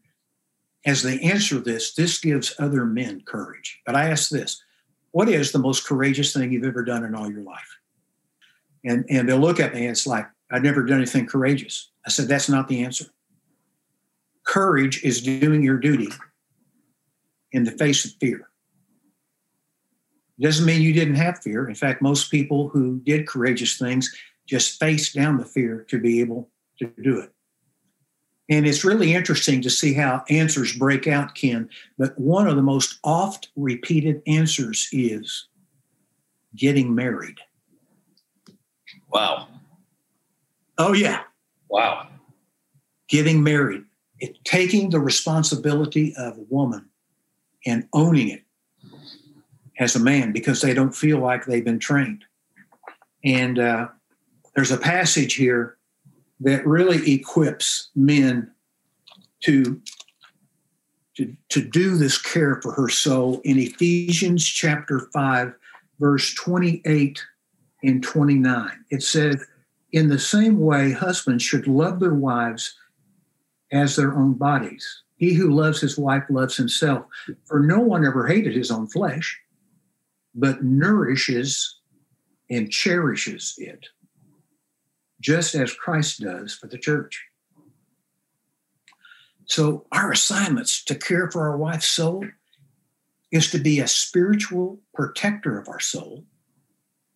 as 0.86 1.02
they 1.02 1.18
answer 1.20 1.58
this 1.58 1.94
this 1.94 2.18
gives 2.18 2.54
other 2.58 2.84
men 2.84 3.20
courage 3.26 3.80
but 3.84 3.96
i 3.96 4.08
ask 4.08 4.30
this 4.30 4.62
what 5.10 5.28
is 5.28 5.50
the 5.50 5.58
most 5.58 5.86
courageous 5.86 6.32
thing 6.32 6.52
you've 6.52 6.64
ever 6.64 6.84
done 6.84 7.04
in 7.04 7.14
all 7.14 7.30
your 7.30 7.42
life 7.42 7.78
and 8.84 9.04
and 9.10 9.28
they'll 9.28 9.38
look 9.38 9.58
at 9.58 9.74
me 9.74 9.80
and 9.80 9.90
it's 9.90 10.06
like 10.06 10.28
i've 10.52 10.62
never 10.62 10.84
done 10.84 10.98
anything 10.98 11.26
courageous 11.26 11.90
i 12.06 12.10
said 12.10 12.28
that's 12.28 12.48
not 12.48 12.68
the 12.68 12.84
answer 12.84 13.06
courage 14.48 15.04
is 15.04 15.20
doing 15.20 15.62
your 15.62 15.78
duty 15.78 16.08
in 17.52 17.64
the 17.64 17.70
face 17.70 18.04
of 18.04 18.12
fear. 18.20 18.48
It 20.38 20.42
doesn't 20.42 20.64
mean 20.64 20.80
you 20.80 20.92
didn't 20.92 21.16
have 21.16 21.42
fear. 21.42 21.68
In 21.68 21.74
fact, 21.74 22.00
most 22.00 22.30
people 22.30 22.68
who 22.68 23.00
did 23.00 23.26
courageous 23.26 23.76
things 23.76 24.14
just 24.46 24.80
faced 24.80 25.14
down 25.14 25.36
the 25.36 25.44
fear 25.44 25.84
to 25.88 25.98
be 25.98 26.20
able 26.20 26.48
to 26.78 26.92
do 27.02 27.20
it. 27.20 27.32
And 28.50 28.66
it's 28.66 28.84
really 28.84 29.14
interesting 29.14 29.60
to 29.62 29.70
see 29.70 29.92
how 29.92 30.24
answers 30.30 30.74
break 30.74 31.06
out, 31.06 31.34
Ken. 31.34 31.68
But 31.98 32.18
one 32.18 32.48
of 32.48 32.56
the 32.56 32.62
most 32.62 32.98
oft 33.04 33.50
repeated 33.56 34.22
answers 34.26 34.88
is 34.90 35.48
getting 36.56 36.94
married. 36.94 37.38
Wow. 39.12 39.48
Oh, 40.78 40.94
yeah. 40.94 41.22
Wow. 41.68 42.08
Getting 43.08 43.42
married. 43.42 43.84
It, 44.18 44.42
taking 44.44 44.90
the 44.90 45.00
responsibility 45.00 46.14
of 46.16 46.38
a 46.38 46.46
woman 46.48 46.88
and 47.66 47.86
owning 47.92 48.28
it 48.28 48.42
as 49.78 49.94
a 49.94 50.00
man 50.00 50.32
because 50.32 50.60
they 50.60 50.74
don't 50.74 50.94
feel 50.94 51.18
like 51.18 51.44
they've 51.44 51.64
been 51.64 51.78
trained. 51.78 52.24
And 53.24 53.58
uh, 53.58 53.88
there's 54.54 54.70
a 54.70 54.78
passage 54.78 55.34
here 55.34 55.77
that 56.40 56.66
really 56.66 57.12
equips 57.12 57.90
men 57.94 58.50
to, 59.40 59.80
to, 61.16 61.36
to 61.48 61.62
do 61.62 61.96
this 61.96 62.20
care 62.20 62.60
for 62.62 62.72
her 62.72 62.88
soul 62.88 63.40
in 63.44 63.58
Ephesians 63.58 64.44
chapter 64.44 65.08
5, 65.12 65.52
verse 65.98 66.34
28 66.34 67.22
and 67.82 68.02
29. 68.02 68.84
It 68.90 69.02
says, 69.02 69.44
In 69.92 70.08
the 70.08 70.18
same 70.18 70.58
way, 70.60 70.92
husbands 70.92 71.42
should 71.42 71.66
love 71.66 72.00
their 72.00 72.14
wives 72.14 72.74
as 73.72 73.96
their 73.96 74.14
own 74.14 74.34
bodies. 74.34 75.02
He 75.16 75.34
who 75.34 75.50
loves 75.50 75.80
his 75.80 75.98
wife 75.98 76.24
loves 76.30 76.56
himself. 76.56 77.06
For 77.44 77.60
no 77.60 77.80
one 77.80 78.04
ever 78.04 78.26
hated 78.26 78.54
his 78.54 78.70
own 78.70 78.86
flesh, 78.86 79.38
but 80.34 80.62
nourishes 80.62 81.80
and 82.50 82.70
cherishes 82.70 83.54
it, 83.58 83.86
just 85.20 85.54
as 85.54 85.72
Christ 85.72 86.20
does 86.20 86.54
for 86.54 86.66
the 86.66 86.78
church. 86.78 87.24
So, 89.46 89.86
our 89.92 90.12
assignments 90.12 90.84
to 90.84 90.94
care 90.94 91.30
for 91.30 91.48
our 91.48 91.56
wife's 91.56 91.90
soul 91.90 92.24
is 93.32 93.50
to 93.50 93.58
be 93.58 93.80
a 93.80 93.88
spiritual 93.88 94.78
protector 94.94 95.58
of 95.58 95.68
our 95.68 95.80
soul, 95.80 96.24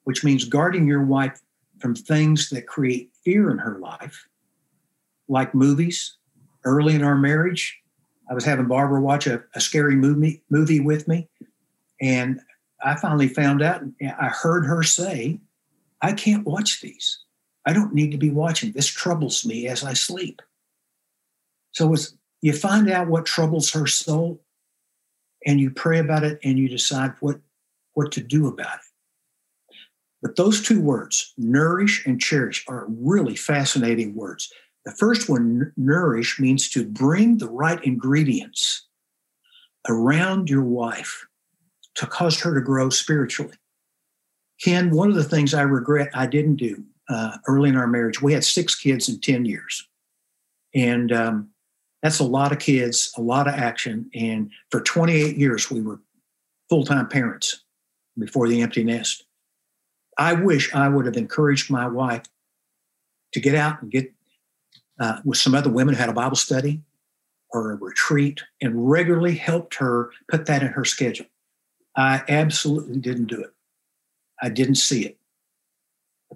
which 0.04 0.24
means 0.24 0.44
guarding 0.44 0.86
your 0.86 1.04
wife 1.04 1.40
from 1.78 1.94
things 1.94 2.48
that 2.50 2.66
create 2.66 3.10
fear 3.24 3.50
in 3.50 3.58
her 3.58 3.78
life, 3.78 4.26
like 5.28 5.54
movies. 5.54 6.16
Early 6.64 6.94
in 6.94 7.02
our 7.02 7.16
marriage, 7.16 7.82
I 8.30 8.34
was 8.34 8.44
having 8.44 8.66
Barbara 8.66 9.00
watch 9.00 9.26
a, 9.26 9.42
a 9.54 9.60
scary 9.60 9.96
movie 9.96 10.42
movie 10.48 10.80
with 10.80 11.08
me, 11.08 11.28
and 12.00 12.40
I 12.82 12.94
finally 12.96 13.28
found 13.28 13.62
out. 13.62 13.82
I 14.00 14.28
heard 14.28 14.64
her 14.64 14.82
say, 14.84 15.40
"I 16.00 16.12
can't 16.12 16.46
watch 16.46 16.80
these. 16.80 17.18
I 17.64 17.72
don't 17.72 17.94
need 17.94 18.10
to 18.12 18.18
be 18.18 18.30
watching. 18.30 18.72
This 18.72 18.86
troubles 18.86 19.44
me 19.44 19.68
as 19.68 19.84
I 19.84 19.92
sleep." 19.92 20.42
So 21.72 21.92
it's 21.92 22.14
you 22.40 22.52
find 22.52 22.90
out 22.90 23.08
what 23.08 23.24
troubles 23.24 23.70
her 23.72 23.86
soul, 23.86 24.44
and 25.46 25.60
you 25.60 25.70
pray 25.70 25.98
about 25.98 26.24
it, 26.24 26.40
and 26.42 26.58
you 26.58 26.68
decide 26.68 27.14
what 27.20 27.40
what 27.94 28.12
to 28.12 28.20
do 28.20 28.48
about 28.48 28.78
it. 28.78 29.76
But 30.22 30.36
those 30.36 30.62
two 30.62 30.80
words, 30.80 31.34
nourish 31.36 32.06
and 32.06 32.20
cherish, 32.20 32.64
are 32.68 32.86
really 32.88 33.36
fascinating 33.36 34.14
words. 34.14 34.52
The 34.84 34.92
first 34.92 35.28
one, 35.28 35.72
nourish, 35.76 36.40
means 36.40 36.68
to 36.70 36.86
bring 36.86 37.38
the 37.38 37.48
right 37.48 37.82
ingredients 37.84 38.86
around 39.88 40.48
your 40.48 40.62
wife 40.62 41.26
to 41.94 42.06
cause 42.06 42.40
her 42.40 42.54
to 42.54 42.60
grow 42.60 42.88
spiritually. 42.88 43.56
Ken, 44.60 44.90
one 44.90 45.08
of 45.08 45.16
the 45.16 45.24
things 45.24 45.54
I 45.54 45.62
regret 45.62 46.10
I 46.14 46.26
didn't 46.26 46.56
do 46.56 46.84
uh, 47.08 47.38
early 47.46 47.68
in 47.68 47.76
our 47.76 47.86
marriage, 47.86 48.22
we 48.22 48.32
had 48.32 48.44
six 48.44 48.74
kids 48.74 49.08
in 49.08 49.20
10 49.20 49.44
years. 49.44 49.88
And 50.74 51.12
um, 51.12 51.50
that's 52.02 52.18
a 52.18 52.24
lot 52.24 52.52
of 52.52 52.58
kids, 52.58 53.12
a 53.16 53.20
lot 53.20 53.48
of 53.48 53.54
action. 53.54 54.10
And 54.14 54.50
for 54.70 54.80
28 54.80 55.36
years, 55.36 55.70
we 55.70 55.80
were 55.80 56.00
full 56.68 56.84
time 56.84 57.08
parents 57.08 57.62
before 58.18 58.48
the 58.48 58.62
empty 58.62 58.84
nest. 58.84 59.24
I 60.18 60.34
wish 60.34 60.74
I 60.74 60.88
would 60.88 61.06
have 61.06 61.16
encouraged 61.16 61.70
my 61.70 61.86
wife 61.86 62.24
to 63.32 63.40
get 63.40 63.54
out 63.54 63.80
and 63.80 63.90
get 63.90 64.12
uh, 65.00 65.20
with 65.24 65.38
some 65.38 65.54
other 65.54 65.70
women 65.70 65.94
who 65.94 66.00
had 66.00 66.08
a 66.08 66.14
Bible 66.14 66.36
study 66.36 66.82
or 67.50 67.72
a 67.72 67.76
retreat 67.76 68.42
and 68.60 68.90
regularly 68.90 69.34
helped 69.34 69.74
her 69.76 70.10
put 70.30 70.46
that 70.46 70.62
in 70.62 70.68
her 70.68 70.84
schedule. 70.84 71.26
I 71.96 72.22
absolutely 72.28 72.98
didn't 72.98 73.26
do 73.26 73.40
it. 73.40 73.52
I 74.42 74.48
didn't 74.48 74.76
see 74.76 75.04
it. 75.04 75.18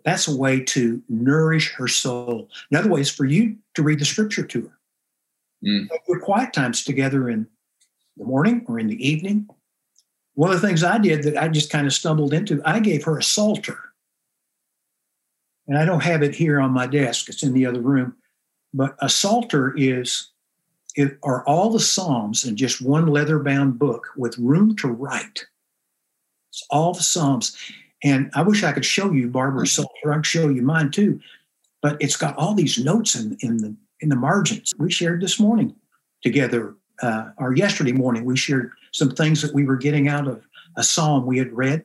That's 0.04 0.28
a 0.28 0.36
way 0.36 0.60
to 0.60 1.02
nourish 1.08 1.72
her 1.74 1.88
soul. 1.88 2.48
Another 2.70 2.90
way 2.90 3.00
is 3.00 3.10
for 3.10 3.24
you 3.24 3.56
to 3.74 3.82
read 3.82 3.98
the 3.98 4.04
scripture 4.04 4.44
to 4.44 4.62
her. 4.62 4.78
Mm. 5.64 5.88
Your 6.08 6.20
quiet 6.20 6.52
times 6.52 6.84
together 6.84 7.28
in 7.28 7.46
the 8.16 8.24
morning 8.24 8.64
or 8.68 8.78
in 8.78 8.88
the 8.88 9.08
evening. 9.08 9.48
One 10.34 10.52
of 10.52 10.60
the 10.60 10.66
things 10.66 10.84
I 10.84 10.98
did 10.98 11.22
that 11.22 11.36
I 11.36 11.48
just 11.48 11.70
kind 11.70 11.86
of 11.86 11.92
stumbled 11.92 12.34
into, 12.34 12.60
I 12.64 12.80
gave 12.80 13.04
her 13.04 13.18
a 13.18 13.22
psalter. 13.22 13.78
And 15.66 15.78
I 15.78 15.84
don't 15.84 16.02
have 16.02 16.22
it 16.22 16.34
here 16.34 16.60
on 16.60 16.70
my 16.72 16.86
desk, 16.86 17.28
it's 17.28 17.42
in 17.42 17.52
the 17.52 17.66
other 17.66 17.80
room. 17.80 18.14
But 18.72 18.94
a 19.00 19.08
psalter 19.08 19.74
is 19.76 20.30
it 20.94 21.18
are 21.22 21.46
all 21.46 21.70
the 21.70 21.80
psalms 21.80 22.44
in 22.44 22.56
just 22.56 22.80
one 22.80 23.06
leather 23.06 23.38
bound 23.38 23.78
book 23.78 24.08
with 24.16 24.38
room 24.38 24.76
to 24.76 24.88
write. 24.88 25.46
It's 26.50 26.66
all 26.70 26.94
the 26.94 27.02
psalms. 27.02 27.56
And 28.06 28.30
I 28.34 28.42
wish 28.42 28.62
I 28.62 28.70
could 28.70 28.84
show 28.84 29.10
you 29.10 29.28
Barbara's 29.28 29.72
psalter. 29.72 30.12
I 30.12 30.16
could 30.16 30.26
show 30.26 30.48
you 30.48 30.62
mine 30.62 30.92
too. 30.92 31.18
But 31.82 31.96
it's 32.00 32.16
got 32.16 32.36
all 32.36 32.54
these 32.54 32.78
notes 32.78 33.16
in, 33.16 33.36
in 33.40 33.56
the 33.56 33.74
in 34.00 34.10
the 34.10 34.16
margins. 34.16 34.72
We 34.78 34.92
shared 34.92 35.20
this 35.20 35.40
morning 35.40 35.74
together, 36.22 36.76
uh, 37.02 37.30
or 37.36 37.56
yesterday 37.56 37.92
morning, 37.92 38.24
we 38.24 38.36
shared 38.36 38.70
some 38.92 39.10
things 39.10 39.42
that 39.42 39.54
we 39.54 39.64
were 39.64 39.76
getting 39.76 40.06
out 40.06 40.28
of 40.28 40.46
a 40.76 40.84
psalm 40.84 41.26
we 41.26 41.38
had 41.38 41.52
read. 41.52 41.84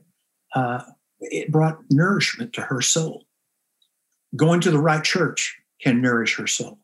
Uh, 0.54 0.84
it 1.22 1.52
brought 1.52 1.80
nourishment 1.90 2.54
to 2.54 2.62
her 2.62 2.82
soul. 2.82 3.24
Going 4.36 4.62
to 4.62 4.72
the 4.72 4.80
right 4.80 5.04
church 5.04 5.58
can 5.82 6.02
nourish 6.02 6.38
her 6.38 6.48
soul. 6.48 6.78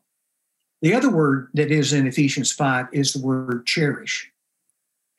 The 0.82 0.94
other 0.94 1.10
word 1.10 1.48
that 1.54 1.70
is 1.70 1.92
in 1.92 2.08
Ephesians 2.08 2.50
5 2.50 2.88
is 2.92 3.12
the 3.12 3.24
word 3.24 3.66
cherish, 3.66 4.30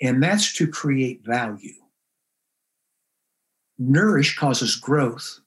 and 0.01 0.21
that's 0.21 0.53
to 0.55 0.67
create 0.67 1.23
value. 1.23 1.73
Nourish 3.79 4.37
causes 4.37 4.75
growth, 4.75 5.39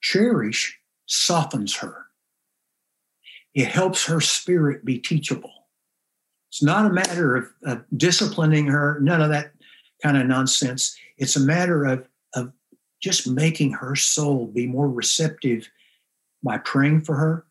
cherish 0.00 0.78
softens 1.06 1.76
her. 1.76 2.06
It 3.54 3.66
helps 3.66 4.06
her 4.06 4.20
spirit 4.20 4.84
be 4.84 4.98
teachable. 4.98 5.52
It's 6.50 6.62
not 6.62 6.86
a 6.86 6.92
matter 6.92 7.34
of, 7.34 7.48
of 7.64 7.84
disciplining 7.96 8.68
her, 8.68 9.00
none 9.00 9.20
of 9.20 9.30
that 9.30 9.52
kind 10.02 10.16
of 10.16 10.26
nonsense. 10.26 10.96
It's 11.18 11.34
a 11.34 11.40
matter 11.40 11.84
of, 11.84 12.06
of 12.34 12.52
just 13.02 13.26
making 13.28 13.72
her 13.72 13.96
soul 13.96 14.46
be 14.46 14.66
more 14.66 14.88
receptive 14.88 15.68
by 16.42 16.58
praying 16.58 17.00
for 17.02 17.16
her. 17.16 17.46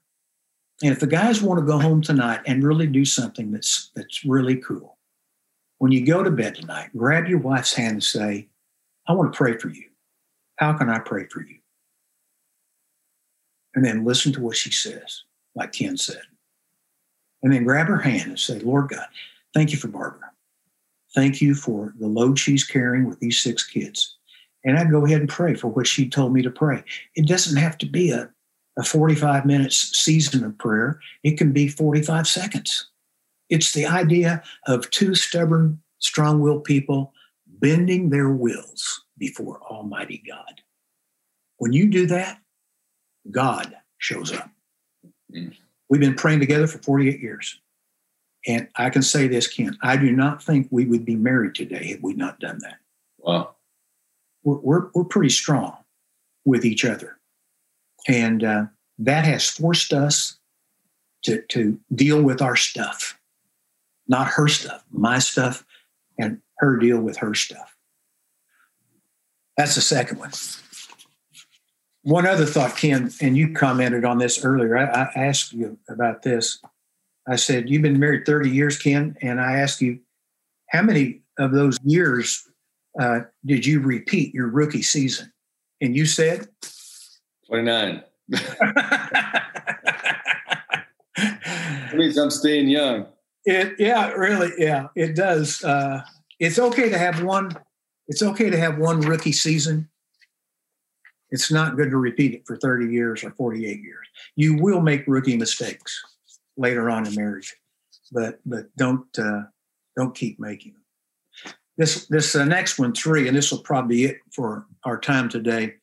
And 0.81 0.93
if 0.93 1.01
the 1.01 1.07
guys 1.07 1.41
want 1.41 1.59
to 1.59 1.65
go 1.65 1.77
home 1.77 2.01
tonight 2.01 2.39
and 2.45 2.63
really 2.63 2.87
do 2.87 3.03
something 3.03 3.51
that's 3.51 3.91
that's 3.95 4.23
really 4.23 4.55
cool, 4.55 4.97
when 5.79 5.91
you 5.91 6.05
go 6.05 6.23
to 6.23 6.31
bed 6.31 6.55
tonight, 6.55 6.89
grab 6.95 7.27
your 7.27 7.39
wife's 7.39 7.73
hand 7.73 7.93
and 7.93 8.03
say, 8.03 8.47
I 9.07 9.13
want 9.13 9.33
to 9.33 9.37
pray 9.37 9.57
for 9.57 9.69
you. 9.69 9.88
How 10.59 10.73
can 10.73 10.89
I 10.89 10.99
pray 10.99 11.25
for 11.25 11.41
you? 11.41 11.55
And 13.75 13.85
then 13.85 14.03
listen 14.03 14.33
to 14.33 14.41
what 14.41 14.57
she 14.57 14.71
says 14.71 15.23
like 15.55 15.71
Ken 15.71 15.95
said. 15.95 16.21
And 17.41 17.53
then 17.53 17.63
grab 17.63 17.87
her 17.87 17.97
hand 17.97 18.29
and 18.29 18.39
say, 18.39 18.59
Lord 18.59 18.89
God, 18.89 19.05
thank 19.53 19.71
you 19.71 19.77
for 19.77 19.87
Barbara. 19.87 20.31
Thank 21.15 21.41
you 21.41 21.55
for 21.55 21.93
the 21.97 22.07
load 22.07 22.37
she's 22.37 22.65
carrying 22.65 23.07
with 23.07 23.19
these 23.19 23.41
six 23.41 23.65
kids. 23.65 24.17
And 24.65 24.77
I'd 24.77 24.91
go 24.91 25.05
ahead 25.05 25.21
and 25.21 25.29
pray 25.29 25.55
for 25.55 25.69
what 25.69 25.87
she 25.87 26.09
told 26.09 26.33
me 26.33 26.41
to 26.41 26.51
pray. 26.51 26.83
It 27.15 27.25
doesn't 27.25 27.57
have 27.57 27.77
to 27.77 27.85
be 27.85 28.11
a, 28.11 28.29
a 28.77 28.83
45 28.83 29.45
minutes 29.45 29.97
season 29.97 30.43
of 30.43 30.57
prayer, 30.57 30.99
it 31.23 31.37
can 31.37 31.53
be 31.53 31.69
45 31.69 32.27
seconds. 32.27 32.89
It's 33.49 33.71
the 33.71 33.85
idea 33.85 34.43
of 34.67 34.89
two 34.91 35.15
stubborn, 35.15 35.81
strong 35.99 36.41
willed 36.41 36.65
people 36.65 37.13
bending 37.47 38.09
their 38.09 38.29
wills 38.29 39.05
before 39.19 39.61
Almighty 39.61 40.23
God. 40.27 40.61
When 41.57 41.73
you 41.73 41.87
do 41.87 42.07
that, 42.07 42.39
God 43.29 43.75
shows 43.97 44.33
up. 44.33 44.49
Mm. 45.33 45.53
We've 45.89 46.01
been 46.01 46.15
praying 46.15 46.39
together 46.39 46.67
for 46.67 46.79
48 46.79 47.19
years. 47.19 47.59
And 48.47 48.69
I 48.75 48.89
can 48.89 49.01
say 49.01 49.27
this, 49.27 49.47
Ken, 49.47 49.77
I 49.81 49.97
do 49.97 50.11
not 50.11 50.41
think 50.41 50.67
we 50.71 50.85
would 50.85 51.03
be 51.03 51.15
married 51.15 51.55
today 51.55 51.87
had 51.87 52.01
we 52.01 52.13
not 52.13 52.39
done 52.39 52.59
that. 52.61 52.77
Wow. 53.17 53.55
We're, 54.43 54.59
we're, 54.59 54.87
we're 54.93 55.03
pretty 55.03 55.29
strong 55.29 55.77
with 56.45 56.63
each 56.63 56.85
other. 56.85 57.17
And 58.07 58.43
uh, 58.43 58.65
that 58.99 59.25
has 59.25 59.49
forced 59.49 59.91
us 59.91 60.37
to, 61.23 61.41
to 61.49 61.77
deal 61.93 62.21
with 62.21 62.41
our 62.41 62.55
stuff, 62.55 63.19
not 64.07 64.27
her 64.27 64.47
stuff, 64.47 64.85
my 64.89 65.19
stuff, 65.19 65.65
and 66.17 66.41
her 66.59 66.77
deal 66.77 67.01
with 67.01 67.17
her 67.17 67.33
stuff. 67.33 67.75
That's 69.59 69.75
the 69.75 69.81
second 69.81 70.19
one. 70.19 70.31
One 72.03 72.25
other 72.25 72.45
thought, 72.45 72.77
Ken, 72.77 73.11
and 73.19 73.35
you 73.35 73.53
commented 73.53 74.05
on 74.05 74.17
this 74.17 74.45
earlier. 74.45 74.77
I, 74.77 74.85
I, 74.85 75.25
asked 75.25 75.51
you 75.51 75.77
about 75.89 76.21
this. 76.21 76.61
I 77.27 77.35
said, 77.35 77.69
You've 77.69 77.81
been 77.81 77.99
married 77.99 78.25
30 78.25 78.49
years, 78.49 78.77
Ken, 78.77 79.17
and 79.21 79.41
I 79.41 79.57
asked 79.57 79.81
you, 79.81 79.99
how 80.69 80.81
many 80.81 81.23
of 81.37 81.51
those 81.51 81.77
years 81.83 82.47
uh, 82.97 83.19
did 83.45 83.65
you 83.65 83.81
repeat 83.81 84.33
your 84.33 84.47
rookie 84.47 84.81
season? 84.81 85.29
And 85.81 85.93
you 85.93 86.05
said? 86.05 86.47
29. 87.47 88.01
that 88.29 89.11
means 91.95 92.17
I'm 92.17 92.31
staying 92.31 92.69
young. 92.69 93.07
It, 93.43 93.75
yeah, 93.77 94.11
really, 94.11 94.53
yeah, 94.57 94.87
it 94.95 95.17
does. 95.17 95.61
Uh, 95.65 96.01
it's 96.39 96.59
okay 96.59 96.87
to 96.89 96.97
have 96.97 97.21
one. 97.23 97.51
It's 98.09 98.21
okay 98.21 98.49
to 98.49 98.57
have 98.57 98.77
one 98.77 98.99
rookie 98.99 99.31
season 99.31 99.87
it's 101.31 101.51
not 101.51 101.75
good 101.75 101.91
to 101.91 101.97
repeat 101.97 102.33
it 102.33 102.45
for 102.45 102.57
30 102.57 102.91
years 102.91 103.23
or 103.23 103.31
48 103.31 103.81
years. 103.81 104.07
You 104.35 104.55
will 104.55 104.81
make 104.81 105.03
rookie 105.07 105.37
mistakes 105.37 106.01
later 106.57 106.89
on 106.89 107.07
in 107.07 107.15
marriage, 107.15 107.55
but 108.11 108.39
but 108.45 108.65
don't 108.77 109.07
uh, 109.17 109.43
don't 109.95 110.15
keep 110.15 110.39
making 110.39 110.73
them. 110.73 111.53
This 111.77 112.07
this 112.07 112.35
uh, 112.35 112.45
next 112.45 112.79
one, 112.79 112.93
three, 112.93 113.27
and 113.27 113.37
this 113.37 113.51
will 113.51 113.59
probably 113.59 113.97
be 113.97 114.05
it 114.05 114.17
for 114.33 114.65
our 114.83 114.99
time 114.99 115.29
today. 115.29 115.75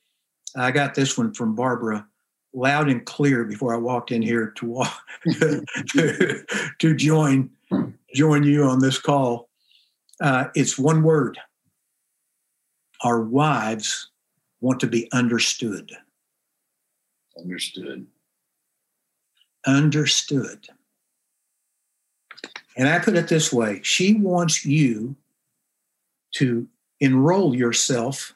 I 0.57 0.71
got 0.71 0.95
this 0.95 1.17
one 1.17 1.33
from 1.33 1.55
Barbara 1.55 2.07
loud 2.53 2.89
and 2.89 3.05
clear 3.05 3.45
before 3.45 3.75
I 3.75 3.79
walked 3.79 4.11
in 4.11 4.23
here 4.23 4.53
to 4.57 4.67
walk, 4.67 5.03
to, 5.25 6.45
to 6.79 6.95
join 6.95 7.51
join 8.15 8.43
you 8.43 8.65
on 8.65 8.81
this 8.81 8.99
call. 8.99 9.49
Uh, 10.21 10.47
it's 10.55 10.79
one 10.79 11.03
word. 11.03 11.39
Our 13.07 13.21
wives 13.21 14.09
want 14.61 14.81
to 14.81 14.89
be 14.89 15.09
understood. 15.13 15.93
Understood. 17.39 18.09
Understood. 19.65 20.67
And 22.77 22.89
I 22.89 22.99
put 22.99 23.15
it 23.15 23.29
this 23.29 23.53
way 23.53 23.81
she 23.85 24.15
wants 24.15 24.67
you 24.67 25.15
to 26.33 26.67
enroll 26.99 27.55
yourself 27.55 28.35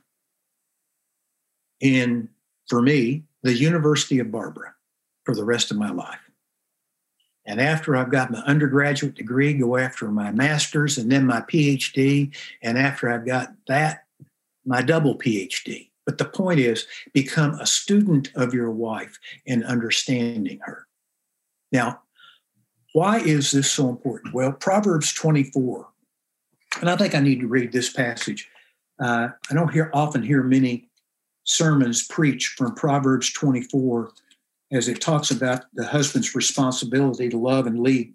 in, 1.80 2.28
for 2.68 2.80
me, 2.80 3.24
the 3.42 3.54
University 3.54 4.20
of 4.20 4.30
Barbara 4.30 4.72
for 5.24 5.34
the 5.34 5.44
rest 5.44 5.72
of 5.72 5.78
my 5.78 5.90
life. 5.90 6.30
And 7.44 7.60
after 7.60 7.96
I've 7.96 8.12
got 8.12 8.30
my 8.30 8.38
undergraduate 8.46 9.16
degree, 9.16 9.52
go 9.52 9.76
after 9.76 10.12
my 10.12 10.30
master's 10.30 10.96
and 10.96 11.10
then 11.10 11.26
my 11.26 11.40
PhD. 11.40 12.32
And 12.62 12.78
after 12.78 13.10
I've 13.10 13.26
got 13.26 13.52
that, 13.66 14.04
my 14.64 14.82
double 14.82 15.16
PhD. 15.16 15.90
But 16.06 16.18
the 16.18 16.24
point 16.24 16.60
is, 16.60 16.86
become 17.12 17.52
a 17.54 17.66
student 17.66 18.30
of 18.34 18.54
your 18.54 18.70
wife 18.70 19.18
and 19.46 19.64
understanding 19.64 20.58
her. 20.62 20.86
Now, 21.72 22.00
why 22.92 23.20
is 23.20 23.52
this 23.52 23.70
so 23.70 23.88
important? 23.88 24.34
Well, 24.34 24.52
Proverbs 24.52 25.12
24, 25.12 25.88
and 26.80 26.90
I 26.90 26.96
think 26.96 27.14
I 27.14 27.20
need 27.20 27.40
to 27.40 27.46
read 27.46 27.72
this 27.72 27.92
passage. 27.92 28.48
Uh, 29.00 29.28
I 29.50 29.54
don't 29.54 29.72
hear 29.72 29.90
often 29.94 30.22
hear 30.22 30.42
many 30.42 30.88
sermons 31.44 32.06
preached 32.06 32.58
from 32.58 32.74
Proverbs 32.74 33.32
24 33.32 34.10
as 34.72 34.88
it 34.88 35.00
talks 35.00 35.30
about 35.30 35.64
the 35.74 35.86
husband's 35.86 36.34
responsibility 36.34 37.28
to 37.28 37.38
love 37.38 37.66
and 37.66 37.80
lead 37.80 38.14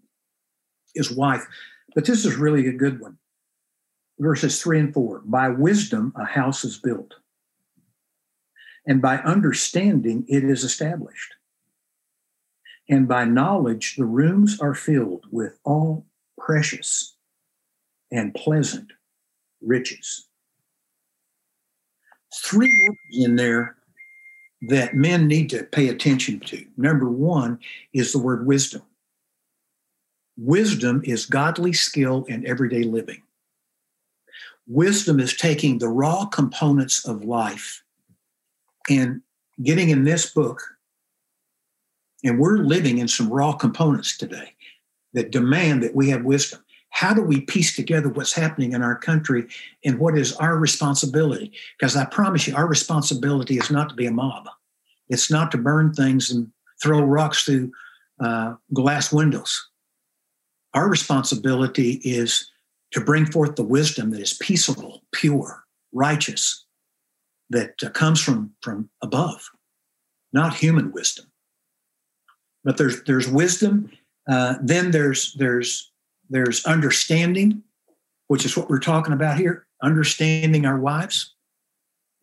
his 0.93 1.11
wife. 1.11 1.45
But 1.93 2.05
this 2.05 2.25
is 2.25 2.35
really 2.35 2.67
a 2.67 2.73
good 2.73 2.99
one. 2.99 3.17
Verses 4.19 4.61
three 4.61 4.79
and 4.79 4.93
four 4.93 5.21
By 5.25 5.49
wisdom, 5.49 6.13
a 6.15 6.25
house 6.25 6.63
is 6.63 6.77
built, 6.77 7.15
and 8.85 9.01
by 9.01 9.17
understanding, 9.17 10.25
it 10.27 10.43
is 10.43 10.63
established. 10.63 11.33
And 12.87 13.07
by 13.07 13.25
knowledge, 13.25 13.95
the 13.95 14.05
rooms 14.05 14.59
are 14.59 14.75
filled 14.75 15.25
with 15.31 15.57
all 15.63 16.05
precious 16.37 17.15
and 18.11 18.33
pleasant 18.33 18.91
riches. 19.61 20.27
Three 22.33 22.77
words 22.81 22.99
in 23.11 23.35
there 23.35 23.75
that 24.69 24.95
men 24.95 25.27
need 25.27 25.49
to 25.49 25.63
pay 25.63 25.89
attention 25.89 26.39
to. 26.41 26.65
Number 26.77 27.09
one 27.09 27.59
is 27.93 28.11
the 28.11 28.19
word 28.19 28.45
wisdom. 28.45 28.83
Wisdom 30.37 31.01
is 31.05 31.25
godly 31.25 31.73
skill 31.73 32.25
in 32.25 32.45
everyday 32.45 32.83
living. 32.83 33.21
Wisdom 34.67 35.19
is 35.19 35.35
taking 35.35 35.77
the 35.77 35.87
raw 35.87 36.25
components 36.25 37.05
of 37.07 37.23
life 37.23 37.83
and 38.89 39.21
getting 39.61 39.89
in 39.89 40.03
this 40.03 40.31
book, 40.31 40.61
and 42.23 42.39
we're 42.39 42.57
living 42.57 42.97
in 42.97 43.07
some 43.07 43.29
raw 43.29 43.53
components 43.53 44.17
today 44.17 44.53
that 45.13 45.31
demand 45.31 45.83
that 45.83 45.95
we 45.95 46.09
have 46.09 46.23
wisdom. 46.23 46.61
How 46.89 47.13
do 47.13 47.21
we 47.21 47.41
piece 47.41 47.75
together 47.75 48.09
what's 48.09 48.33
happening 48.33 48.71
in 48.71 48.81
our 48.81 48.95
country 48.95 49.47
and 49.83 49.99
what 49.99 50.17
is 50.17 50.33
our 50.37 50.57
responsibility? 50.57 51.51
Because 51.77 51.95
I 51.95 52.05
promise 52.05 52.47
you, 52.47 52.55
our 52.55 52.67
responsibility 52.67 53.57
is 53.57 53.69
not 53.69 53.89
to 53.89 53.95
be 53.95 54.05
a 54.05 54.11
mob. 54.11 54.47
It's 55.09 55.29
not 55.29 55.51
to 55.51 55.57
burn 55.57 55.93
things 55.93 56.31
and 56.31 56.51
throw 56.81 57.01
rocks 57.01 57.43
through 57.43 57.71
uh, 58.19 58.55
glass 58.73 59.11
windows. 59.11 59.69
Our 60.73 60.89
responsibility 60.89 62.01
is 62.03 62.49
to 62.95 63.01
bring 63.01 63.25
forth 63.27 63.55
the 63.55 63.63
wisdom 63.63 64.09
that 64.09 64.21
is 64.21 64.33
peaceable, 64.33 65.03
pure, 65.11 65.63
righteous, 65.93 66.65
that 67.51 67.75
uh, 67.83 67.89
comes 67.89 68.19
from, 68.19 68.51
from 68.61 68.89
above, 69.03 69.51
not 70.33 70.55
human 70.55 70.91
wisdom. 70.91 71.25
But 72.63 72.77
there's 72.77 73.03
there's 73.03 73.27
wisdom. 73.27 73.91
Uh, 74.27 74.55
then 74.59 74.89
there's 74.89 75.35
there's 75.37 75.91
there's 76.31 76.65
understanding, 76.65 77.61
which 78.27 78.43
is 78.43 78.57
what 78.57 78.71
we're 78.71 78.79
talking 78.79 79.13
about 79.13 79.37
here. 79.37 79.67
Understanding 79.83 80.65
our 80.65 80.79
wives 80.79 81.35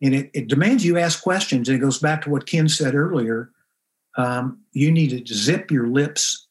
and 0.03 0.13
it, 0.13 0.29
it 0.33 0.47
demands 0.49 0.85
you 0.85 0.97
ask 0.97 1.23
questions. 1.23 1.69
And 1.69 1.77
it 1.77 1.81
goes 1.81 1.97
back 1.97 2.21
to 2.23 2.29
what 2.29 2.45
Ken 2.45 2.67
said 2.67 2.93
earlier. 2.93 3.51
Um, 4.17 4.59
you 4.73 4.91
need 4.91 5.25
to 5.25 5.33
zip 5.33 5.71
your 5.71 5.87
lips 5.87 6.47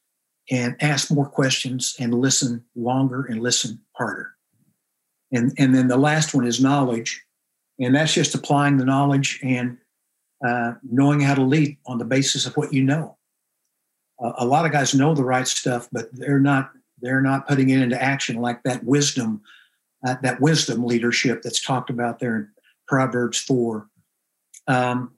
and 0.50 0.76
ask 0.80 1.10
more 1.10 1.28
questions 1.28 1.96
and 1.98 2.14
listen 2.14 2.64
longer 2.74 3.24
and 3.24 3.42
listen 3.42 3.80
harder. 3.92 4.32
And, 5.32 5.52
and 5.58 5.74
then 5.74 5.88
the 5.88 5.96
last 5.96 6.34
one 6.34 6.46
is 6.46 6.60
knowledge. 6.60 7.22
And 7.80 7.94
that's 7.94 8.12
just 8.12 8.34
applying 8.34 8.76
the 8.76 8.84
knowledge 8.84 9.40
and 9.42 9.78
uh, 10.46 10.74
knowing 10.82 11.20
how 11.20 11.34
to 11.34 11.42
lead 11.42 11.78
on 11.86 11.98
the 11.98 12.04
basis 12.04 12.46
of 12.46 12.56
what 12.56 12.72
you 12.72 12.82
know. 12.82 13.16
Uh, 14.22 14.32
a 14.38 14.46
lot 14.46 14.66
of 14.66 14.72
guys 14.72 14.94
know 14.94 15.14
the 15.14 15.24
right 15.24 15.46
stuff, 15.46 15.88
but 15.92 16.08
they're 16.12 16.40
not 16.40 16.72
they're 17.00 17.22
not 17.22 17.48
putting 17.48 17.70
it 17.70 17.80
into 17.80 18.00
action 18.00 18.36
like 18.36 18.62
that 18.62 18.84
wisdom, 18.84 19.42
uh, 20.06 20.14
that 20.22 20.40
wisdom 20.40 20.84
leadership 20.84 21.42
that's 21.42 21.60
talked 21.60 21.90
about 21.90 22.20
there 22.20 22.36
in 22.36 22.48
Proverbs 22.86 23.40
4. 23.40 23.88
Um, 24.68 25.12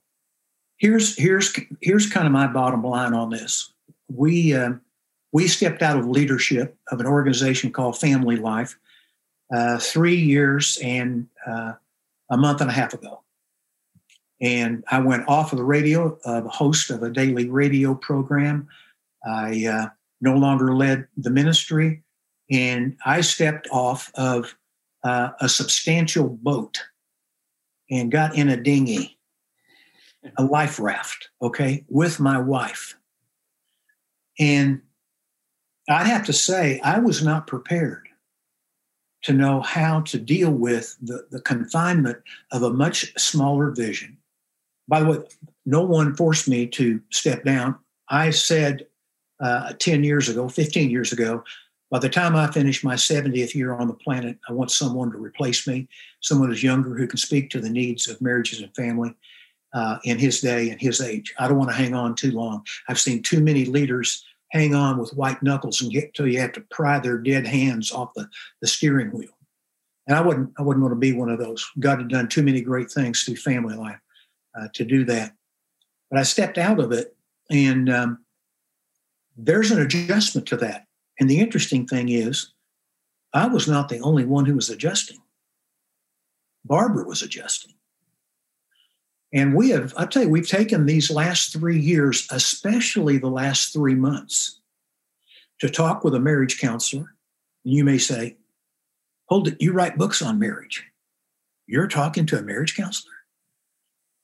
here's 0.78 1.16
here's 1.16 1.54
here's 1.80 2.08
kind 2.08 2.26
of 2.26 2.32
my 2.32 2.46
bottom 2.46 2.82
line 2.82 3.14
on 3.14 3.30
this. 3.30 3.72
We 4.10 4.54
uh, 4.54 4.74
we 5.34 5.48
stepped 5.48 5.82
out 5.82 5.98
of 5.98 6.06
leadership 6.06 6.78
of 6.92 7.00
an 7.00 7.06
organization 7.06 7.72
called 7.72 7.98
Family 7.98 8.36
Life 8.36 8.78
uh, 9.52 9.78
three 9.78 10.14
years 10.14 10.78
and 10.80 11.26
uh, 11.44 11.72
a 12.30 12.36
month 12.36 12.60
and 12.60 12.70
a 12.70 12.72
half 12.72 12.94
ago, 12.94 13.20
and 14.40 14.84
I 14.90 15.00
went 15.00 15.28
off 15.28 15.52
of 15.52 15.58
the 15.58 15.64
radio, 15.64 16.16
uh, 16.24 16.42
host 16.42 16.90
of 16.90 17.02
a 17.02 17.10
daily 17.10 17.50
radio 17.50 17.96
program. 17.96 18.68
I 19.26 19.66
uh, 19.66 19.88
no 20.20 20.36
longer 20.36 20.74
led 20.74 21.08
the 21.16 21.30
ministry, 21.30 22.04
and 22.48 22.96
I 23.04 23.20
stepped 23.20 23.66
off 23.72 24.12
of 24.14 24.56
uh, 25.02 25.30
a 25.40 25.48
substantial 25.48 26.28
boat 26.28 26.80
and 27.90 28.12
got 28.12 28.36
in 28.36 28.48
a 28.48 28.56
dinghy, 28.56 29.18
a 30.38 30.44
life 30.44 30.78
raft, 30.78 31.30
okay, 31.42 31.84
with 31.88 32.20
my 32.20 32.38
wife. 32.38 32.96
And 34.38 34.80
I 35.88 36.04
have 36.04 36.24
to 36.26 36.32
say, 36.32 36.80
I 36.80 36.98
was 36.98 37.22
not 37.22 37.46
prepared 37.46 38.08
to 39.22 39.32
know 39.32 39.60
how 39.60 40.00
to 40.02 40.18
deal 40.18 40.50
with 40.50 40.96
the, 41.00 41.26
the 41.30 41.40
confinement 41.40 42.18
of 42.52 42.62
a 42.62 42.72
much 42.72 43.12
smaller 43.18 43.70
vision. 43.70 44.16
By 44.86 45.00
the 45.00 45.06
way, 45.06 45.18
no 45.64 45.82
one 45.82 46.14
forced 46.14 46.46
me 46.46 46.66
to 46.68 47.00
step 47.10 47.44
down. 47.44 47.76
I 48.08 48.30
said 48.30 48.86
uh, 49.40 49.72
10 49.78 50.04
years 50.04 50.28
ago, 50.28 50.48
15 50.48 50.90
years 50.90 51.12
ago, 51.12 51.42
by 51.90 51.98
the 51.98 52.08
time 52.08 52.36
I 52.36 52.50
finish 52.50 52.84
my 52.84 52.94
70th 52.94 53.54
year 53.54 53.74
on 53.74 53.88
the 53.88 53.94
planet, 53.94 54.38
I 54.48 54.52
want 54.52 54.70
someone 54.70 55.10
to 55.12 55.18
replace 55.18 55.66
me, 55.66 55.88
someone 56.20 56.48
who's 56.48 56.62
younger 56.62 56.94
who 56.94 57.06
can 57.06 57.18
speak 57.18 57.50
to 57.50 57.60
the 57.60 57.70
needs 57.70 58.08
of 58.08 58.20
marriages 58.20 58.60
and 58.60 58.74
family 58.74 59.14
uh, 59.72 59.98
in 60.04 60.18
his 60.18 60.40
day 60.40 60.70
and 60.70 60.80
his 60.80 61.00
age. 61.00 61.32
I 61.38 61.48
don't 61.48 61.58
want 61.58 61.70
to 61.70 61.76
hang 61.76 61.94
on 61.94 62.14
too 62.14 62.32
long. 62.32 62.64
I've 62.88 63.00
seen 63.00 63.22
too 63.22 63.40
many 63.40 63.64
leaders 63.64 64.24
hang 64.54 64.74
on 64.74 64.98
with 64.98 65.12
white 65.14 65.42
knuckles 65.42 65.82
and 65.82 65.92
get 65.92 66.14
till 66.14 66.28
you 66.28 66.40
have 66.40 66.52
to 66.52 66.60
pry 66.70 67.00
their 67.00 67.18
dead 67.18 67.46
hands 67.46 67.90
off 67.90 68.14
the, 68.14 68.28
the 68.60 68.68
steering 68.68 69.10
wheel. 69.10 69.36
And 70.06 70.16
I 70.16 70.20
wouldn't 70.20 70.52
I 70.58 70.62
wouldn't 70.62 70.82
want 70.82 70.92
to 70.92 70.98
be 70.98 71.12
one 71.12 71.28
of 71.28 71.38
those. 71.38 71.68
God 71.80 71.98
had 71.98 72.08
done 72.08 72.28
too 72.28 72.42
many 72.42 72.60
great 72.60 72.90
things 72.90 73.22
through 73.22 73.36
family 73.36 73.74
life 73.74 73.98
uh, 74.58 74.68
to 74.74 74.84
do 74.84 75.04
that. 75.06 75.32
But 76.10 76.20
I 76.20 76.22
stepped 76.22 76.58
out 76.58 76.78
of 76.78 76.92
it, 76.92 77.16
and 77.50 77.90
um, 77.90 78.24
there's 79.36 79.70
an 79.70 79.80
adjustment 79.80 80.46
to 80.48 80.56
that. 80.58 80.86
And 81.18 81.28
the 81.28 81.40
interesting 81.40 81.86
thing 81.86 82.10
is, 82.10 82.52
I 83.32 83.46
was 83.46 83.66
not 83.66 83.88
the 83.88 84.00
only 84.00 84.24
one 84.24 84.44
who 84.44 84.54
was 84.54 84.70
adjusting. 84.70 85.18
Barbara 86.64 87.04
was 87.04 87.22
adjusting. 87.22 87.73
And 89.34 89.54
we 89.54 89.70
have, 89.70 89.92
I 89.96 90.06
tell 90.06 90.22
you, 90.22 90.28
we've 90.30 90.48
taken 90.48 90.86
these 90.86 91.10
last 91.10 91.52
three 91.52 91.78
years, 91.78 92.26
especially 92.30 93.18
the 93.18 93.28
last 93.28 93.72
three 93.72 93.94
months, 93.94 94.60
to 95.58 95.68
talk 95.68 96.04
with 96.04 96.14
a 96.14 96.20
marriage 96.20 96.58
counselor. 96.60 97.14
And 97.64 97.74
you 97.74 97.84
may 97.84 97.98
say, 97.98 98.36
hold 99.26 99.48
it, 99.48 99.60
you 99.60 99.72
write 99.72 99.98
books 99.98 100.22
on 100.22 100.38
marriage. 100.38 100.84
You're 101.66 101.88
talking 101.88 102.24
to 102.26 102.38
a 102.38 102.42
marriage 102.42 102.76
counselor? 102.76 103.12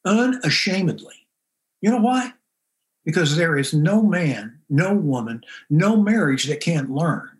Unashamedly. 0.06 1.26
You 1.82 1.90
know 1.90 2.00
why? 2.00 2.32
because 3.04 3.36
there 3.36 3.56
is 3.56 3.72
no 3.72 4.02
man, 4.02 4.58
no 4.68 4.94
woman, 4.94 5.42
no 5.68 5.96
marriage 5.96 6.44
that 6.44 6.60
can't 6.60 6.90
learn, 6.90 7.30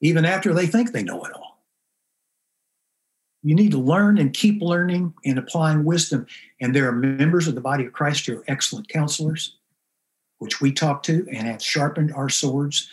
even 0.00 0.24
after 0.24 0.54
they 0.54 0.66
think 0.66 0.92
they 0.92 1.02
know 1.02 1.22
it 1.24 1.32
all. 1.32 1.49
You 3.42 3.54
need 3.54 3.70
to 3.70 3.78
learn 3.78 4.18
and 4.18 4.32
keep 4.32 4.60
learning 4.60 5.14
and 5.24 5.38
applying 5.38 5.84
wisdom. 5.84 6.26
And 6.60 6.74
there 6.74 6.88
are 6.88 6.92
members 6.92 7.48
of 7.48 7.54
the 7.54 7.60
body 7.60 7.86
of 7.86 7.92
Christ 7.92 8.26
who 8.26 8.38
are 8.38 8.44
excellent 8.48 8.88
counselors, 8.88 9.56
which 10.38 10.60
we 10.60 10.72
talk 10.72 11.02
to 11.04 11.26
and 11.32 11.46
have 11.46 11.62
sharpened 11.62 12.12
our 12.12 12.28
swords 12.28 12.88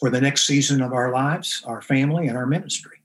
for 0.00 0.10
the 0.10 0.20
next 0.20 0.46
season 0.46 0.82
of 0.82 0.92
our 0.92 1.12
lives, 1.12 1.62
our 1.66 1.80
family, 1.80 2.26
and 2.26 2.36
our 2.36 2.46
ministry. 2.46 2.98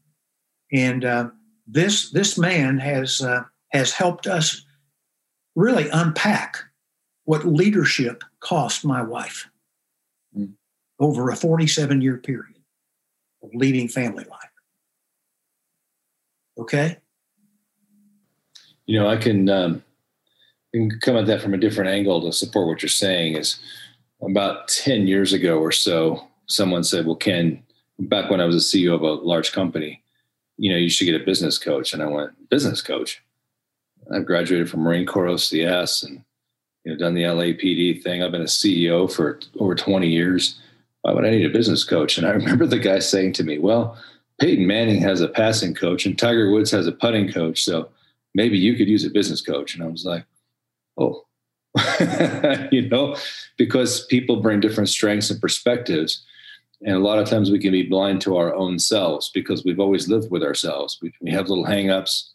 And 0.74 1.06
uh, 1.06 1.30
this 1.68 2.10
this 2.10 2.38
man 2.38 2.80
has 2.80 3.22
uh, 3.22 3.44
has 3.72 3.92
helped 3.92 4.26
us 4.26 4.66
really 5.56 5.90
unpack 5.90 6.58
what 7.26 7.46
leadership 7.46 8.24
cost 8.40 8.86
my 8.86 9.02
wife 9.02 9.50
mm. 10.36 10.54
over 11.00 11.30
a 11.30 11.36
47 11.36 12.02
year 12.02 12.18
period 12.18 12.58
of 13.44 13.50
leading 13.54 13.88
family 13.88 14.24
life. 14.24 14.47
Okay? 16.58 16.98
You 18.86 19.00
know, 19.00 19.08
I 19.08 19.18
can, 19.18 19.50
um, 19.50 19.84
I 20.74 20.78
can 20.78 21.00
come 21.02 21.18
at 21.18 21.26
that 21.28 21.42
from 21.42 21.54
a 21.54 21.58
different 21.58 21.90
angle 21.90 22.22
to 22.22 22.32
support 22.32 22.68
what 22.68 22.82
you're 22.82 22.90
saying 22.90 23.36
is 23.36 23.60
about 24.22 24.68
10 24.68 25.08
years 25.08 25.34
ago 25.34 25.60
or 25.60 25.72
so, 25.72 26.28
someone 26.48 26.84
said, 26.84 27.06
Well, 27.06 27.16
Ken, 27.16 27.64
back 28.00 28.30
when 28.30 28.42
I 28.42 28.46
was 28.46 28.56
a 28.56 28.78
CEO 28.78 28.96
of 28.96 29.02
a 29.02 29.12
large 29.12 29.52
company, 29.52 30.02
you 30.58 30.72
know, 30.72 30.78
you 30.78 30.90
should 30.90 31.06
get 31.06 31.20
a 31.20 31.26
business 31.26 31.58
coach. 31.58 31.94
And 31.94 32.02
I 32.02 32.08
went, 32.08 32.50
Business 32.50 32.82
coach? 32.82 33.22
I've 34.14 34.26
graduated 34.26 34.70
from 34.70 34.82
Marine 34.82 35.06
Corps 35.06 35.28
OCS 35.28 36.06
and 36.06 36.24
you 36.84 36.94
know, 36.94 36.98
done 36.98 37.14
the 37.14 37.24
LAPD 37.24 38.02
thing. 38.02 38.24
I've 38.24 38.32
been 38.32 38.42
a 38.42 38.46
CEO 38.46 39.12
for 39.12 39.40
over 39.60 39.76
20 39.76 40.08
years. 40.08 40.60
Why 41.02 41.14
would 41.14 41.26
I 41.26 41.32
need 41.32 41.46
a 41.46 41.50
business 41.50 41.84
coach? 41.84 42.18
And 42.18 42.26
I 42.26 42.32
remember 42.32 42.66
the 42.66 42.80
guy 42.80 43.00
saying 43.00 43.34
to 43.34 43.44
me, 43.44 43.60
Well, 43.60 43.98
Peyton 44.40 44.68
Manning 44.68 45.02
has 45.02 45.22
a 45.22 45.28
passing 45.28 45.74
coach 45.74 46.06
and 46.06 46.18
Tiger 46.18 46.52
Woods 46.52 46.72
has 46.72 46.88
a 46.88 46.92
putting 46.92 47.32
coach. 47.32 47.64
So 47.64 47.90
maybe 48.34 48.58
you 48.58 48.76
could 48.76 48.88
use 48.88 49.04
a 49.04 49.10
business 49.10 49.42
coach. 49.42 49.74
And 49.74 49.84
I 49.84 49.88
was 49.88 50.06
like, 50.06 50.26
Oh, 50.98 51.26
you 52.72 52.88
know, 52.90 53.16
because 53.58 54.06
people 54.06 54.42
bring 54.42 54.60
different 54.60 54.90
strengths 54.90 55.30
and 55.30 55.40
perspectives. 55.40 56.24
And 56.86 56.96
a 56.96 57.00
lot 57.00 57.20
of 57.20 57.28
times 57.28 57.50
we 57.50 57.60
can 57.60 57.72
be 57.72 57.84
blind 57.84 58.22
to 58.22 58.38
our 58.38 58.54
own 58.54 58.80
selves 58.80 59.30
because 59.34 59.64
we've 59.64 59.80
always 59.80 60.08
lived 60.08 60.30
with 60.30 60.44
ourselves. 60.44 61.00
We, 61.02 61.14
we 61.22 61.32
have 61.32 61.50
little 61.50 61.66
hangups, 61.66 62.30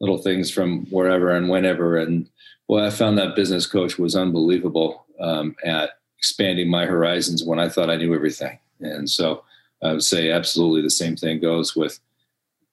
little 0.00 0.18
things 0.18 0.50
from 0.50 0.86
wherever 0.86 1.30
and 1.30 1.48
whenever. 1.48 1.96
And 1.96 2.28
well, 2.68 2.84
I 2.84 2.90
found 2.90 3.18
that 3.18 3.36
business 3.36 3.66
coach 3.66 3.98
was 3.98 4.14
unbelievable 4.14 5.06
um, 5.20 5.56
at 5.64 5.92
expanding 6.18 6.68
my 6.68 6.86
horizons 6.86 7.44
when 7.44 7.58
I 7.58 7.68
thought 7.68 7.90
I 7.90 7.96
knew 7.96 8.14
everything. 8.14 8.58
And 8.80 9.08
so 9.08 9.42
I 9.82 9.92
would 9.92 10.02
say 10.02 10.30
absolutely 10.30 10.82
the 10.82 10.90
same 10.90 11.16
thing 11.16 11.40
goes 11.40 11.76
with 11.76 12.00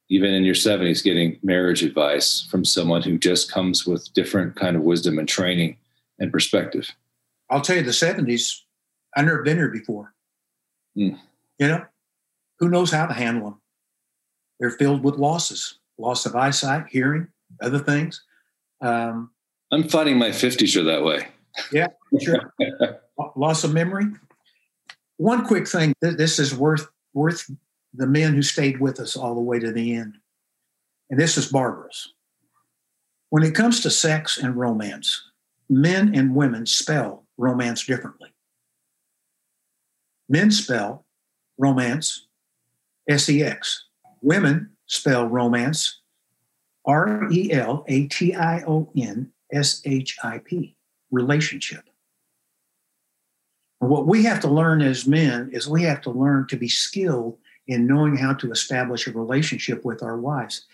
even 0.09 0.33
in 0.33 0.43
your 0.43 0.55
70s 0.55 1.03
getting 1.03 1.39
marriage 1.41 1.83
advice 1.83 2.47
from 2.49 2.63
someone 2.63 3.01
who 3.01 3.17
just 3.17 3.51
comes 3.51 3.85
with 3.85 4.13
different 4.13 4.55
kind 4.55 4.75
of 4.75 4.83
wisdom 4.83 5.17
and 5.17 5.27
training 5.27 5.77
and 6.19 6.31
perspective. 6.31 6.91
I'll 7.49 7.61
tell 7.61 7.75
you, 7.75 7.81
the 7.81 7.91
70s, 7.91 8.61
I've 9.15 9.25
never 9.25 9.41
been 9.41 9.57
here 9.57 9.69
before. 9.69 10.13
Mm. 10.97 11.19
You 11.59 11.67
know, 11.67 11.85
who 12.59 12.69
knows 12.69 12.91
how 12.91 13.07
to 13.07 13.13
handle 13.13 13.49
them? 13.49 13.61
They're 14.59 14.71
filled 14.71 15.03
with 15.03 15.15
losses 15.15 15.79
loss 15.97 16.25
of 16.25 16.35
eyesight, 16.35 16.87
hearing, 16.89 17.27
other 17.61 17.79
things. 17.79 18.21
Um, 18.81 19.31
I'm 19.71 19.87
finding 19.87 20.17
my 20.17 20.29
50s 20.29 20.75
are 20.75 20.83
that 20.83 21.03
way. 21.03 21.27
Yeah, 21.71 21.87
sure. 22.21 22.53
loss 23.35 23.63
of 23.63 23.73
memory. 23.73 24.07
One 25.17 25.45
quick 25.45 25.67
thing 25.67 25.93
this 26.01 26.39
is 26.39 26.53
worth 26.53 26.87
worth 27.15 27.49
the 27.93 28.05
men 28.05 28.35
who 28.35 28.43
stayed 28.43 28.79
with 28.79 28.99
us 28.99 29.15
all 29.15 29.33
the 29.33 29.41
way 29.41 29.57
to 29.57 29.71
the 29.71 29.95
end. 29.95 30.17
And 31.09 31.19
this 31.19 31.37
is 31.37 31.51
Barbara's. 31.51 32.13
When 33.29 33.43
it 33.43 33.55
comes 33.55 33.81
to 33.81 33.89
sex 33.89 34.37
and 34.37 34.55
romance, 34.55 35.31
men 35.69 36.13
and 36.13 36.35
women 36.35 36.65
spell 36.65 37.25
romance 37.37 37.85
differently. 37.85 38.33
Men 40.29 40.51
spell 40.51 41.05
romance 41.57 42.27
S 43.09 43.29
E 43.29 43.43
X. 43.43 43.85
Women 44.21 44.71
spell 44.87 45.27
romance 45.27 46.01
R 46.85 47.31
E 47.31 47.51
L 47.51 47.85
A 47.87 48.07
T 48.07 48.35
I 48.35 48.63
O 48.63 48.89
N 48.95 49.31
S 49.51 49.81
H 49.85 50.17
I 50.23 50.39
P, 50.39 50.75
relationship. 51.11 51.83
What 53.85 54.07
we 54.07 54.23
have 54.23 54.39
to 54.41 54.47
learn 54.47 54.81
as 54.81 55.07
men 55.07 55.49
is 55.51 55.67
we 55.67 55.83
have 55.83 56.01
to 56.01 56.09
learn 56.09 56.47
to 56.47 56.57
be 56.57 56.67
skilled 56.67 57.37
in 57.67 57.87
knowing 57.87 58.17
how 58.17 58.33
to 58.33 58.51
establish 58.51 59.07
a 59.07 59.11
relationship 59.11 59.85
with 59.85 60.03
our 60.03 60.17
wives. 60.17 60.65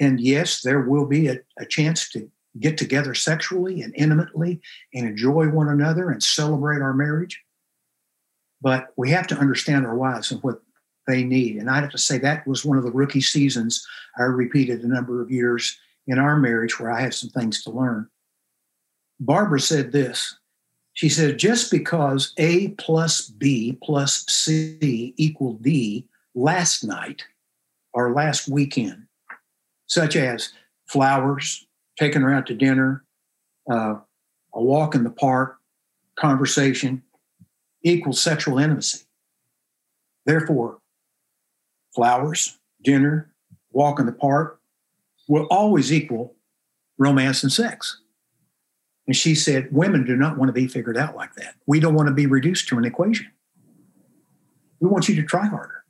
And 0.00 0.20
yes, 0.20 0.62
there 0.62 0.80
will 0.80 1.06
be 1.06 1.28
a, 1.28 1.38
a 1.58 1.66
chance 1.66 2.08
to 2.10 2.30
get 2.60 2.78
together 2.78 3.14
sexually 3.14 3.82
and 3.82 3.94
intimately 3.96 4.60
and 4.94 5.06
enjoy 5.06 5.48
one 5.48 5.68
another 5.68 6.10
and 6.10 6.22
celebrate 6.22 6.82
our 6.82 6.94
marriage. 6.94 7.40
But 8.60 8.88
we 8.96 9.10
have 9.10 9.26
to 9.28 9.38
understand 9.38 9.86
our 9.86 9.96
wives 9.96 10.30
and 10.30 10.42
what 10.42 10.60
they 11.06 11.22
need. 11.22 11.56
And 11.56 11.70
I 11.70 11.80
have 11.80 11.90
to 11.90 11.98
say 11.98 12.18
that 12.18 12.46
was 12.46 12.64
one 12.64 12.78
of 12.78 12.84
the 12.84 12.90
rookie 12.90 13.20
seasons 13.20 13.86
I 14.18 14.22
repeated 14.22 14.82
a 14.82 14.88
number 14.88 15.22
of 15.22 15.30
years 15.30 15.78
in 16.06 16.18
our 16.18 16.36
marriage 16.36 16.78
where 16.78 16.90
I 16.90 17.00
have 17.00 17.14
some 17.14 17.30
things 17.30 17.62
to 17.62 17.70
learn. 17.70 18.08
Barbara 19.20 19.60
said 19.60 19.92
this. 19.92 20.36
She 20.96 21.10
said, 21.10 21.38
just 21.38 21.70
because 21.70 22.32
A 22.38 22.68
plus 22.68 23.28
B 23.28 23.76
plus 23.82 24.24
C 24.28 25.12
equal 25.18 25.52
D 25.52 26.06
last 26.34 26.84
night 26.84 27.22
or 27.92 28.14
last 28.14 28.48
weekend, 28.48 29.06
such 29.86 30.16
as 30.16 30.54
flowers, 30.86 31.66
taking 31.98 32.22
her 32.22 32.32
out 32.32 32.46
to 32.46 32.54
dinner, 32.54 33.04
uh, 33.70 33.96
a 34.54 34.62
walk 34.62 34.94
in 34.94 35.04
the 35.04 35.10
park, 35.10 35.58
conversation, 36.18 37.02
equals 37.82 38.22
sexual 38.22 38.58
intimacy. 38.58 39.04
Therefore, 40.24 40.78
flowers, 41.94 42.58
dinner, 42.82 43.30
walk 43.70 44.00
in 44.00 44.06
the 44.06 44.12
park 44.12 44.60
will 45.28 45.46
always 45.50 45.92
equal 45.92 46.34
romance 46.96 47.42
and 47.42 47.52
sex. 47.52 48.00
And 49.06 49.14
she 49.14 49.34
said, 49.34 49.68
Women 49.70 50.04
do 50.04 50.16
not 50.16 50.36
want 50.36 50.48
to 50.48 50.52
be 50.52 50.66
figured 50.66 50.96
out 50.96 51.16
like 51.16 51.34
that. 51.34 51.54
We 51.66 51.80
don't 51.80 51.94
want 51.94 52.08
to 52.08 52.14
be 52.14 52.26
reduced 52.26 52.68
to 52.68 52.78
an 52.78 52.84
equation. 52.84 53.30
We 54.80 54.88
want 54.88 55.08
you 55.08 55.14
to 55.16 55.22
try 55.22 55.46
harder. 55.46 55.84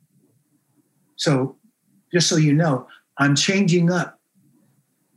So, 1.15 1.57
just 2.13 2.29
so 2.29 2.37
you 2.37 2.53
know, 2.53 2.87
I'm 3.17 3.35
changing 3.35 3.91
up 3.91 4.19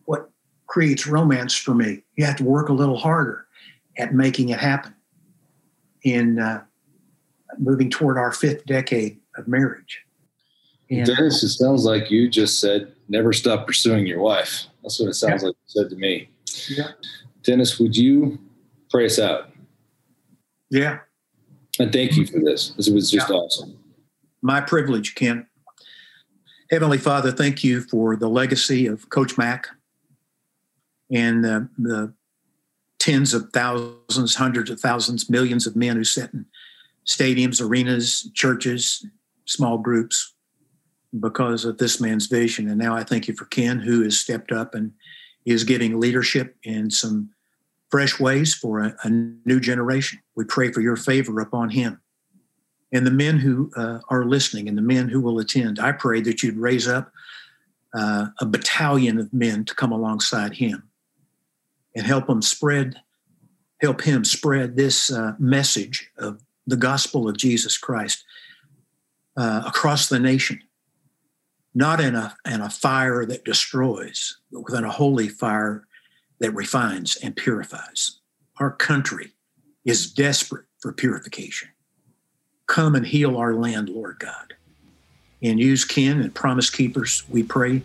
what 0.06 0.30
creates 0.66 1.06
romance 1.06 1.54
for 1.54 1.74
me. 1.74 2.02
You 2.16 2.24
have 2.24 2.36
to 2.36 2.44
work 2.44 2.68
a 2.68 2.72
little 2.72 2.96
harder 2.96 3.46
at 3.98 4.14
making 4.14 4.48
it 4.48 4.58
happen 4.58 4.94
in 6.02 6.38
uh, 6.38 6.62
moving 7.58 7.90
toward 7.90 8.16
our 8.16 8.32
fifth 8.32 8.64
decade 8.64 9.18
of 9.36 9.46
marriage. 9.46 10.02
And, 10.90 11.06
Dennis, 11.06 11.42
it 11.42 11.50
sounds 11.50 11.84
like 11.84 12.10
you 12.10 12.28
just 12.28 12.60
said, 12.60 12.92
never 13.08 13.32
stop 13.32 13.66
pursuing 13.66 14.06
your 14.06 14.20
wife. 14.20 14.66
That's 14.82 14.98
what 14.98 15.08
it 15.08 15.14
sounds 15.14 15.42
yeah. 15.42 15.48
like 15.48 15.56
you 15.56 15.82
said 15.82 15.90
to 15.90 15.96
me. 15.96 16.28
Yeah. 16.68 16.88
Dennis, 17.50 17.80
would 17.80 17.96
you 17.96 18.38
pray 18.90 19.06
us 19.06 19.18
out? 19.18 19.50
Yeah. 20.70 21.00
And 21.80 21.92
thank 21.92 22.16
you 22.16 22.24
for 22.24 22.38
this. 22.38 22.70
This 22.76 22.88
was 22.88 23.10
just 23.10 23.28
yeah. 23.28 23.34
awesome. 23.34 23.76
My 24.40 24.60
privilege, 24.60 25.16
Ken. 25.16 25.48
Heavenly 26.70 26.98
Father, 26.98 27.32
thank 27.32 27.64
you 27.64 27.80
for 27.80 28.14
the 28.14 28.28
legacy 28.28 28.86
of 28.86 29.08
Coach 29.08 29.36
Mack 29.36 29.66
and 31.10 31.42
the, 31.44 31.68
the 31.76 32.14
tens 33.00 33.34
of 33.34 33.50
thousands, 33.52 34.36
hundreds 34.36 34.70
of 34.70 34.78
thousands, 34.78 35.28
millions 35.28 35.66
of 35.66 35.74
men 35.74 35.96
who 35.96 36.04
sit 36.04 36.32
in 36.32 36.46
stadiums, 37.04 37.60
arenas, 37.60 38.30
churches, 38.32 39.04
small 39.46 39.76
groups 39.76 40.34
because 41.18 41.64
of 41.64 41.78
this 41.78 42.00
man's 42.00 42.26
vision. 42.26 42.68
And 42.68 42.78
now 42.78 42.94
I 42.94 43.02
thank 43.02 43.26
you 43.26 43.34
for 43.34 43.46
Ken, 43.46 43.80
who 43.80 44.04
has 44.04 44.20
stepped 44.20 44.52
up 44.52 44.72
and 44.76 44.92
is 45.44 45.64
giving 45.64 45.98
leadership 45.98 46.54
in 46.62 46.92
some 46.92 47.30
fresh 47.90 48.20
ways 48.20 48.54
for 48.54 48.80
a, 48.80 48.96
a 49.04 49.10
new 49.10 49.60
generation. 49.60 50.20
We 50.36 50.44
pray 50.44 50.72
for 50.72 50.80
your 50.80 50.96
favor 50.96 51.40
upon 51.40 51.70
him. 51.70 52.00
And 52.92 53.06
the 53.06 53.10
men 53.10 53.38
who 53.38 53.70
uh, 53.76 54.00
are 54.08 54.24
listening 54.24 54.68
and 54.68 54.76
the 54.76 54.82
men 54.82 55.08
who 55.08 55.20
will 55.20 55.38
attend, 55.38 55.78
I 55.78 55.92
pray 55.92 56.20
that 56.22 56.42
you'd 56.42 56.56
raise 56.56 56.88
up 56.88 57.12
uh, 57.94 58.26
a 58.40 58.46
battalion 58.46 59.18
of 59.18 59.32
men 59.32 59.64
to 59.64 59.74
come 59.74 59.92
alongside 59.92 60.54
him 60.54 60.88
and 61.94 62.06
help 62.06 62.28
him 62.28 62.42
spread, 62.42 62.96
help 63.80 64.02
him 64.02 64.24
spread 64.24 64.76
this 64.76 65.12
uh, 65.12 65.34
message 65.38 66.10
of 66.18 66.42
the 66.66 66.76
gospel 66.76 67.28
of 67.28 67.36
Jesus 67.36 67.78
Christ 67.78 68.24
uh, 69.36 69.62
across 69.66 70.08
the 70.08 70.18
nation, 70.18 70.60
not 71.74 72.00
in 72.00 72.14
a, 72.14 72.36
in 72.46 72.60
a 72.60 72.70
fire 72.70 73.24
that 73.24 73.44
destroys, 73.44 74.38
but 74.52 74.62
within 74.64 74.84
a 74.84 74.90
holy 74.90 75.28
fire 75.28 75.86
that 76.40 76.54
refines 76.54 77.16
and 77.16 77.36
purifies. 77.36 78.18
Our 78.58 78.72
country 78.72 79.32
is 79.84 80.10
desperate 80.10 80.66
for 80.80 80.92
purification. 80.92 81.68
Come 82.66 82.94
and 82.94 83.06
heal 83.06 83.36
our 83.36 83.54
land, 83.54 83.88
Lord 83.88 84.18
God. 84.18 84.54
And 85.42 85.58
use 85.58 85.84
Ken 85.84 86.20
and 86.20 86.34
promise 86.34 86.70
keepers, 86.70 87.24
we 87.28 87.42
pray, 87.42 87.82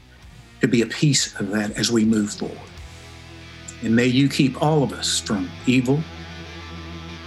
to 0.61 0.67
be 0.67 0.81
a 0.81 0.87
piece 0.87 1.37
of 1.39 1.51
that 1.51 1.71
as 1.71 1.91
we 1.91 2.05
move 2.05 2.33
forward. 2.33 2.57
And 3.83 3.95
may 3.95 4.07
you 4.07 4.27
keep 4.29 4.61
all 4.61 4.83
of 4.83 4.93
us 4.93 5.19
from 5.19 5.49
evil, 5.65 6.01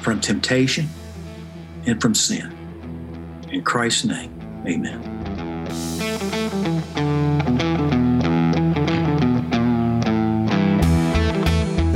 from 0.03 0.21
temptation, 0.21 0.89
and 1.87 2.01
from 2.01 2.15
sin. 2.15 2.55
In 3.51 3.63
Christ's 3.63 4.05
name, 4.05 4.33
amen. 4.67 6.28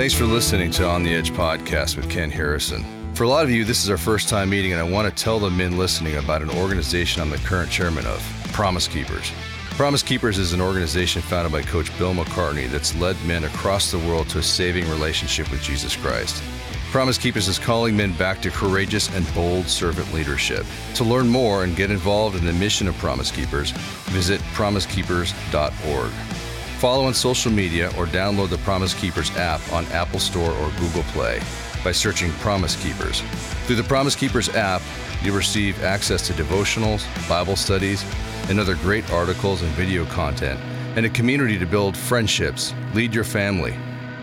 Thanks 0.03 0.19
for 0.19 0.25
listening 0.25 0.73
to 0.73 0.85
On 0.85 1.05
the 1.05 1.15
Edge 1.15 1.31
podcast 1.31 1.95
with 1.95 2.11
Ken 2.11 2.29
Harrison. 2.29 2.85
For 3.15 3.23
a 3.23 3.29
lot 3.29 3.45
of 3.45 3.53
you, 3.53 3.65
this 3.65 3.85
is 3.85 3.89
our 3.89 3.97
first 3.97 4.29
time 4.29 4.51
meeting, 4.51 4.73
and 4.73 4.81
I 4.81 4.83
want 4.83 5.09
to 5.09 5.15
tell 5.15 5.39
the 5.39 5.49
men 5.49 5.79
listening 5.79 6.17
about 6.17 6.43
an 6.43 6.51
organization 6.51 7.23
I'm 7.23 7.31
the 7.31 7.37
current 7.37 7.71
chairman 7.71 8.05
of, 8.07 8.21
Promise 8.53 8.89
Keepers. 8.89 9.31
Promise 9.77 10.03
Keepers 10.03 10.39
is 10.39 10.55
an 10.55 10.61
organization 10.61 11.23
founded 11.23 11.53
by 11.53 11.63
Coach 11.63 11.97
Bill 11.99 12.15
McCartney 12.15 12.69
that's 12.69 12.97
led 12.97 13.17
men 13.27 13.45
across 13.45 13.93
the 13.93 13.99
world 14.01 14.29
to 14.31 14.39
a 14.39 14.43
saving 14.43 14.91
relationship 14.91 15.49
with 15.53 15.63
Jesus 15.63 15.95
Christ. 15.95 16.43
Promise 16.91 17.19
Keepers 17.19 17.47
is 17.47 17.61
calling 17.61 17.97
men 17.97 18.13
back 18.15 18.43
to 18.43 18.51
courageous 18.51 19.09
and 19.15 19.33
bold 19.35 19.69
servant 19.69 20.13
leadership. 20.13 20.67
To 20.97 21.05
learn 21.05 21.29
more 21.29 21.63
and 21.63 21.77
get 21.77 21.93
involved 21.93 22.35
in 22.37 22.45
the 22.45 22.53
mission 22.53 22.89
of 22.89 22.99
Promise 22.99 23.31
Keepers, 23.31 23.71
visit 24.11 24.41
promisekeepers.org. 24.55 26.42
Follow 26.83 27.05
on 27.05 27.15
social 27.15 27.53
media 27.53 27.91
or 27.97 28.07
download 28.07 28.49
the 28.49 28.59
Promise 28.59 28.95
Keepers 28.95 29.31
app 29.37 29.61
on 29.73 29.87
Apple 29.93 30.19
Store 30.19 30.51
or 30.51 30.69
Google 30.81 31.05
Play 31.13 31.41
by 31.85 31.93
searching 31.93 32.33
Promise 32.41 32.75
Keepers. 32.83 33.21
Through 33.67 33.77
the 33.77 33.85
Promise 33.85 34.17
Keepers 34.17 34.49
app, 34.57 34.83
you'll 35.23 35.37
receive 35.37 35.81
access 35.85 36.27
to 36.27 36.33
devotionals, 36.33 37.07
Bible 37.29 37.55
studies, 37.55 38.05
and 38.49 38.59
other 38.59 38.75
great 38.75 39.09
articles 39.13 39.63
and 39.63 39.71
video 39.75 40.05
content, 40.07 40.59
and 40.97 41.07
a 41.07 41.11
community 41.11 41.57
to 41.57 41.67
build 41.67 41.97
friendships, 41.97 42.75
lead 42.95 43.15
your 43.15 43.23
family, 43.23 43.77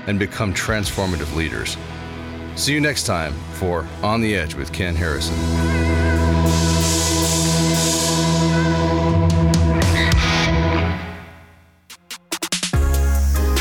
and 0.08 0.20
become 0.20 0.54
transformative 0.54 1.34
leaders. 1.38 1.78
See 2.58 2.74
you 2.74 2.82
next 2.82 3.06
time 3.06 3.32
for 3.54 3.88
On 4.04 4.20
the 4.20 4.36
Edge 4.36 4.56
with 4.56 4.74
Ken 4.74 4.98
Harrison. 4.98 5.79